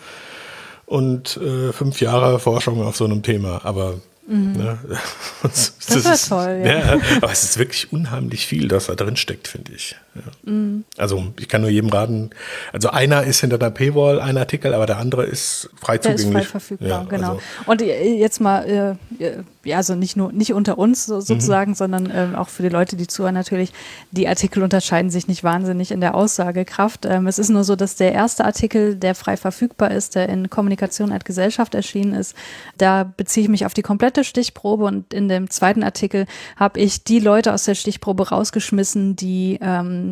und 0.87 1.37
äh, 1.37 1.73
fünf 1.73 2.01
Jahre 2.01 2.39
Forschung 2.39 2.83
auf 2.83 2.97
so 2.97 3.05
einem 3.05 3.23
Thema. 3.23 3.65
Aber 3.65 3.95
Mhm. 4.27 4.53
Ne? 4.53 4.79
Das, 5.43 5.77
das, 5.87 6.07
ist 6.07 6.29
toll. 6.31 6.63
Ja. 6.65 6.97
ja. 6.97 7.01
aber 7.21 7.31
es 7.31 7.45
ist 7.45 7.59
wirklich 7.59 7.93
unheimlich 7.93 8.47
viel, 8.47 8.69
das 8.69 8.87
da 8.87 8.95
drin 8.95 9.17
steckt, 9.17 9.49
finde 9.49 9.73
ich. 9.75 9.97
Ja. 10.15 10.51
Mhm. 10.53 10.85
Also 10.97 11.25
ich 11.39 11.49
kann 11.49 11.61
nur 11.61 11.71
jedem 11.71 11.91
raten, 11.91 12.31
also 12.73 12.91
einer 12.91 13.25
ist 13.25 13.41
hinter 13.41 13.59
der 13.59 13.71
Paywall, 13.71 14.21
ein 14.21 14.37
Artikel, 14.37 14.73
aber 14.75 14.87
der 14.87 14.99
andere 14.99 15.25
ist 15.25 15.71
frei 15.81 15.99
der 15.99 16.17
zugänglich. 16.17 16.45
Ist 16.45 16.51
frei 16.51 16.61
verfügbar, 16.61 16.89
ja, 16.89 17.05
genau. 17.05 17.31
Also. 17.31 17.41
Und 17.67 17.83
äh, 17.83 18.15
jetzt 18.15 18.41
mal, 18.41 18.99
äh, 19.19 19.33
ja, 19.65 19.79
also 19.79 19.95
nicht 19.95 20.17
nur, 20.17 20.33
nicht 20.33 20.53
unter 20.53 20.79
uns 20.79 21.07
sozusagen, 21.07 21.73
mhm. 21.73 21.77
sondern 21.77 22.11
äh, 22.11 22.29
auch 22.37 22.49
für 22.49 22.63
die 22.63 22.69
Leute, 22.69 22.97
die 22.97 23.07
zuhören 23.07 23.35
natürlich, 23.35 23.73
die 24.11 24.29
Artikel 24.29 24.63
unterscheiden 24.63 25.11
sich 25.11 25.27
nicht 25.27 25.43
wahnsinnig 25.43 25.91
in 25.91 26.01
der 26.01 26.15
Aussagekraft. 26.15 27.07
Ähm, 27.07 27.27
es 27.27 27.39
ist 27.39 27.49
nur 27.49 27.65
so, 27.65 27.75
dass 27.75 27.97
der 27.97 28.13
erste 28.13 28.45
Artikel, 28.45 28.95
der 28.95 29.15
frei 29.15 29.37
verfügbar 29.37 29.91
ist, 29.91 30.15
der 30.15 30.29
in 30.29 30.51
Kommunikation 30.51 31.13
als 31.13 31.25
Gesellschaft 31.25 31.75
erschienen 31.75 32.15
ist, 32.15 32.37
da 32.79 33.05
beziehe 33.05 33.45
ich 33.45 33.51
mich 33.51 33.67
auf 33.67 33.75
die 33.75 33.83
komplette 33.83 34.23
Stichprobe 34.25 34.85
und 34.85 35.13
in 35.13 35.29
dem 35.29 35.51
zweiten 35.51 35.83
Artikel 35.83 36.27
habe 36.57 36.81
ich 36.81 37.05
die 37.05 37.19
Leute 37.19 37.53
aus 37.53 37.65
der 37.65 37.75
Stichprobe 37.75 38.29
rausgeschmissen, 38.29 39.17
die 39.17 39.59
ähm, 39.61 40.04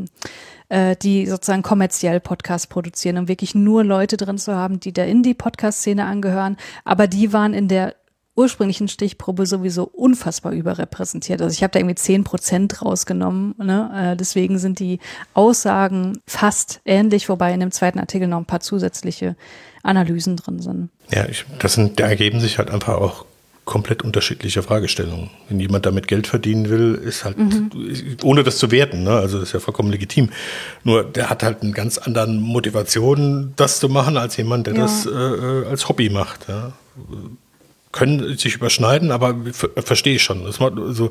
äh, 0.68 0.96
die 0.96 1.26
sozusagen 1.26 1.62
kommerziell 1.62 2.20
Podcasts 2.20 2.66
produzieren, 2.66 3.18
um 3.18 3.28
wirklich 3.28 3.54
nur 3.54 3.84
Leute 3.84 4.16
drin 4.16 4.38
zu 4.38 4.54
haben, 4.54 4.80
die 4.80 4.92
der 4.92 5.06
Indie-Podcast-Szene 5.06 6.04
angehören. 6.04 6.56
Aber 6.84 7.06
die 7.06 7.32
waren 7.32 7.54
in 7.54 7.68
der 7.68 7.94
ursprünglichen 8.34 8.88
Stichprobe 8.88 9.44
sowieso 9.44 9.84
unfassbar 9.84 10.52
überrepräsentiert. 10.52 11.42
Also 11.42 11.52
ich 11.52 11.62
habe 11.62 11.72
da 11.72 11.78
irgendwie 11.78 11.96
zehn 11.96 12.24
Prozent 12.24 12.82
rausgenommen. 12.82 13.54
Ne? 13.58 14.12
Äh, 14.12 14.16
deswegen 14.16 14.58
sind 14.58 14.78
die 14.78 15.00
Aussagen 15.34 16.18
fast 16.26 16.80
ähnlich, 16.84 17.28
wobei 17.28 17.52
in 17.52 17.60
dem 17.60 17.72
zweiten 17.72 17.98
Artikel 17.98 18.28
noch 18.28 18.38
ein 18.38 18.46
paar 18.46 18.60
zusätzliche 18.60 19.36
Analysen 19.82 20.36
drin 20.36 20.60
sind. 20.60 20.90
Ja, 21.10 21.26
ich, 21.26 21.44
das 21.58 21.74
sind, 21.74 22.00
da 22.00 22.08
ergeben 22.08 22.40
sich 22.40 22.58
halt 22.58 22.70
einfach 22.70 22.94
auch 22.94 23.26
komplett 23.64 24.02
unterschiedliche 24.02 24.62
Fragestellungen. 24.62 25.30
Wenn 25.48 25.60
jemand 25.60 25.86
damit 25.86 26.08
Geld 26.08 26.26
verdienen 26.26 26.68
will, 26.68 26.94
ist 26.94 27.24
halt, 27.24 27.38
mhm. 27.38 27.70
ohne 28.22 28.42
das 28.42 28.58
zu 28.58 28.70
werten, 28.70 29.04
ne? 29.04 29.12
also 29.12 29.38
das 29.38 29.48
ist 29.48 29.54
ja 29.54 29.60
vollkommen 29.60 29.90
legitim. 29.90 30.30
Nur 30.82 31.04
der 31.04 31.30
hat 31.30 31.42
halt 31.42 31.62
einen 31.62 31.72
ganz 31.72 31.98
anderen 31.98 32.40
Motivation, 32.40 33.52
das 33.56 33.78
zu 33.78 33.88
machen, 33.88 34.16
als 34.16 34.36
jemand, 34.36 34.66
der 34.66 34.74
ja. 34.74 34.82
das 34.82 35.06
äh, 35.06 35.10
äh 35.10 35.66
als 35.66 35.88
Hobby 35.88 36.10
macht. 36.10 36.48
Ja? 36.48 36.72
Können 37.92 38.36
sich 38.36 38.56
überschneiden, 38.56 39.12
aber 39.12 39.36
verstehe 39.52 40.16
ich 40.16 40.22
schon. 40.22 40.44
Das 40.44 40.58
macht, 40.58 40.72
also, 40.78 41.10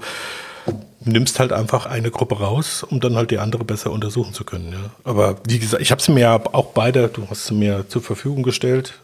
nimmst 1.03 1.39
halt 1.39 1.53
einfach 1.53 1.85
eine 1.85 2.11
Gruppe 2.11 2.39
raus, 2.39 2.83
um 2.83 2.99
dann 2.99 3.15
halt 3.15 3.31
die 3.31 3.39
andere 3.39 3.63
besser 3.63 3.91
untersuchen 3.91 4.33
zu 4.33 4.43
können. 4.43 4.73
Ja? 4.73 4.91
Aber 5.03 5.37
wie 5.47 5.59
gesagt, 5.59 5.81
ich 5.81 5.91
habe 5.91 6.01
sie 6.01 6.11
mir 6.11 6.21
ja 6.21 6.41
auch 6.51 6.73
beide, 6.73 7.07
du 7.07 7.27
hast 7.29 7.45
sie 7.45 7.53
mir 7.53 7.87
zur 7.87 8.01
Verfügung 8.01 8.43
gestellt. 8.43 8.99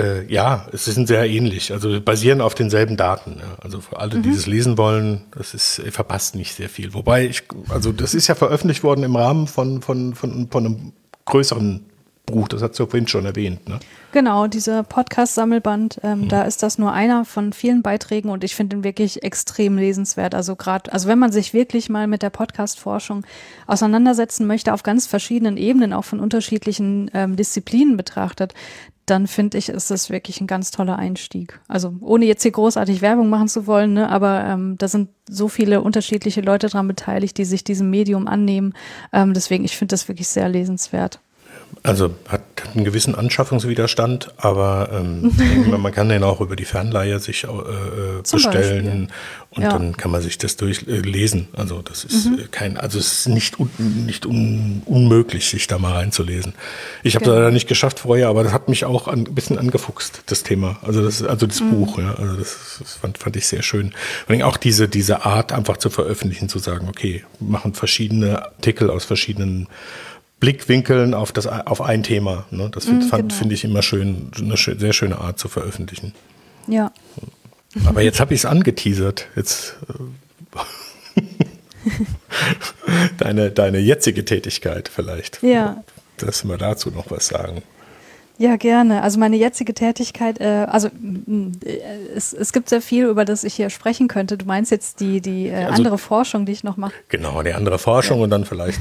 Äh, 0.00 0.32
ja, 0.32 0.66
es 0.72 0.86
sind 0.86 1.08
sehr 1.08 1.28
ähnlich, 1.28 1.72
also 1.72 2.00
basieren 2.00 2.40
auf 2.40 2.54
denselben 2.54 2.96
Daten. 2.96 3.36
Ja. 3.38 3.56
Also 3.60 3.80
für 3.80 3.98
alle, 3.98 4.20
die 4.20 4.28
mhm. 4.28 4.34
das 4.34 4.46
lesen 4.46 4.78
wollen, 4.78 5.22
das 5.36 5.54
ist 5.54 5.82
verpasst 5.90 6.34
nicht 6.34 6.54
sehr 6.54 6.68
viel. 6.68 6.94
Wobei 6.94 7.26
ich, 7.26 7.42
also 7.68 7.92
das 7.92 8.14
ist 8.14 8.26
ja 8.26 8.34
veröffentlicht 8.34 8.82
worden 8.82 9.04
im 9.04 9.16
Rahmen 9.16 9.46
von, 9.46 9.82
von, 9.82 10.14
von, 10.14 10.48
von 10.50 10.66
einem 10.66 10.92
größeren 11.26 11.84
Buch, 12.26 12.48
das 12.48 12.62
hat 12.62 12.78
du 12.78 12.86
vorhin 12.86 13.08
schon 13.08 13.26
erwähnt. 13.26 13.68
Ne? 13.68 13.80
Genau, 14.12 14.46
dieser 14.46 14.82
Podcast-Sammelband, 14.82 16.00
ähm, 16.02 16.22
mhm. 16.22 16.28
da 16.28 16.42
ist 16.42 16.62
das 16.62 16.78
nur 16.78 16.92
einer 16.92 17.24
von 17.24 17.52
vielen 17.52 17.82
Beiträgen 17.82 18.30
und 18.30 18.44
ich 18.44 18.54
finde 18.54 18.76
ihn 18.76 18.84
wirklich 18.84 19.22
extrem 19.22 19.76
lesenswert. 19.76 20.34
Also 20.34 20.56
gerade, 20.56 20.92
also 20.92 21.08
wenn 21.08 21.18
man 21.18 21.32
sich 21.32 21.52
wirklich 21.54 21.88
mal 21.88 22.06
mit 22.06 22.22
der 22.22 22.30
Podcast-Forschung 22.30 23.24
auseinandersetzen 23.66 24.46
möchte, 24.46 24.72
auf 24.72 24.82
ganz 24.82 25.06
verschiedenen 25.06 25.56
Ebenen, 25.56 25.92
auch 25.92 26.04
von 26.04 26.20
unterschiedlichen 26.20 27.10
ähm, 27.14 27.36
Disziplinen 27.36 27.96
betrachtet, 27.96 28.54
dann 29.10 29.26
finde 29.26 29.58
ich, 29.58 29.68
ist 29.68 29.90
das 29.90 30.10
wirklich 30.10 30.40
ein 30.40 30.46
ganz 30.46 30.70
toller 30.70 30.96
Einstieg. 30.96 31.60
Also 31.66 31.94
ohne 32.00 32.26
jetzt 32.26 32.42
hier 32.42 32.52
großartig 32.52 33.02
Werbung 33.02 33.28
machen 33.28 33.48
zu 33.48 33.66
wollen, 33.66 33.94
ne, 33.94 34.08
aber 34.08 34.44
ähm, 34.44 34.76
da 34.78 34.88
sind 34.88 35.08
so 35.28 35.48
viele 35.48 35.80
unterschiedliche 35.80 36.40
Leute 36.40 36.68
dran 36.68 36.86
beteiligt, 36.86 37.36
die 37.36 37.44
sich 37.44 37.64
diesem 37.64 37.90
Medium 37.90 38.28
annehmen. 38.28 38.72
Ähm, 39.12 39.34
deswegen, 39.34 39.64
ich 39.64 39.76
finde 39.76 39.94
das 39.94 40.08
wirklich 40.08 40.28
sehr 40.28 40.48
lesenswert. 40.48 41.20
Also 41.82 42.14
hat 42.28 42.42
einen 42.74 42.84
gewissen 42.84 43.14
Anschaffungswiderstand, 43.14 44.34
aber 44.36 44.90
ähm, 44.92 45.32
man 45.80 45.92
kann 45.92 46.08
den 46.08 46.22
auch 46.22 46.40
über 46.40 46.56
die 46.56 46.64
Fernleihe 46.64 47.18
sich 47.18 47.44
äh, 47.44 47.48
äh 47.48 48.22
bestellen 48.30 49.10
und 49.50 49.62
ja. 49.62 49.70
dann 49.70 49.96
kann 49.96 50.10
man 50.10 50.22
sich 50.22 50.38
das 50.38 50.56
durchlesen. 50.56 51.48
Äh, 51.52 51.58
also 51.58 51.82
das 51.82 52.04
ist 52.04 52.26
mhm. 52.26 52.38
Äh, 52.38 52.48
kein, 52.50 52.76
also 52.76 52.98
es 52.98 53.20
ist 53.20 53.28
nicht, 53.28 53.58
un, 53.58 53.70
nicht 54.06 54.26
un, 54.26 54.82
unmöglich, 54.84 55.48
sich 55.48 55.66
da 55.66 55.78
mal 55.78 55.94
reinzulesen. 55.94 56.54
Ich 57.02 57.14
habe 57.14 57.24
genau. 57.24 57.36
das 57.36 57.42
leider 57.42 57.52
nicht 57.52 57.68
geschafft 57.68 58.00
vorher, 58.00 58.28
aber 58.28 58.44
das 58.44 58.52
hat 58.52 58.68
mich 58.68 58.84
auch 58.84 59.08
ein 59.08 59.24
bisschen 59.24 59.58
angefuchst, 59.58 60.22
das 60.26 60.42
Thema. 60.42 60.78
Also 60.82 61.02
das, 61.02 61.22
also 61.22 61.46
das 61.46 61.60
mhm. 61.60 61.70
Buch, 61.70 61.98
ja. 61.98 62.14
Also 62.14 62.36
das, 62.36 62.76
das 62.78 62.94
fand, 62.94 63.18
fand 63.18 63.36
ich 63.36 63.46
sehr 63.46 63.62
schön. 63.62 63.92
Und 64.28 64.42
auch 64.42 64.56
diese, 64.56 64.88
diese 64.88 65.24
Art 65.24 65.52
einfach 65.52 65.78
zu 65.78 65.90
veröffentlichen, 65.90 66.48
zu 66.48 66.58
sagen, 66.58 66.88
okay, 66.88 67.24
machen 67.40 67.74
verschiedene 67.74 68.44
Artikel 68.44 68.90
aus 68.90 69.04
verschiedenen 69.04 69.66
Blickwinkeln 70.40 71.14
auf, 71.14 71.32
das, 71.32 71.46
auf 71.46 71.82
ein 71.82 72.02
Thema. 72.02 72.46
Ne? 72.50 72.70
Das 72.72 72.86
finde 72.86 73.06
mm, 73.06 73.10
genau. 73.10 73.34
find 73.34 73.52
ich 73.52 73.64
immer 73.64 73.82
schön, 73.82 74.30
eine 74.36 74.56
sehr 74.56 74.92
schöne 74.92 75.18
Art 75.18 75.38
zu 75.38 75.48
veröffentlichen. 75.48 76.14
Ja. 76.66 76.90
Aber 77.86 78.00
jetzt 78.00 78.20
habe 78.20 78.34
ich 78.34 78.40
es 78.40 78.46
angeteasert. 78.46 79.28
Jetzt 79.36 79.76
äh, 79.88 80.60
deine, 83.18 83.50
deine 83.50 83.78
jetzige 83.78 84.24
Tätigkeit 84.24 84.88
vielleicht. 84.88 85.42
Ja. 85.42 85.84
Dass 86.16 86.44
wir 86.44 86.56
dazu 86.56 86.90
noch 86.90 87.10
was 87.10 87.28
sagen. 87.28 87.62
Ja, 88.38 88.56
gerne. 88.56 89.02
Also 89.02 89.18
meine 89.18 89.36
jetzige 89.36 89.74
Tätigkeit, 89.74 90.40
äh, 90.40 90.66
also 90.66 90.88
äh, 90.88 91.76
es, 92.16 92.32
es 92.32 92.54
gibt 92.54 92.70
sehr 92.70 92.80
viel, 92.80 93.04
über 93.04 93.26
das 93.26 93.44
ich 93.44 93.52
hier 93.52 93.68
sprechen 93.68 94.08
könnte. 94.08 94.38
Du 94.38 94.46
meinst 94.46 94.70
jetzt 94.70 95.00
die, 95.00 95.20
die 95.20 95.48
äh, 95.48 95.56
also, 95.56 95.74
andere 95.74 95.98
Forschung, 95.98 96.46
die 96.46 96.52
ich 96.52 96.64
noch 96.64 96.78
mache? 96.78 96.94
Genau, 97.10 97.42
die 97.42 97.52
andere 97.52 97.78
Forschung 97.78 98.18
ja. 98.18 98.24
und 98.24 98.30
dann 98.30 98.46
vielleicht 98.46 98.80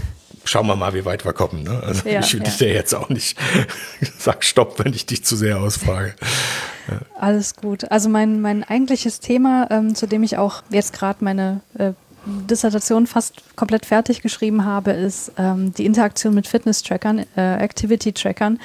schauen 0.50 0.68
wir 0.68 0.76
mal, 0.76 0.93
wie 0.93 1.06
weit 1.06 1.26
wir 1.26 1.34
kommen. 1.34 1.64
Ne? 1.64 1.82
Also 1.86 2.10
ja, 2.10 2.20
ich 2.20 2.34
will 2.34 2.43
ja. 2.43 2.50
dir 2.50 2.74
jetzt 2.74 2.93
auch 2.95 3.10
nicht 3.10 3.38
sag 4.18 4.43
Stopp, 4.43 4.84
wenn 4.84 4.93
ich 4.93 5.06
dich 5.06 5.24
zu 5.24 5.36
sehr 5.36 5.60
ausfrage. 5.60 6.16
Ja. 6.89 7.00
Alles 7.20 7.56
gut. 7.56 7.89
Also 7.91 8.10
mein, 8.10 8.41
mein 8.41 8.64
eigentliches 8.64 9.20
Thema, 9.20 9.68
ähm, 9.70 9.95
zu 9.95 10.08
dem 10.08 10.24
ich 10.24 10.38
auch 10.38 10.64
jetzt 10.70 10.93
gerade 10.93 11.24
meine 11.24 11.62
äh, 11.78 11.91
Dissertation 12.26 13.08
fast 13.08 13.56
komplett 13.56 13.86
fertig 13.86 14.22
geschrieben 14.22 14.66
habe, 14.66 14.91
ist 14.91 15.32
ähm, 15.38 15.74
die 15.74 15.86
Interaktion 15.86 16.34
mit 16.34 16.47
Fitness-Trackern, 16.47 17.26
äh, 17.36 17.56
Activity-Trackern. 17.58 18.60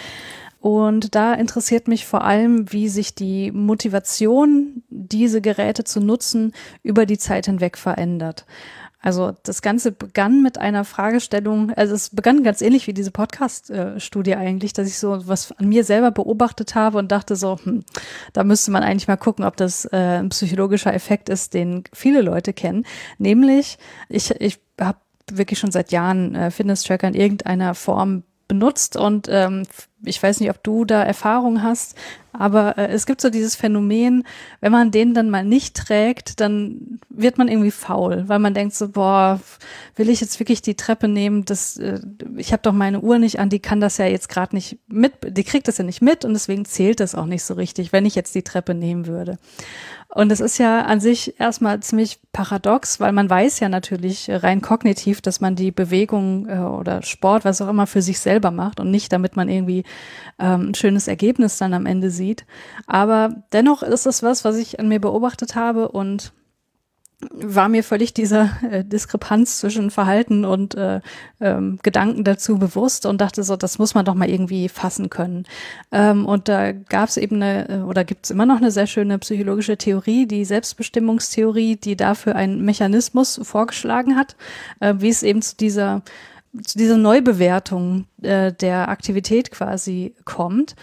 Und 0.61 1.15
da 1.15 1.35
interessiert 1.35 1.89
mich 1.89 2.07
vor 2.07 2.25
allem, 2.25 2.73
wie 2.73 2.89
sich 2.89 3.15
die 3.15 3.53
Motivation, 3.53 4.83
diese 4.89 5.43
Geräte 5.43 5.85
zu 5.85 6.01
nutzen, 6.01 6.55
über 6.83 7.05
die 7.05 7.19
Zeit 7.19 7.45
hinweg 7.45 7.77
verändert. 7.77 8.47
Also 9.05 9.35
das 9.43 9.61
Ganze 9.61 9.93
begann 9.93 10.41
mit 10.41 10.57
einer 10.57 10.83
Fragestellung, 10.87 11.71
also 11.75 11.95
es 11.95 12.09
begann 12.09 12.43
ganz 12.43 12.63
ähnlich 12.63 12.87
wie 12.87 12.95
diese 12.95 13.11
Podcast-Studie 13.11 14.35
eigentlich, 14.35 14.73
dass 14.73 14.89
ich 14.89 14.99
so 14.99 15.29
was 15.29 15.53
an 15.53 15.69
mir 15.69 15.85
selber 15.85 16.11
beobachtet 16.11 16.75
habe 16.75 16.97
und 16.97 17.13
dachte 17.13 17.37
so, 17.37 17.59
hm, 17.63 17.85
da 18.33 18.45
müsste 18.45 18.71
man 18.71 18.83
eigentlich 18.83 19.07
mal 19.07 19.19
gucken, 19.19 19.45
ob 19.45 19.59
das 19.59 19.85
äh, 19.93 20.21
ein 20.21 20.31
psychologischer 20.31 20.95
Effekt 20.95 21.29
ist, 21.29 21.53
den 21.53 21.85
viele 21.93 22.23
Leute 22.23 22.55
kennen. 22.55 22.87
Nämlich, 23.19 23.77
ich, 24.09 24.31
ich 24.41 24.59
habe 24.81 24.97
wirklich 25.31 25.59
schon 25.59 25.71
seit 25.71 25.93
Jahren 25.93 26.35
äh, 26.35 26.51
Fitness-Tracker 26.51 27.09
in 27.09 27.15
irgendeiner 27.15 27.75
Form 27.75 28.23
benutzt 28.49 28.97
und 28.97 29.29
ähm, 29.31 29.65
ich 30.05 30.23
weiß 30.23 30.41
nicht, 30.41 30.51
ob 30.51 30.63
du 30.63 30.85
da 30.85 31.03
Erfahrung 31.03 31.63
hast, 31.63 31.97
aber 32.33 32.77
äh, 32.77 32.89
es 32.89 33.07
gibt 33.07 33.21
so 33.21 33.31
dieses 33.31 33.55
Phänomen, 33.57 34.25
wenn 34.61 34.73
man 34.73 34.91
den 34.91 35.15
dann 35.15 35.31
mal 35.31 35.45
nicht 35.45 35.77
trägt, 35.77 36.41
dann 36.41 37.01
wird 37.09 37.39
man 37.39 37.49
irgendwie 37.49 37.71
faul, 37.71 38.25
weil 38.27 38.39
man 38.39 38.55
denkt 38.55 38.75
so, 38.75 38.89
boah, 38.89 39.41
will 39.97 40.09
ich 40.09 40.21
jetzt 40.21 40.39
wirklich 40.41 40.61
die 40.61 40.75
Treppe 40.75 41.09
nehmen? 41.09 41.45
Das, 41.45 41.77
äh, 41.77 42.01
ich 42.37 42.53
habe 42.53 42.63
doch 42.63 42.73
meine 42.73 43.01
Uhr 43.01 43.19
nicht 43.19 43.39
an, 43.39 43.49
die 43.49 43.61
kann 43.61 43.81
das 43.81 43.99
ja 43.99 44.07
jetzt 44.07 44.29
gerade 44.29 44.55
nicht 44.55 44.79
mit, 44.89 45.13
die 45.37 45.45
kriegt 45.45 45.69
das 45.69 45.79
ja 45.79 45.85
nicht 45.85 46.03
mit 46.03 46.25
und 46.25 46.33
deswegen 46.33 46.65
zählt 46.65 47.01
das 47.01 47.15
auch 47.15 47.27
nicht 47.27 47.45
so 47.45 47.55
richtig, 47.55 47.93
wenn 47.93 48.05
ich 48.05 48.15
jetzt 48.15 48.35
die 48.35 48.43
Treppe 48.43 48.75
nehmen 48.75 49.07
würde. 49.07 49.39
Und 50.15 50.31
es 50.31 50.39
ist 50.39 50.59
ja 50.59 50.83
an 50.83 51.01
sich 51.01 51.41
erstmal 51.41 51.81
ziemlich 51.81 52.21
paradox, 52.33 53.01
weil 53.01 53.11
man 53.11 53.29
weiß 53.29 53.59
ja 53.59 53.69
natürlich 53.69 54.31
rein 54.31 54.61
kognitiv, 54.61 55.21
dass 55.21 55.41
man 55.41 55.57
die 55.57 55.73
Bewegung 55.73 56.49
äh, 56.49 56.59
oder 56.59 57.03
Sport, 57.03 57.45
was 57.45 57.61
auch 57.61 57.69
immer, 57.69 57.89
für 57.89 58.01
sich 58.01 58.21
selber 58.21 58.53
macht 58.53 58.79
und 58.79 58.93
nicht, 58.93 59.13
damit 59.13 59.35
man 59.35 59.49
irgendwie 59.49 59.83
ähm, 60.39 60.71
ein 60.71 60.75
schönes 60.75 61.09
Ergebnis 61.09 61.59
dann 61.59 61.75
am 61.75 61.85
Ende 61.85 62.11
sieht. 62.11 62.47
Aber 62.87 63.43
dennoch 63.53 63.83
ist 63.83 64.07
es 64.07 64.23
was, 64.23 64.45
was 64.45 64.57
ich 64.57 64.79
an 64.79 64.87
mir 64.87 65.01
beobachtet 65.01 65.57
habe 65.57 65.89
und 65.89 66.33
war 67.33 67.69
mir 67.69 67.83
völlig 67.85 68.15
dieser 68.15 68.51
äh, 68.71 68.85
Diskrepanz 68.85 69.59
zwischen 69.61 69.91
Verhalten 69.91 70.45
und 70.45 70.75
äh, 70.75 71.01
ähm, 71.41 71.79
Gedanken 71.83 72.25
dazu 72.25 72.59
bewusst 72.59 73.07
und 73.07 73.21
dachte 73.21 73.43
so, 73.43 73.57
das 73.57 73.79
muss 73.79 73.95
man 73.95 74.05
doch 74.05 74.15
mal 74.15 74.29
irgendwie 74.29 74.69
fassen 74.69 75.11
können. 75.11 75.45
Ähm, 75.93 76.27
und 76.27 76.49
da 76.49 76.73
gab 76.73 77.09
es 77.09 77.17
eben 77.17 77.37
eine, 77.37 77.69
äh, 77.69 77.83
oder 77.83 78.05
gibt 78.05 78.27
es 78.27 78.31
immer 78.31 78.47
noch 78.47 78.57
eine 78.57 78.71
sehr 78.71 78.87
schöne 78.87 79.19
psychologische 79.19 79.77
Theorie, 79.77 80.27
die 80.27 80.45
Selbstbestimmungstheorie, 80.45 81.77
die 81.77 81.97
dafür 81.97 82.37
einen 82.37 82.65
Mechanismus 82.65 83.41
vorgeschlagen 83.43 84.17
hat, 84.17 84.37
äh, 84.81 84.95
wie 84.99 85.09
es 85.09 85.23
eben 85.23 85.43
zu 85.43 85.57
dieser 85.57 86.03
zu 86.63 86.79
dieser 86.79 86.97
Neubewertung 86.97 88.07
äh, 88.23 88.53
der 88.53 88.89
Aktivität 88.89 89.51
quasi 89.51 90.15
kommt. 90.25 90.77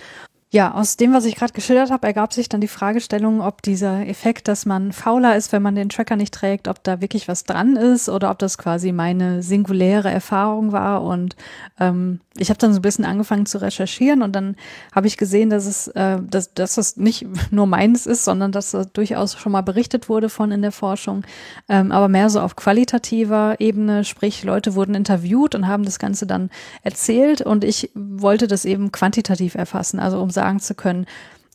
Ja, 0.54 0.74
aus 0.74 0.97
dem, 0.97 1.14
was 1.14 1.24
ich 1.24 1.36
gerade 1.36 1.54
geschildert 1.54 1.91
habe, 1.91 2.06
ergab 2.06 2.34
sich 2.34 2.49
dann 2.49 2.60
die 2.60 2.68
Fragestellung, 2.68 3.39
ob 3.39 3.62
dieser 3.62 4.06
Effekt, 4.06 4.49
dass 4.49 4.66
man 4.66 4.91
fauler 4.91 5.38
ist, 5.38 5.54
wenn 5.54 5.62
man 5.62 5.76
den 5.76 5.88
Tracker 5.88 6.18
nicht 6.18 6.34
trägt, 6.34 6.68
ob 6.68 6.84
da 6.84 6.99
wirklich 6.99 7.30
was 7.30 7.45
dran 7.45 7.78
ist 7.78 8.10
oder 8.10 8.30
ob 8.30 8.38
das 8.38 8.58
quasi 8.58 8.91
meine 8.91 9.43
singuläre 9.43 10.12
Erfahrung 10.12 10.74
war. 10.74 11.04
Und 11.04 11.38
ähm, 11.80 12.20
ich 12.38 12.49
habe 12.49 12.58
dann 12.58 12.74
so 12.74 12.80
ein 12.80 12.82
bisschen 12.82 13.06
angefangen 13.06 13.45
zu 13.45 13.60
recherchieren 13.62 14.22
und 14.22 14.34
dann 14.36 14.58
habe 14.93 15.08
ich 15.08 15.16
gesehen, 15.16 15.49
dass 15.49 15.66
es, 15.66 15.88
äh, 15.88 16.18
dass, 16.22 16.54
dass 16.54 16.76
das 16.76 16.97
nicht 16.97 17.26
nur 17.52 17.66
meins 17.66 18.06
ist, 18.06 18.26
sondern 18.26 18.52
dass 18.52 18.72
das 18.72 18.91
durchaus 18.91 19.38
schon 19.38 19.54
mal 19.54 19.62
berichtet 19.62 20.10
wurde 20.10 20.28
von 20.28 20.52
in 20.52 20.62
der 20.62 20.74
Forschung, 20.74 21.24
ähm, 21.70 21.93
aber 21.93 22.10
mehr 22.10 22.30
so 22.30 22.41
auf 22.41 22.58
qualitativer 22.58 23.56
Ebene, 23.60 24.04
sprich 24.04 24.43
Leute 24.43 24.76
wurden 24.76 24.95
interviewt 24.95 25.56
und 25.56 25.68
haben 25.68 25.86
das 25.86 25.97
Ganze 25.99 26.26
dann 26.26 26.49
erzählt 26.84 27.41
und 27.41 27.64
ich 27.64 27.89
wollte 27.95 28.47
das 28.47 28.66
eben 28.66 28.91
quantitativ 28.91 29.56
erfassen, 29.56 29.99
also 29.99 30.22
um 30.22 30.30
sagen 30.42 30.60
zu 30.60 30.74
können, 30.74 31.06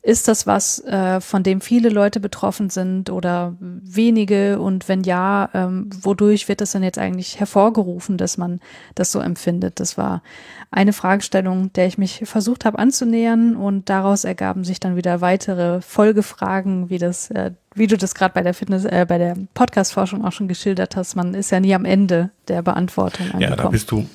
ist 0.07 0.29
das 0.29 0.47
was, 0.47 0.79
äh, 0.85 1.19
von 1.19 1.43
dem 1.43 1.59
viele 1.59 1.89
Leute 1.89 2.21
betroffen 2.21 2.69
sind 2.69 3.09
oder 3.09 3.57
wenige? 3.59 4.57
Und 4.57 4.87
wenn 4.87 5.03
ja, 5.03 5.49
ähm, 5.53 5.89
wodurch 6.01 6.47
wird 6.47 6.61
das 6.61 6.71
denn 6.71 6.81
jetzt 6.81 6.97
eigentlich 6.97 7.41
hervorgerufen, 7.41 8.17
dass 8.17 8.37
man 8.37 8.61
das 8.95 9.11
so 9.11 9.19
empfindet? 9.19 9.81
Das 9.81 9.97
war 9.97 10.23
eine 10.71 10.93
Fragestellung, 10.93 11.73
der 11.73 11.87
ich 11.87 11.97
mich 11.97 12.21
versucht 12.23 12.63
habe 12.63 12.79
anzunähern 12.79 13.57
und 13.57 13.89
daraus 13.89 14.23
ergaben 14.23 14.63
sich 14.63 14.79
dann 14.79 14.95
wieder 14.95 15.19
weitere 15.19 15.81
Folgefragen, 15.81 16.89
wie 16.89 16.99
das, 16.99 17.29
äh, 17.31 17.51
wie 17.75 17.87
du 17.87 17.97
das 17.97 18.15
gerade 18.15 18.33
bei 18.33 18.43
der 18.43 18.53
Fitness, 18.53 18.85
äh, 18.85 19.05
bei 19.05 19.17
der 19.17 19.35
Podcast-Forschung 19.55 20.23
auch 20.23 20.31
schon 20.31 20.47
geschildert 20.47 20.95
hast. 20.95 21.17
Man 21.17 21.33
ist 21.33 21.51
ja 21.51 21.59
nie 21.59 21.75
am 21.75 21.83
Ende 21.83 22.29
der 22.47 22.61
Beantwortung 22.61 23.25
angekommen. 23.25 23.57
Ja, 23.57 23.61
da 23.61 23.67
bist 23.67 23.91
du 23.91 24.07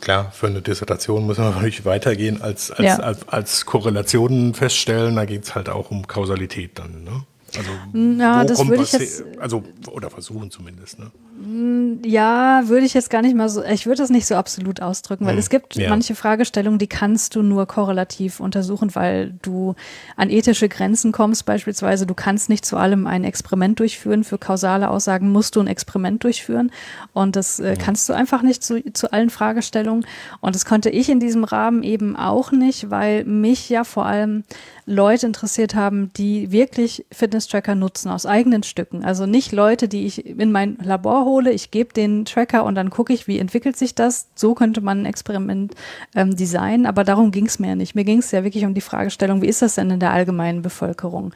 Klar, 0.00 0.30
für 0.32 0.46
eine 0.46 0.62
Dissertation 0.62 1.26
muss 1.26 1.38
man 1.38 1.50
natürlich 1.54 1.84
weitergehen 1.84 2.42
als, 2.42 2.70
als, 2.70 2.86
ja. 2.86 2.96
als, 2.96 3.28
als 3.28 3.66
Korrelationen 3.66 4.54
feststellen. 4.54 5.16
Da 5.16 5.24
geht 5.24 5.44
es 5.44 5.54
halt 5.54 5.68
auch 5.68 5.90
um 5.90 6.06
Kausalität 6.06 6.78
dann. 6.78 7.04
Ne? 7.04 7.24
Also, 7.56 7.70
Na, 7.92 8.44
das 8.44 8.66
würde 8.66 8.82
ich 8.82 8.92
jetzt, 8.92 9.24
also 9.38 9.62
oder 9.90 10.10
versuchen 10.10 10.50
zumindest. 10.50 10.98
Ne? 10.98 11.10
Mm, 11.40 12.02
ja, 12.04 12.62
würde 12.66 12.84
ich 12.84 12.92
jetzt 12.92 13.08
gar 13.08 13.22
nicht 13.22 13.34
mal 13.34 13.48
so, 13.48 13.64
ich 13.64 13.86
würde 13.86 14.02
das 14.02 14.10
nicht 14.10 14.26
so 14.26 14.34
absolut 14.34 14.82
ausdrücken, 14.82 15.24
weil 15.24 15.32
hm, 15.32 15.38
es 15.38 15.48
gibt 15.48 15.74
ja. 15.74 15.88
manche 15.88 16.14
Fragestellungen, 16.14 16.78
die 16.78 16.86
kannst 16.86 17.34
du 17.34 17.42
nur 17.42 17.66
korrelativ 17.66 18.40
untersuchen, 18.40 18.94
weil 18.94 19.32
du 19.40 19.74
an 20.16 20.28
ethische 20.28 20.68
Grenzen 20.68 21.12
kommst 21.12 21.46
beispielsweise. 21.46 22.06
Du 22.06 22.14
kannst 22.14 22.50
nicht 22.50 22.66
zu 22.66 22.76
allem 22.76 23.06
ein 23.06 23.24
Experiment 23.24 23.80
durchführen. 23.80 24.22
Für 24.22 24.36
kausale 24.36 24.90
Aussagen 24.90 25.32
musst 25.32 25.56
du 25.56 25.60
ein 25.60 25.66
Experiment 25.66 26.22
durchführen 26.24 26.70
und 27.14 27.36
das 27.36 27.58
äh, 27.58 27.76
kannst 27.78 28.08
du 28.08 28.12
einfach 28.12 28.42
nicht 28.42 28.62
zu, 28.62 28.82
zu 28.92 29.10
allen 29.12 29.30
Fragestellungen. 29.30 30.04
Und 30.40 30.54
das 30.54 30.66
konnte 30.66 30.90
ich 30.90 31.08
in 31.08 31.20
diesem 31.20 31.44
Rahmen 31.44 31.82
eben 31.82 32.16
auch 32.16 32.52
nicht, 32.52 32.90
weil 32.90 33.24
mich 33.24 33.70
ja 33.70 33.84
vor 33.84 34.04
allem 34.04 34.44
Leute 34.84 35.26
interessiert 35.26 35.74
haben, 35.74 36.12
die 36.16 36.50
wirklich 36.50 37.06
Fitness-Tracker 37.40 37.74
nutzen 37.74 38.10
aus 38.10 38.26
eigenen 38.26 38.62
Stücken. 38.62 39.04
Also 39.04 39.26
nicht 39.26 39.52
Leute, 39.52 39.88
die 39.88 40.06
ich 40.06 40.26
in 40.26 40.52
mein 40.52 40.76
Labor 40.82 41.24
hole, 41.24 41.50
ich 41.50 41.70
gebe 41.70 41.92
den 41.92 42.24
Tracker 42.24 42.64
und 42.64 42.74
dann 42.74 42.90
gucke 42.90 43.12
ich, 43.12 43.26
wie 43.26 43.38
entwickelt 43.38 43.76
sich 43.76 43.94
das. 43.94 44.28
So 44.34 44.54
könnte 44.54 44.80
man 44.80 45.02
ein 45.02 45.06
Experiment 45.06 45.74
ähm, 46.14 46.36
designen, 46.36 46.86
aber 46.86 47.04
darum 47.04 47.30
ging 47.30 47.46
es 47.46 47.58
mir 47.58 47.76
nicht. 47.76 47.94
Mir 47.94 48.04
ging 48.04 48.18
es 48.18 48.30
ja 48.30 48.44
wirklich 48.44 48.64
um 48.64 48.74
die 48.74 48.80
Fragestellung, 48.80 49.42
wie 49.42 49.48
ist 49.48 49.62
das 49.62 49.76
denn 49.76 49.90
in 49.90 50.00
der 50.00 50.12
allgemeinen 50.12 50.62
Bevölkerung? 50.62 51.32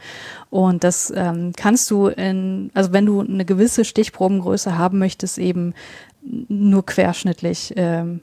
Und 0.51 0.85
das 0.85 1.13
ähm, 1.15 1.53
kannst 1.57 1.91
du 1.91 2.09
in, 2.09 2.71
also 2.75 2.93
wenn 2.93 3.07
du 3.07 3.21
eine 3.21 3.45
gewisse 3.45 3.85
Stichprobengröße 3.85 4.77
haben 4.77 4.99
möchtest, 4.99 5.39
eben 5.39 5.75
nur 6.23 6.85
querschnittlich, 6.85 7.73
ähm, 7.77 8.21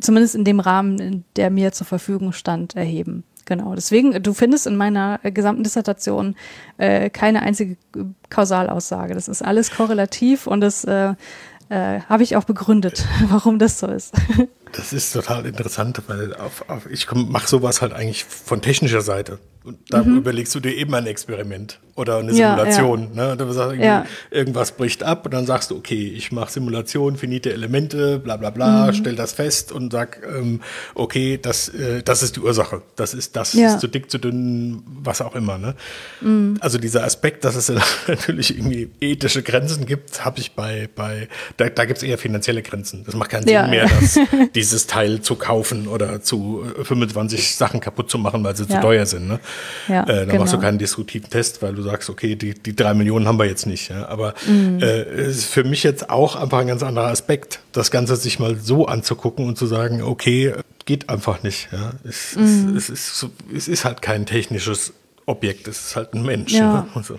zumindest 0.00 0.34
in 0.34 0.44
dem 0.44 0.60
Rahmen, 0.60 1.24
der 1.36 1.50
mir 1.50 1.72
zur 1.72 1.86
Verfügung 1.86 2.32
stand, 2.32 2.76
erheben. 2.76 3.24
Genau, 3.46 3.74
deswegen, 3.76 4.22
du 4.22 4.34
findest 4.34 4.66
in 4.66 4.76
meiner 4.76 5.20
äh, 5.22 5.30
gesamten 5.30 5.62
Dissertation 5.62 6.36
äh, 6.78 7.10
keine 7.10 7.42
einzige 7.42 7.76
Kausalaussage. 8.28 9.14
Das 9.14 9.28
ist 9.28 9.40
alles 9.40 9.70
korrelativ 9.70 10.48
und 10.48 10.60
das 10.60 10.84
äh, 10.84 11.14
äh, 11.68 12.00
habe 12.00 12.24
ich 12.24 12.36
auch 12.36 12.44
begründet, 12.44 13.06
warum 13.28 13.58
das 13.58 13.78
so 13.78 13.86
ist. 13.86 14.14
Das 14.72 14.92
ist 14.92 15.12
total 15.12 15.46
interessant, 15.46 16.02
weil 16.08 16.34
auf, 16.34 16.68
auf, 16.68 16.90
ich 16.90 17.10
mache 17.12 17.48
sowas 17.48 17.82
halt 17.82 17.92
eigentlich 17.92 18.24
von 18.24 18.60
technischer 18.60 19.00
Seite. 19.00 19.38
Und 19.66 19.78
da 19.90 20.02
mhm. 20.02 20.18
überlegst 20.18 20.54
du 20.54 20.60
dir 20.60 20.72
eben 20.76 20.94
ein 20.94 21.06
Experiment 21.06 21.80
oder 21.96 22.18
eine 22.18 22.32
Simulation. 22.32 23.10
Ja, 23.14 23.22
ja. 23.22 23.30
Ne? 23.30 23.36
Du 23.36 23.50
sagst, 23.52 23.80
ja. 23.80 24.06
irgendwas 24.30 24.72
bricht 24.72 25.02
ab 25.02 25.24
und 25.24 25.34
dann 25.34 25.44
sagst 25.44 25.70
du, 25.70 25.76
okay, 25.76 26.12
ich 26.14 26.30
mache 26.30 26.52
Simulation, 26.52 27.16
finite 27.16 27.52
Elemente, 27.52 28.20
bla 28.20 28.36
bla 28.36 28.50
bla, 28.50 28.86
mhm. 28.86 28.92
stell 28.92 29.16
das 29.16 29.32
fest 29.32 29.72
und 29.72 29.92
sag, 29.92 30.20
ähm, 30.24 30.60
okay, 30.94 31.36
das, 31.40 31.68
äh, 31.70 32.02
das 32.04 32.22
ist 32.22 32.36
die 32.36 32.40
Ursache. 32.40 32.82
Das 32.94 33.12
ist 33.12 33.34
das, 33.34 33.54
ist 33.54 33.80
zu 33.80 33.88
dick, 33.88 34.08
zu 34.08 34.18
dünn, 34.18 34.84
was 34.86 35.20
auch 35.20 35.34
immer. 35.34 35.58
Ne? 35.58 35.74
Mhm. 36.20 36.58
Also 36.60 36.78
dieser 36.78 37.02
Aspekt, 37.02 37.44
dass 37.44 37.56
es 37.56 37.72
natürlich 38.06 38.56
irgendwie 38.56 38.90
ethische 39.00 39.42
Grenzen 39.42 39.86
gibt, 39.86 40.24
habe 40.24 40.38
ich 40.38 40.52
bei, 40.52 40.88
bei 40.94 41.28
da, 41.56 41.68
da 41.70 41.86
gibt 41.86 41.96
es 41.96 42.02
eher 42.04 42.18
finanzielle 42.18 42.62
Grenzen. 42.62 43.02
Das 43.04 43.16
macht 43.16 43.30
keinen 43.30 43.48
Sinn 43.48 43.70
mehr, 43.70 43.88
dass 43.88 44.18
dieses 44.54 44.86
Teil 44.86 45.22
zu 45.22 45.34
kaufen 45.34 45.88
oder 45.88 46.22
zu 46.22 46.64
25 46.82 47.40
äh, 47.40 47.42
Sachen 47.42 47.80
kaputt 47.80 48.10
zu 48.10 48.18
machen, 48.18 48.44
weil 48.44 48.54
sie 48.54 48.68
zu 48.68 48.80
teuer 48.80 49.06
sind. 49.06 49.26
Ne? 49.26 49.40
Ja, 49.88 50.02
äh, 50.02 50.06
da 50.06 50.24
genau. 50.24 50.38
machst 50.40 50.54
du 50.54 50.58
keinen 50.58 50.78
destruktiven 50.78 51.30
Test, 51.30 51.62
weil 51.62 51.74
du 51.74 51.82
sagst, 51.82 52.10
okay, 52.10 52.36
die, 52.36 52.54
die 52.54 52.74
drei 52.74 52.94
Millionen 52.94 53.26
haben 53.26 53.38
wir 53.38 53.46
jetzt 53.46 53.66
nicht. 53.66 53.90
Ja? 53.90 54.08
Aber 54.08 54.34
mhm. 54.46 54.80
äh, 54.80 55.02
es 55.02 55.38
ist 55.38 55.44
für 55.46 55.64
mich 55.64 55.82
jetzt 55.82 56.10
auch 56.10 56.36
einfach 56.36 56.58
ein 56.58 56.66
ganz 56.66 56.82
anderer 56.82 57.08
Aspekt, 57.08 57.60
das 57.72 57.90
Ganze 57.90 58.16
sich 58.16 58.38
mal 58.38 58.56
so 58.56 58.86
anzugucken 58.86 59.46
und 59.46 59.56
zu 59.58 59.66
sagen, 59.66 60.02
okay, 60.02 60.54
geht 60.84 61.08
einfach 61.08 61.42
nicht. 61.42 61.68
Ja? 61.72 61.92
Es, 62.08 62.36
mhm. 62.36 62.76
es, 62.76 62.88
es, 62.88 63.22
ist, 63.22 63.30
es 63.54 63.68
ist 63.68 63.84
halt 63.84 64.02
kein 64.02 64.26
technisches 64.26 64.92
Objekt, 65.28 65.66
es 65.66 65.86
ist 65.86 65.96
halt 65.96 66.14
ein 66.14 66.22
Mensch. 66.22 66.52
Ja. 66.52 66.72
Ne? 66.72 66.86
Also, 66.94 67.18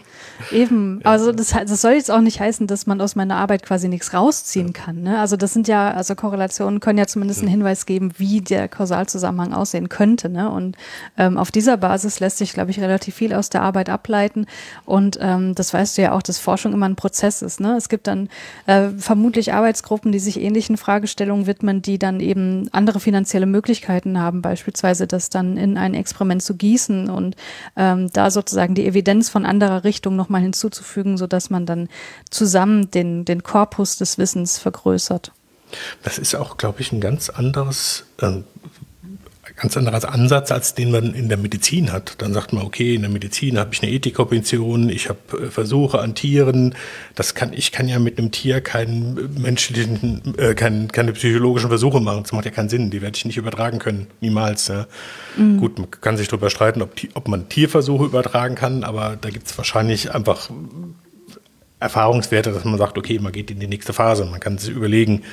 Eben, 0.54 1.02
ja. 1.04 1.12
also 1.12 1.34
das, 1.34 1.50
das, 1.50 1.82
soll 1.82 1.94
jetzt 1.94 2.10
auch 2.10 2.22
nicht 2.22 2.40
heißen, 2.40 2.66
dass 2.66 2.88
man 2.88 3.02
aus 3.02 3.18
meiner 3.18 3.36
Arbeit 3.36 3.64
quasi 3.64 3.90
nichts 3.90 4.14
rausziehen 4.14 4.68
ja. 4.68 4.74
kann. 4.74 5.02
Ne? 5.02 5.20
Also 5.20 5.36
das 5.36 5.52
sind 5.52 5.68
ja, 5.68 5.92
also 5.92 6.16
Korrelationen 6.16 6.80
können 6.80 7.00
ja 7.00 7.08
zumindest 7.08 7.42
einen 7.42 7.50
Hinweis 7.50 7.86
geben, 7.86 8.14
wie 8.18 8.40
der 8.40 8.70
Kausalzusammenhang 8.70 9.54
aussehen 9.54 9.90
könnte. 9.90 10.30
Ne? 10.30 10.50
Und 10.50 10.78
ähm, 11.18 11.38
auf 11.38 11.52
dieser 11.52 11.76
Basis 11.76 12.22
lässt 12.22 12.38
sich, 12.38 12.54
glaube 12.54 12.72
ich, 12.72 12.80
relativ 12.80 13.16
viel 13.16 13.34
aus 13.34 13.50
der 13.50 13.62
Arbeit 13.62 13.90
ableiten. 13.90 14.46
Und 14.86 15.18
ähm, 15.20 15.54
das 15.54 15.74
weißt 15.74 15.98
du 15.98 16.04
ja 16.04 16.14
auch, 16.14 16.22
dass 16.22 16.40
Forschung 16.40 16.72
immer 16.72 16.88
ein 16.88 16.96
Prozess 16.96 17.42
ist. 17.42 17.60
Ne? 17.60 17.76
Es 17.76 17.90
gibt 17.90 18.08
dann 18.08 18.30
äh, 18.68 18.88
vermutlich 18.98 19.52
Arbeitsgruppen, 19.52 20.14
die 20.14 20.20
sich 20.20 20.40
ähnlichen 20.40 20.78
Fragestellungen 20.78 21.46
widmen, 21.46 21.82
die 21.82 22.00
dann 22.00 22.22
eben 22.22 22.70
andere 22.72 23.02
finanzielle 23.02 23.48
Möglichkeiten 23.48 24.18
haben, 24.18 24.42
beispielsweise 24.42 25.08
das 25.08 25.30
dann 25.30 25.58
in 25.58 25.78
ein 25.78 25.94
Experiment 25.94 26.42
zu 26.42 26.56
gießen 26.56 27.10
und 27.10 27.36
ähm, 27.76 27.97
ähm, 27.98 28.10
da 28.14 28.32
sozusagen 28.32 28.76
die 28.76 28.86
Evidenz 28.86 29.30
von 29.30 29.46
anderer 29.46 29.84
Richtung 29.84 30.16
nochmal 30.16 30.42
hinzuzufügen, 30.42 31.18
sodass 31.18 31.50
man 31.50 31.66
dann 31.66 31.90
zusammen 32.30 32.92
den, 32.92 33.26
den 33.26 33.44
Korpus 33.44 33.98
des 33.98 34.18
Wissens 34.18 34.58
vergrößert. 34.60 35.32
Das 36.04 36.18
ist 36.18 36.36
auch, 36.36 36.58
glaube 36.58 36.82
ich, 36.82 36.92
ein 36.92 37.02
ganz 37.02 37.30
anderes 37.30 38.06
äh, 38.22 38.42
ganz 39.58 39.76
anderer 39.76 40.14
Ansatz, 40.14 40.52
als 40.52 40.76
den 40.76 40.92
man 40.92 41.14
in 41.16 41.30
der 41.30 41.38
Medizin 41.38 41.92
hat. 41.92 42.22
Dann 42.22 42.32
sagt 42.32 42.54
man, 42.54 42.64
okay, 42.64 42.94
in 42.94 43.02
der 43.02 43.10
Medizin 43.10 43.58
habe 43.58 43.72
ich 43.74 43.82
eine 43.82 43.92
Ethikopposition, 43.92 44.90
ich 44.90 45.10
habe 45.10 45.20
äh, 45.34 45.50
Versuche 45.50 46.00
an 46.00 46.14
Tieren. 46.14 46.76
Das 47.16 47.34
kann, 47.34 47.54
ich 47.54 47.72
kann 47.72 47.88
ja 47.88 47.98
mit 47.98 48.20
einem 48.20 48.32
Tier 48.32 48.62
keinen 48.62 49.42
menschlichen, 49.42 50.36
äh, 50.38 50.54
kein, 50.54 50.92
keine 50.92 51.12
psychologischen 51.14 51.70
Versuche 51.70 52.00
machen. 52.00 52.22
Das 52.22 52.32
macht 52.32 52.46
ja 52.46 52.52
keinen 52.52 52.70
Sinn. 52.70 52.92
Die 52.92 53.02
werde 53.02 53.18
ich 53.18 53.26
nicht 53.26 53.38
übertragen 53.38 53.80
können. 53.80 54.08
Niemals. 54.22 54.68
Ja. 54.68 54.86
Mhm. 55.36 55.58
Gut, 55.58 55.80
man 55.80 55.90
kann 55.90 56.18
sich 56.18 56.28
darüber 56.28 56.52
streiten, 56.52 56.84
ob, 56.84 56.92
ob 57.16 57.28
man 57.28 57.50
Tierversuche 57.50 58.06
übertragen 58.06 58.54
kann, 58.54 58.84
aber 58.84 59.18
da 59.20 59.32
gibt 59.32 59.48
es 59.48 59.58
wahrscheinlich 59.58 60.14
einfach 60.14 60.52
Erfahrungswerte, 61.80 62.52
dass 62.52 62.64
man 62.64 62.78
sagt, 62.78 62.98
okay, 62.98 63.18
man 63.20 63.32
geht 63.32 63.50
in 63.50 63.60
die 63.60 63.68
nächste 63.68 63.94
Phase. 63.94 64.26
Man 64.26 64.40
kann 64.40 64.60
sich 64.60 64.70
überlegen, 64.70 65.24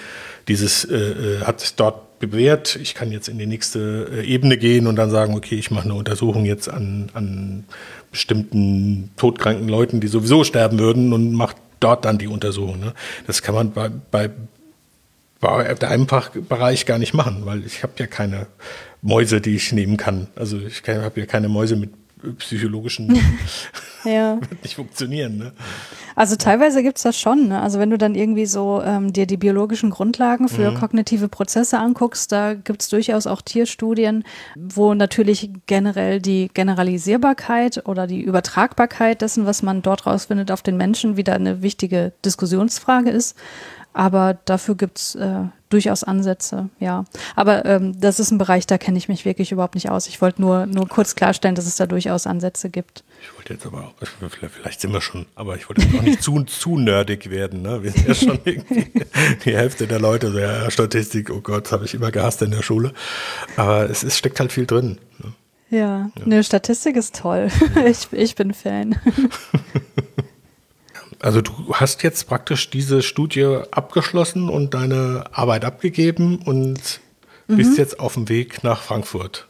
dieses 0.49 0.85
äh, 0.85 0.97
äh 0.97 1.41
hat 1.45 1.79
dort 1.79 2.14
bewährt. 2.27 2.77
Ich 2.77 2.95
kann 2.95 3.13
jetzt 3.13 3.29
in 3.29 3.39
die 3.39 3.47
nächste 3.47 4.09
äh, 4.13 4.25
Ebene 4.25 4.57
gehen 4.57 4.87
und 4.87 4.97
dann 4.97 5.11
sagen, 5.11 5.35
okay, 5.35 5.57
ich 5.57 5.71
mache 5.71 5.85
eine 5.85 5.95
Untersuchung 5.95 6.45
jetzt 6.45 6.69
an, 6.69 7.11
an 7.15 7.65
bestimmten 8.11 9.11
todkranken 9.17 9.69
Leuten, 9.69 10.01
die 10.01 10.09
sowieso 10.09 10.45
sterben 10.45 10.79
würden 10.79 11.13
und 11.13 11.33
mache 11.33 11.57
dort 11.81 12.05
dann 12.05 12.19
die 12.19 12.29
Untersuchung. 12.29 12.81
Ne? 12.81 12.95
Das 13.27 13.43
kann 13.43 13.55
man 13.55 13.73
bei, 13.73 13.91
bei, 14.11 14.31
bei 15.41 15.77
einem 15.89 16.09
Fachbereich 16.09 16.87
gar 16.87 16.99
nicht 16.99 17.15
machen, 17.15 17.43
weil 17.45 17.65
ich 17.67 17.83
habe 17.83 17.93
ja 17.99 18.07
keine 18.07 18.47
Mäuse, 19.03 19.41
die 19.41 19.57
ich 19.57 19.73
nehmen 19.73 19.97
kann. 19.97 20.29
Also 20.37 20.59
ich 20.59 20.83
habe 20.89 21.21
ja 21.21 21.27
keine 21.27 21.49
Mäuse 21.49 21.77
mit 21.77 21.91
psychologischen 22.33 23.19
ja. 24.05 24.39
wird 24.49 24.63
nicht 24.63 24.75
funktionieren. 24.75 25.39
Ne? 25.39 25.53
Also 26.17 26.37
teilweise 26.37 26.83
gibt 26.83 26.99
es 26.99 27.03
das 27.03 27.19
schon. 27.19 27.49
Ne? 27.49 27.61
Also 27.61 27.79
wenn 27.79 27.91
du 27.91 27.99
dann 27.99 28.15
irgendwie 28.15 28.47
so 28.47 28.83
ähm, 28.85 29.13
dir 29.13 29.27
die 29.27 29.37
biologischen 29.37 29.91
Grundlagen 29.91 30.49
für 30.49 30.71
mhm. 30.71 30.77
kognitive 30.77 31.29
Prozesse 31.29 31.79
anguckst, 31.79 32.31
da 32.31 32.55
gibt 32.55 32.83
es 32.83 32.89
durchaus 32.89 33.27
auch 33.27 33.43
Tierstudien, 33.43 34.25
wo 34.57 34.95
natürlich 34.95 35.51
generell 35.67 36.21
die 36.21 36.51
Generalisierbarkeit 36.53 37.87
oder 37.87 38.07
die 38.07 38.21
Übertragbarkeit 38.21 39.23
dessen, 39.23 39.47
was 39.47 39.63
man 39.63 39.83
dort 39.83 40.07
rausfindet, 40.07 40.51
auf 40.51 40.63
den 40.63 40.77
Menschen 40.77 41.17
wieder 41.17 41.35
eine 41.35 41.63
wichtige 41.63 42.13
Diskussionsfrage 42.25 43.11
ist. 43.11 43.37
Aber 43.95 44.37
dafür 44.45 44.75
gibt's 44.75 45.15
äh, 45.15 45.45
durchaus 45.71 46.05
Ansätze, 46.05 46.69
ja. 46.79 47.05
Aber 47.35 47.65
ähm, 47.65 47.99
das 47.99 48.21
ist 48.21 48.31
ein 48.31 48.39
Bereich, 48.39 48.67
da 48.67 48.77
kenne 48.77 48.99
ich 48.99 49.09
mich 49.09 49.25
wirklich 49.25 49.53
überhaupt 49.53 49.75
nicht 49.75 49.91
aus. 49.91 50.07
Ich 50.07 50.21
wollte 50.21 50.41
nur, 50.41 50.67
nur 50.67 50.89
kurz 50.89 51.15
klarstellen, 51.15 51.55
dass 51.55 51.67
es 51.67 51.77
da 51.77 51.87
durchaus 51.87 52.27
Ansätze 52.27 52.71
gibt. 52.71 53.05
Ich 53.23 53.37
wollte 53.37 53.55
jetzt 53.55 53.67
aber 53.67 53.85
auch, 53.85 53.95
vielleicht 54.29 54.81
sind 54.81 54.93
wir 54.93 55.01
schon, 55.01 55.27
aber 55.35 55.57
ich 55.57 55.69
wollte 55.69 55.83
jetzt 55.83 55.97
auch 55.97 56.03
nicht 56.03 56.23
zu, 56.23 56.43
zu 56.45 56.79
nerdig 56.79 57.31
werden. 57.31 57.63
Ne? 57.63 57.83
Wir 57.83 57.93
sind 57.93 58.09
ja 58.09 58.15
schon 58.15 58.39
irgendwie 58.45 58.87
die 59.45 59.57
Hälfte 59.57 59.87
der 59.87 60.01
Leute 60.01 60.31
so, 60.31 60.39
ja, 60.39 60.71
Statistik, 60.71 61.31
oh 61.31 61.41
Gott, 61.41 61.73
habe 61.73 61.85
ich 61.85 61.95
immer 61.95 62.11
gehasst 62.11 62.43
in 62.43 62.51
der 62.51 62.63
Schule. 62.63 62.93
Aber 63.57 63.89
es 63.89 64.03
ist, 64.05 64.19
steckt 64.19 64.39
halt 64.41 64.53
viel 64.53 64.67
drin. 64.67 64.99
Ne? 65.19 65.33
Ja, 65.71 66.11
ja. 66.19 66.27
Ne, 66.27 66.45
Statistik 66.45 66.97
ist 66.97 67.17
toll. 67.17 67.49
ich, 67.87 68.13
ich 68.13 68.35
bin 68.35 68.55
Fan. 68.55 68.97
Also 71.21 71.41
du 71.41 71.53
hast 71.73 72.03
jetzt 72.03 72.29
praktisch 72.29 72.71
diese 72.71 73.03
Studie 73.03 73.61
abgeschlossen 73.71 74.49
und 74.49 74.75
deine 74.75 75.25
Arbeit 75.33 75.65
abgegeben 75.65 76.39
und 76.39 77.01
mhm. 77.47 77.57
bist 77.57 77.79
jetzt 77.79 78.01
auf 78.01 78.15
dem 78.15 78.29
Weg 78.29 78.65
nach 78.65 78.83
Frankfurt. 78.83 79.47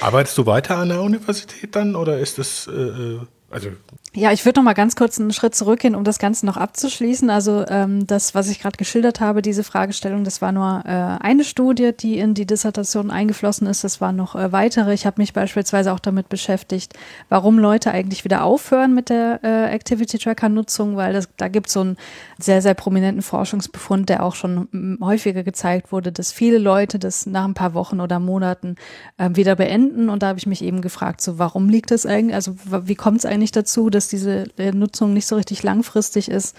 Arbeitest 0.00 0.38
du 0.38 0.46
weiter 0.46 0.78
an 0.78 0.88
der 0.88 1.02
Universität 1.02 1.76
dann 1.76 1.96
oder 1.96 2.18
ist 2.18 2.38
das, 2.38 2.66
äh, 2.66 2.72
äh 2.72 3.20
also 3.50 3.70
ja, 4.16 4.32
ich 4.32 4.46
würde 4.46 4.60
noch 4.60 4.64
mal 4.64 4.72
ganz 4.72 4.96
kurz 4.96 5.20
einen 5.20 5.30
Schritt 5.30 5.54
zurückgehen, 5.54 5.94
um 5.94 6.02
das 6.02 6.18
Ganze 6.18 6.46
noch 6.46 6.56
abzuschließen. 6.56 7.28
Also 7.28 7.66
ähm, 7.68 8.06
das, 8.06 8.34
was 8.34 8.48
ich 8.48 8.60
gerade 8.60 8.78
geschildert 8.78 9.20
habe, 9.20 9.42
diese 9.42 9.62
Fragestellung, 9.62 10.24
das 10.24 10.40
war 10.40 10.52
nur 10.52 10.82
äh, 10.86 11.22
eine 11.22 11.44
Studie, 11.44 11.92
die 11.92 12.18
in 12.18 12.32
die 12.32 12.46
Dissertation 12.46 13.10
eingeflossen 13.10 13.66
ist. 13.66 13.84
Das 13.84 14.00
waren 14.00 14.16
noch 14.16 14.34
äh, 14.34 14.52
weitere. 14.52 14.94
Ich 14.94 15.04
habe 15.04 15.20
mich 15.20 15.34
beispielsweise 15.34 15.92
auch 15.92 16.00
damit 16.00 16.30
beschäftigt, 16.30 16.94
warum 17.28 17.58
Leute 17.58 17.90
eigentlich 17.90 18.24
wieder 18.24 18.42
aufhören 18.42 18.94
mit 18.94 19.10
der 19.10 19.40
äh, 19.42 19.74
Activity 19.74 20.18
Tracker 20.18 20.48
Nutzung, 20.48 20.96
weil 20.96 21.12
das, 21.12 21.28
da 21.36 21.48
gibt 21.48 21.66
es 21.66 21.74
so 21.74 21.80
einen 21.80 21.98
sehr, 22.38 22.62
sehr 22.62 22.74
prominenten 22.74 23.20
Forschungsbefund, 23.20 24.08
der 24.08 24.22
auch 24.22 24.34
schon 24.34 24.98
häufiger 25.02 25.42
gezeigt 25.42 25.92
wurde, 25.92 26.10
dass 26.10 26.32
viele 26.32 26.56
Leute 26.56 26.98
das 26.98 27.26
nach 27.26 27.44
ein 27.44 27.52
paar 27.52 27.74
Wochen 27.74 28.00
oder 28.00 28.18
Monaten 28.18 28.76
äh, 29.18 29.28
wieder 29.34 29.56
beenden. 29.56 30.08
Und 30.08 30.22
da 30.22 30.28
habe 30.28 30.38
ich 30.38 30.46
mich 30.46 30.64
eben 30.64 30.80
gefragt, 30.80 31.20
so 31.20 31.38
warum 31.38 31.68
liegt 31.68 31.90
das 31.90 32.06
eigentlich? 32.06 32.34
Also 32.34 32.56
wie 32.64 32.94
kommt 32.94 33.18
es 33.18 33.26
eigentlich 33.26 33.52
dazu, 33.52 33.90
dass 33.90 34.05
dass 34.06 34.10
diese 34.10 34.44
äh, 34.56 34.72
Nutzung 34.72 35.12
nicht 35.12 35.26
so 35.26 35.36
richtig 35.36 35.62
langfristig 35.62 36.30
ist. 36.30 36.54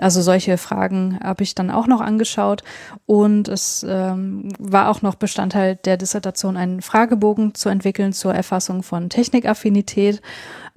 Also 0.00 0.22
solche 0.22 0.56
Fragen 0.56 1.18
habe 1.22 1.42
ich 1.42 1.54
dann 1.54 1.70
auch 1.70 1.86
noch 1.86 2.00
angeschaut 2.00 2.62
und 3.04 3.48
es 3.48 3.84
ähm, 3.86 4.48
war 4.58 4.88
auch 4.90 5.02
noch 5.02 5.14
Bestandteil 5.16 5.76
der 5.76 5.98
Dissertation, 5.98 6.56
einen 6.56 6.80
Fragebogen 6.80 7.54
zu 7.54 7.68
entwickeln 7.68 8.12
zur 8.12 8.34
Erfassung 8.34 8.82
von 8.82 9.10
Technikaffinität. 9.10 10.22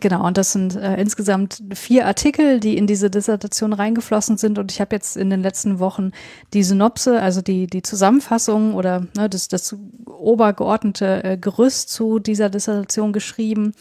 Genau, 0.01 0.26
und 0.26 0.38
das 0.38 0.51
sind 0.51 0.76
äh, 0.76 0.95
insgesamt 0.99 1.61
vier 1.74 2.05
Artikel, 2.05 2.59
die 2.59 2.78
in 2.78 2.88
diese 2.88 3.09
Dissertation 3.09 3.74
reingeflossen 3.74 4.38
sind. 4.38 4.57
Und 4.57 4.72
ich 4.72 4.80
habe 4.80 4.95
jetzt 4.95 5.17
in 5.17 5.30
den 5.30 5.41
letzten 5.41 5.80
Wochen 5.80 6.11
die 6.53 6.63
Synopse, 6.63 7.22
also 7.22 7.41
die, 7.41 7.67
die 7.67 7.82
Zusammenfassung 7.82 8.76
oder 8.76 9.07
ne, 9.17 9.30
das, 9.30 9.49
das 9.49 9.76
obergeordnete 10.05 11.24
äh, 11.24 11.38
Gerüst 11.38 11.89
zu 11.89 12.20
dieser 12.20 12.49
Dissertation 12.49 13.11
geschrieben. 13.11 13.74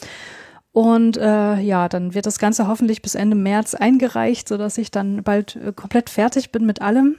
Und 0.73 1.17
äh, 1.17 1.59
ja, 1.61 1.89
dann 1.89 2.15
wird 2.15 2.27
das 2.27 2.39
Ganze 2.39 2.69
hoffentlich 2.69 3.03
bis 3.03 3.15
Ende 3.15 3.37
März 3.37 3.75
eingereicht, 3.75 4.49
sodass 4.49 4.79
ich 4.79 4.91
dann 4.91 5.23
bald 5.23 5.57
äh, 5.57 5.73
komplett 5.73 6.11
fertig 6.11 6.53
bin 6.53 6.67
mit 6.67 6.83
allem. 6.83 7.17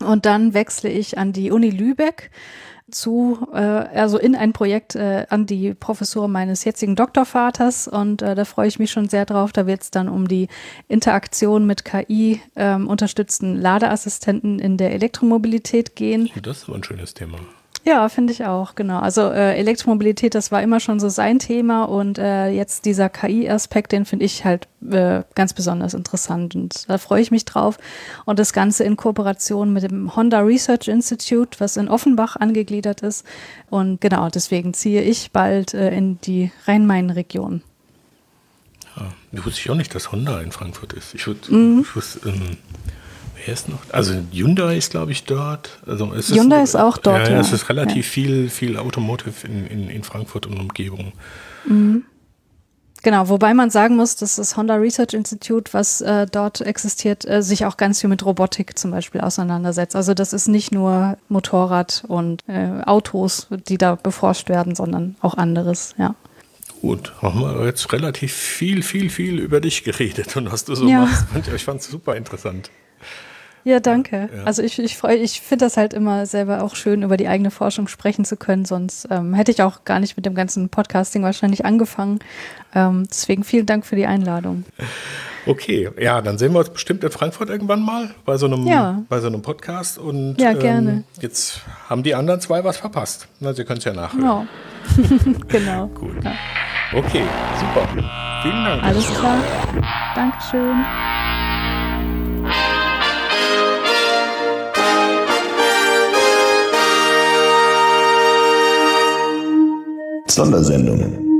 Und 0.00 0.26
dann 0.26 0.54
wechsle 0.54 0.90
ich 0.90 1.18
an 1.18 1.32
die 1.32 1.50
Uni 1.50 1.70
Lübeck 1.70 2.30
zu, 2.90 3.46
äh, 3.52 3.56
also 3.56 4.18
in 4.18 4.34
ein 4.34 4.52
Projekt 4.52 4.94
äh, 4.94 5.26
an 5.28 5.46
die 5.46 5.74
Professur 5.74 6.28
meines 6.28 6.64
jetzigen 6.64 6.96
Doktorvaters 6.96 7.88
und 7.88 8.22
äh, 8.22 8.34
da 8.34 8.44
freue 8.44 8.68
ich 8.68 8.78
mich 8.78 8.90
schon 8.90 9.08
sehr 9.08 9.24
drauf. 9.24 9.52
Da 9.52 9.66
wird 9.66 9.82
es 9.82 9.90
dann 9.90 10.08
um 10.08 10.28
die 10.28 10.48
Interaktion 10.88 11.66
mit 11.66 11.84
KI 11.84 12.40
ähm, 12.56 12.88
unterstützten 12.88 13.60
Ladeassistenten 13.60 14.58
in 14.58 14.76
der 14.76 14.92
Elektromobilität 14.92 15.96
gehen. 15.96 16.30
Das 16.42 16.58
ist 16.58 16.68
aber 16.68 16.76
ein 16.76 16.84
schönes 16.84 17.14
Thema. 17.14 17.38
Ja, 17.84 18.08
finde 18.08 18.32
ich 18.32 18.44
auch, 18.44 18.76
genau. 18.76 19.00
Also 19.00 19.22
äh, 19.22 19.56
Elektromobilität, 19.56 20.36
das 20.36 20.52
war 20.52 20.62
immer 20.62 20.78
schon 20.78 21.00
so 21.00 21.08
sein 21.08 21.40
Thema 21.40 21.82
und 21.84 22.16
äh, 22.16 22.48
jetzt 22.48 22.84
dieser 22.84 23.08
KI-Aspekt, 23.08 23.90
den 23.90 24.04
finde 24.04 24.24
ich 24.24 24.44
halt 24.44 24.68
äh, 24.88 25.22
ganz 25.34 25.52
besonders 25.52 25.92
interessant 25.92 26.54
und 26.54 26.88
da 26.88 26.98
freue 26.98 27.20
ich 27.20 27.32
mich 27.32 27.44
drauf. 27.44 27.78
Und 28.24 28.38
das 28.38 28.52
Ganze 28.52 28.84
in 28.84 28.96
Kooperation 28.96 29.72
mit 29.72 29.82
dem 29.82 30.14
Honda 30.14 30.40
Research 30.40 30.86
Institute, 30.86 31.58
was 31.58 31.76
in 31.76 31.88
Offenbach 31.88 32.36
angegliedert 32.36 33.00
ist. 33.00 33.26
Und 33.68 34.00
genau, 34.00 34.28
deswegen 34.28 34.74
ziehe 34.74 35.02
ich 35.02 35.32
bald 35.32 35.74
äh, 35.74 35.90
in 35.90 36.20
die 36.20 36.52
Rhein-Main-Region. 36.66 37.62
Ja, 38.96 39.44
wusste 39.44 39.60
ich 39.60 39.70
auch 39.70 39.74
nicht, 39.74 39.92
dass 39.92 40.12
Honda 40.12 40.40
in 40.40 40.52
Frankfurt 40.52 40.92
ist. 40.92 41.14
Ich, 41.14 41.26
würd, 41.26 41.50
mhm. 41.50 41.80
ich 41.80 41.96
wusste, 41.96 42.28
ähm 42.28 42.58
Wer 43.44 43.54
ist 43.54 43.68
noch? 43.68 43.78
Also 43.90 44.14
Hyundai 44.32 44.76
ist, 44.76 44.90
glaube 44.90 45.12
ich, 45.12 45.24
dort. 45.24 45.78
Also 45.86 46.12
es 46.14 46.30
Hyundai 46.30 46.62
ist, 46.62 46.70
ist 46.70 46.76
auch 46.76 46.96
dort. 46.98 47.28
Ja, 47.28 47.34
ja. 47.34 47.40
es 47.40 47.52
ist 47.52 47.68
relativ 47.68 48.06
ja. 48.06 48.12
viel, 48.12 48.50
viel 48.50 48.76
Automotive 48.76 49.46
in, 49.46 49.66
in, 49.66 49.88
in 49.88 50.04
Frankfurt 50.04 50.46
und 50.46 50.58
Umgebung. 50.58 51.12
Mhm. 51.64 52.04
Genau, 53.02 53.28
wobei 53.28 53.52
man 53.52 53.68
sagen 53.70 53.96
muss, 53.96 54.14
dass 54.14 54.36
das 54.36 54.56
Honda 54.56 54.76
Research 54.76 55.12
Institute, 55.12 55.72
was 55.72 56.00
äh, 56.02 56.26
dort 56.30 56.60
existiert, 56.60 57.28
äh, 57.28 57.42
sich 57.42 57.66
auch 57.66 57.76
ganz 57.76 58.00
viel 58.00 58.08
mit 58.08 58.24
Robotik 58.24 58.78
zum 58.78 58.92
Beispiel 58.92 59.20
auseinandersetzt. 59.20 59.96
Also 59.96 60.14
das 60.14 60.32
ist 60.32 60.46
nicht 60.46 60.70
nur 60.70 61.18
Motorrad 61.28 62.04
und 62.06 62.44
äh, 62.46 62.82
Autos, 62.86 63.48
die 63.68 63.76
da 63.76 63.96
beforscht 63.96 64.48
werden, 64.48 64.76
sondern 64.76 65.16
auch 65.20 65.34
anderes, 65.34 65.96
ja. 65.98 66.14
Gut, 66.80 67.12
haben 67.20 67.40
wir 67.40 67.64
jetzt 67.64 67.92
relativ 67.92 68.32
viel, 68.32 68.82
viel, 68.82 69.10
viel 69.10 69.38
über 69.38 69.60
dich 69.60 69.82
geredet 69.82 70.36
und 70.36 70.50
was 70.50 70.64
du 70.64 70.74
so 70.76 70.86
ja. 70.86 71.00
machst. 71.00 71.26
Ich 71.54 71.64
fand 71.64 71.80
es 71.80 71.88
super 71.88 72.16
interessant. 72.16 72.70
Ja, 73.64 73.80
danke. 73.80 74.28
Ja. 74.34 74.44
Also 74.44 74.62
ich, 74.62 74.78
ich 74.78 74.96
freue, 74.96 75.16
ich 75.16 75.40
finde 75.40 75.64
das 75.66 75.76
halt 75.76 75.94
immer 75.94 76.26
selber 76.26 76.62
auch 76.62 76.74
schön, 76.74 77.02
über 77.02 77.16
die 77.16 77.28
eigene 77.28 77.50
Forschung 77.50 77.88
sprechen 77.88 78.24
zu 78.24 78.36
können. 78.36 78.64
Sonst 78.64 79.08
ähm, 79.10 79.34
hätte 79.34 79.52
ich 79.52 79.62
auch 79.62 79.84
gar 79.84 80.00
nicht 80.00 80.16
mit 80.16 80.26
dem 80.26 80.34
ganzen 80.34 80.68
Podcasting 80.68 81.22
wahrscheinlich 81.22 81.64
angefangen. 81.64 82.18
Ähm, 82.74 83.04
deswegen 83.08 83.44
vielen 83.44 83.66
Dank 83.66 83.86
für 83.86 83.96
die 83.96 84.06
Einladung. 84.06 84.64
Okay, 85.44 85.90
ja, 85.98 86.20
dann 86.20 86.38
sehen 86.38 86.52
wir 86.52 86.60
uns 86.60 86.70
bestimmt 86.70 87.02
in 87.02 87.10
Frankfurt 87.10 87.50
irgendwann 87.50 87.82
mal 87.82 88.10
bei 88.24 88.36
so 88.36 88.46
einem, 88.46 88.66
ja. 88.66 89.02
bei 89.08 89.20
so 89.20 89.26
einem 89.26 89.42
Podcast. 89.42 89.98
Und 89.98 90.40
ja, 90.40 90.52
gerne. 90.52 90.90
Ähm, 90.90 91.04
jetzt 91.20 91.62
haben 91.88 92.02
die 92.02 92.14
anderen 92.14 92.40
zwei 92.40 92.62
was 92.62 92.76
verpasst. 92.76 93.26
Na, 93.40 93.52
Sie 93.52 93.64
können 93.64 93.78
es 93.78 93.84
ja 93.84 93.92
nachhören. 93.92 94.24
Ja. 94.24 94.46
genau. 95.48 95.86
Gut. 95.88 96.22
Ja. 96.24 96.32
Okay, 96.94 97.22
super. 97.58 97.88
Vielen 98.42 98.64
Dank. 98.64 98.82
Alles 98.84 99.06
klar. 99.14 99.38
Dankeschön. 100.14 100.84
Sondersendung 110.32 111.31